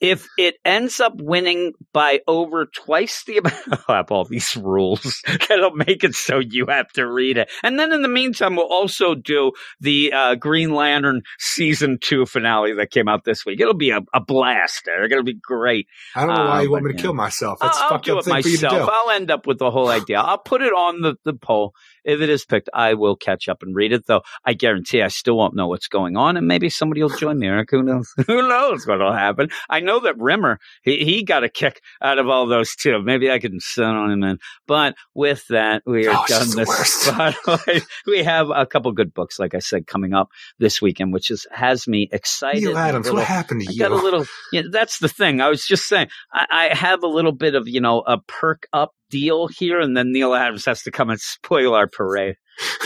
[0.00, 3.56] if it ends up winning by over twice the amount,
[3.88, 7.50] I'll have all these rules that'll make it so you have to read it.
[7.62, 12.72] And then in the meantime, we'll also do the uh, Green Lantern season two finale
[12.76, 13.60] that came out this week.
[13.60, 15.12] It'll be a, a blast, Eric.
[15.12, 15.88] It'll be great.
[16.16, 17.02] I don't know why Uh, you want but, me to yeah.
[17.02, 17.58] kill myself.
[17.60, 18.88] That's I'll fucked do it thing for you to myself.
[18.88, 18.92] do.
[18.94, 20.20] I'll end up with the whole idea.
[20.22, 21.74] I'll put it on the, the poll.
[22.04, 25.08] If it is picked, I will catch up and read it, though I guarantee I
[25.08, 27.70] still won't know what's going on, and maybe somebody will join me, Eric.
[27.70, 28.12] Who knows?
[28.26, 29.48] Who knows what'll happen?
[29.68, 33.02] I know that Rimmer, he, he got a kick out of all those too.
[33.02, 34.38] Maybe I can sit on him in.
[34.66, 36.68] But with that, we are Oh, done this
[37.14, 37.86] spotlight.
[38.06, 40.28] we have a couple good books, like I said, coming up
[40.58, 42.62] this weekend, which is has me excited.
[42.62, 43.78] Neal Adams, little- what happened to I you?
[43.78, 44.26] got a little.
[44.52, 45.40] Yeah, that's the thing.
[45.40, 46.08] I was just saying.
[46.32, 49.96] I, I have a little bit of you know a perk up deal here, and
[49.96, 52.36] then Neal Adams has to come and spoil our parade.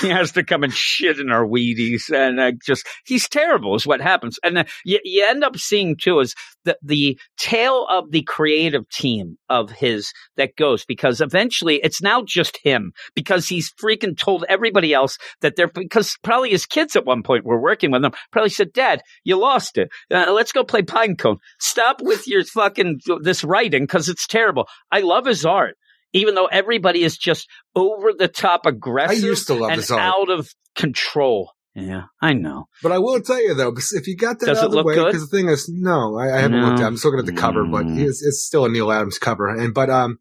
[0.00, 3.74] He has to come and shit in our Wheaties, and uh, just he's terrible.
[3.74, 7.86] Is what happens, and uh, you, you end up seeing too is the the tale
[7.90, 13.48] of the creative team of his that goes because eventually it's now just him because
[13.48, 17.60] he's freaking told everybody else that they're because probably his kids at one point were
[17.60, 19.88] working with him probably said, "Dad, you lost it.
[20.10, 21.38] Uh, let's go play pinecone.
[21.58, 24.68] Stop with your fucking this writing because it's terrible.
[24.92, 25.76] I love his art,
[26.14, 27.46] even though everybody is just
[27.76, 31.52] over the top aggressive I used to love and out of control.
[31.74, 32.66] Yeah, I know.
[32.84, 34.82] But I will tell you though, because if you got that Does out of the
[34.84, 36.68] way, because the thing is, no, I, I haven't No.
[36.68, 36.80] looked.
[36.80, 36.86] at.
[36.86, 37.98] I'm just looking at the cover, but Mm.
[37.98, 39.48] it's, it's still a Neal Adams cover.
[39.48, 40.18] And but um,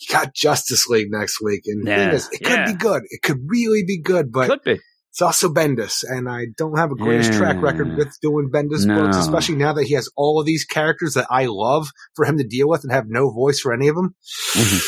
[0.00, 2.64] you got Justice League next week, and Yeah, is, it could yeah.
[2.72, 3.02] be good.
[3.10, 4.80] It could really be good, but Could be.
[5.10, 9.02] it's also Bendis, and I don't have a greatest track record with doing Bendis No.
[9.02, 12.38] books, especially now that he has all of these characters that I love for him
[12.38, 14.14] to deal with and have no voice for any of them.
[14.54, 14.82] Mhm.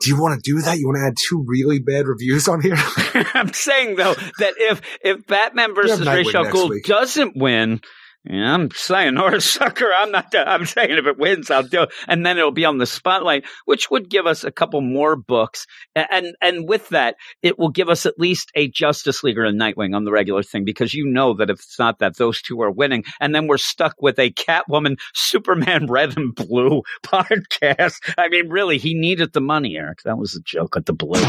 [0.00, 0.78] Do you want to do that?
[0.78, 2.76] You want to add two really bad reviews on here?
[3.34, 6.84] I'm saying though that if if Batman versus Ra's al Ghul week.
[6.84, 7.80] doesn't win,
[8.24, 9.90] yeah, I'm saying or a sucker.
[9.96, 10.34] I'm not.
[10.36, 13.44] I'm saying if it wins, I'll do it, and then it'll be on the spotlight,
[13.64, 17.88] which would give us a couple more books, and and with that, it will give
[17.88, 21.06] us at least a Justice League or a Nightwing on the regular thing because you
[21.06, 24.18] know that if it's not that, those two are winning, and then we're stuck with
[24.18, 27.96] a Catwoman, Superman, Red and Blue podcast.
[28.18, 30.02] I mean, really, he needed the money, Eric.
[30.02, 31.22] That was a joke at the blue.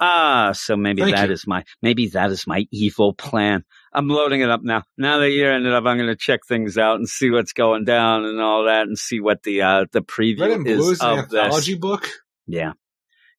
[0.00, 1.34] Ah, so maybe Thank that you.
[1.34, 3.64] is my maybe that is my evil plan.
[3.96, 4.82] I'm loading it up now.
[4.98, 7.86] Now that you're ended up, I'm going to check things out and see what's going
[7.86, 10.98] down and all that, and see what the uh the preview Red and Blue is
[10.98, 11.40] is an of this.
[11.40, 12.06] anthology book.
[12.46, 12.72] Yeah,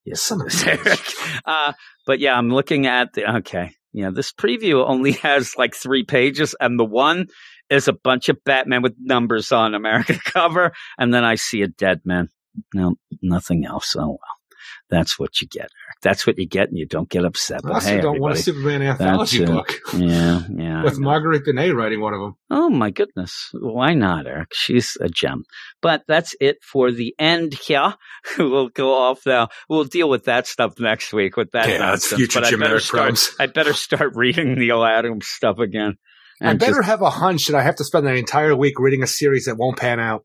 [0.03, 0.67] yes, Son of.
[0.67, 0.99] Eric.
[1.45, 1.73] Uh,
[2.07, 3.71] but yeah, I'm looking at the okay.
[3.93, 7.27] Yeah, this preview only has like three pages, and the one
[7.69, 11.67] is a bunch of Batman with numbers on American cover, and then I see a
[11.67, 12.29] dead man.
[12.73, 13.95] No, nothing else.
[13.95, 14.19] Oh well,
[14.89, 15.69] that's what you get,
[16.01, 17.61] That's what you get, and you don't get upset.
[17.63, 18.37] I But also hey, don't want a.
[18.37, 20.83] Superman anthology That's book Yeah, yeah.
[20.83, 20.99] With.
[20.99, 22.35] Marguerite Bennett writing one of them.
[22.49, 23.49] Oh my goodness.
[23.53, 24.49] Why not, Eric?
[24.53, 25.43] She's a gem.
[25.81, 27.93] But that's it for the end here.
[28.37, 29.49] we'll go off now.
[29.69, 32.19] We'll deal with that stuff next week with that Yeah, that's nonsense.
[32.19, 33.19] future but I better start.
[33.39, 35.97] I better start reading Neal Adams stuff again.
[36.39, 39.01] I better just- have a hunch that I have to spend an entire week reading
[39.01, 40.23] a series that won't pan out.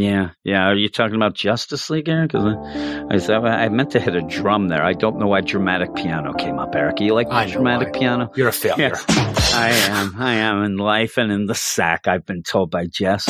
[0.00, 0.66] Yeah, yeah.
[0.68, 2.30] Are you talking about Justice League, Eric?
[2.32, 4.82] 'Cause I, I, thought- I meant to hit a drum there.
[4.84, 7.00] I don't know why dramatic piano came up, Eric.
[7.00, 8.30] You like dramatic piano?
[8.36, 8.92] You're a failure.
[9.08, 10.14] I am.
[10.20, 13.26] I am in life and in the sack, I've been told by Jess.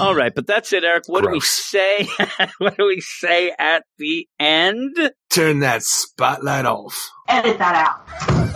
[0.00, 1.04] All right, but that's it, Eric.
[1.06, 2.08] What do we say?
[2.58, 4.96] what do we say at the end?
[5.30, 7.10] Turn that spotlight off.
[7.28, 8.02] Edit that out.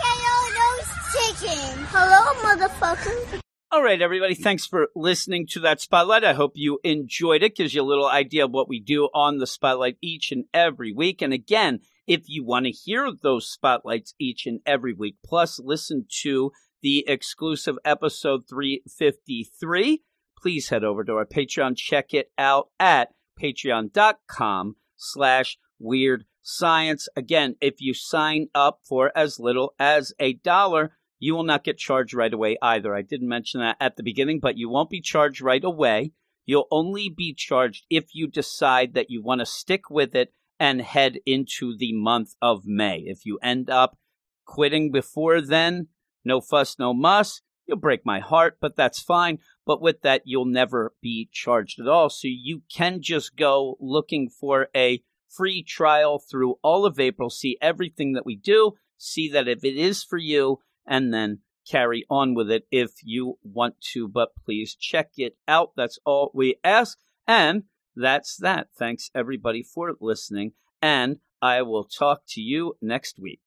[0.01, 1.85] Hello, those chicken.
[1.91, 3.34] Hello, motherfucker.
[3.75, 4.35] All right, everybody.
[4.35, 6.23] Thanks for listening to that spotlight.
[6.23, 7.57] I hope you enjoyed it.
[7.57, 10.93] Gives you a little idea of what we do on the spotlight each and every
[10.93, 11.21] week.
[11.21, 16.05] And again, if you want to hear those spotlights each and every week, plus listen
[16.21, 20.03] to the exclusive episode 353,
[20.41, 21.75] please head over to our Patreon.
[21.75, 27.09] Check it out at patreon.com slash weird science.
[27.17, 30.93] Again, if you sign up for as little as a dollar,
[31.25, 32.93] you will not get charged right away either.
[32.93, 36.11] I didn't mention that at the beginning, but you won't be charged right away.
[36.45, 40.83] You'll only be charged if you decide that you want to stick with it and
[40.83, 42.99] head into the month of May.
[43.07, 43.97] If you end up
[44.45, 45.87] quitting before then,
[46.23, 47.41] no fuss, no muss.
[47.65, 49.39] You'll break my heart, but that's fine.
[49.65, 52.11] But with that, you'll never be charged at all.
[52.11, 57.57] So you can just go looking for a free trial through all of April, see
[57.63, 61.39] everything that we do, see that if it is for you, and then
[61.69, 64.07] carry on with it if you want to.
[64.07, 65.71] But please check it out.
[65.75, 66.97] That's all we ask.
[67.27, 67.63] And
[67.95, 68.67] that's that.
[68.77, 70.53] Thanks everybody for listening.
[70.81, 73.41] And I will talk to you next week.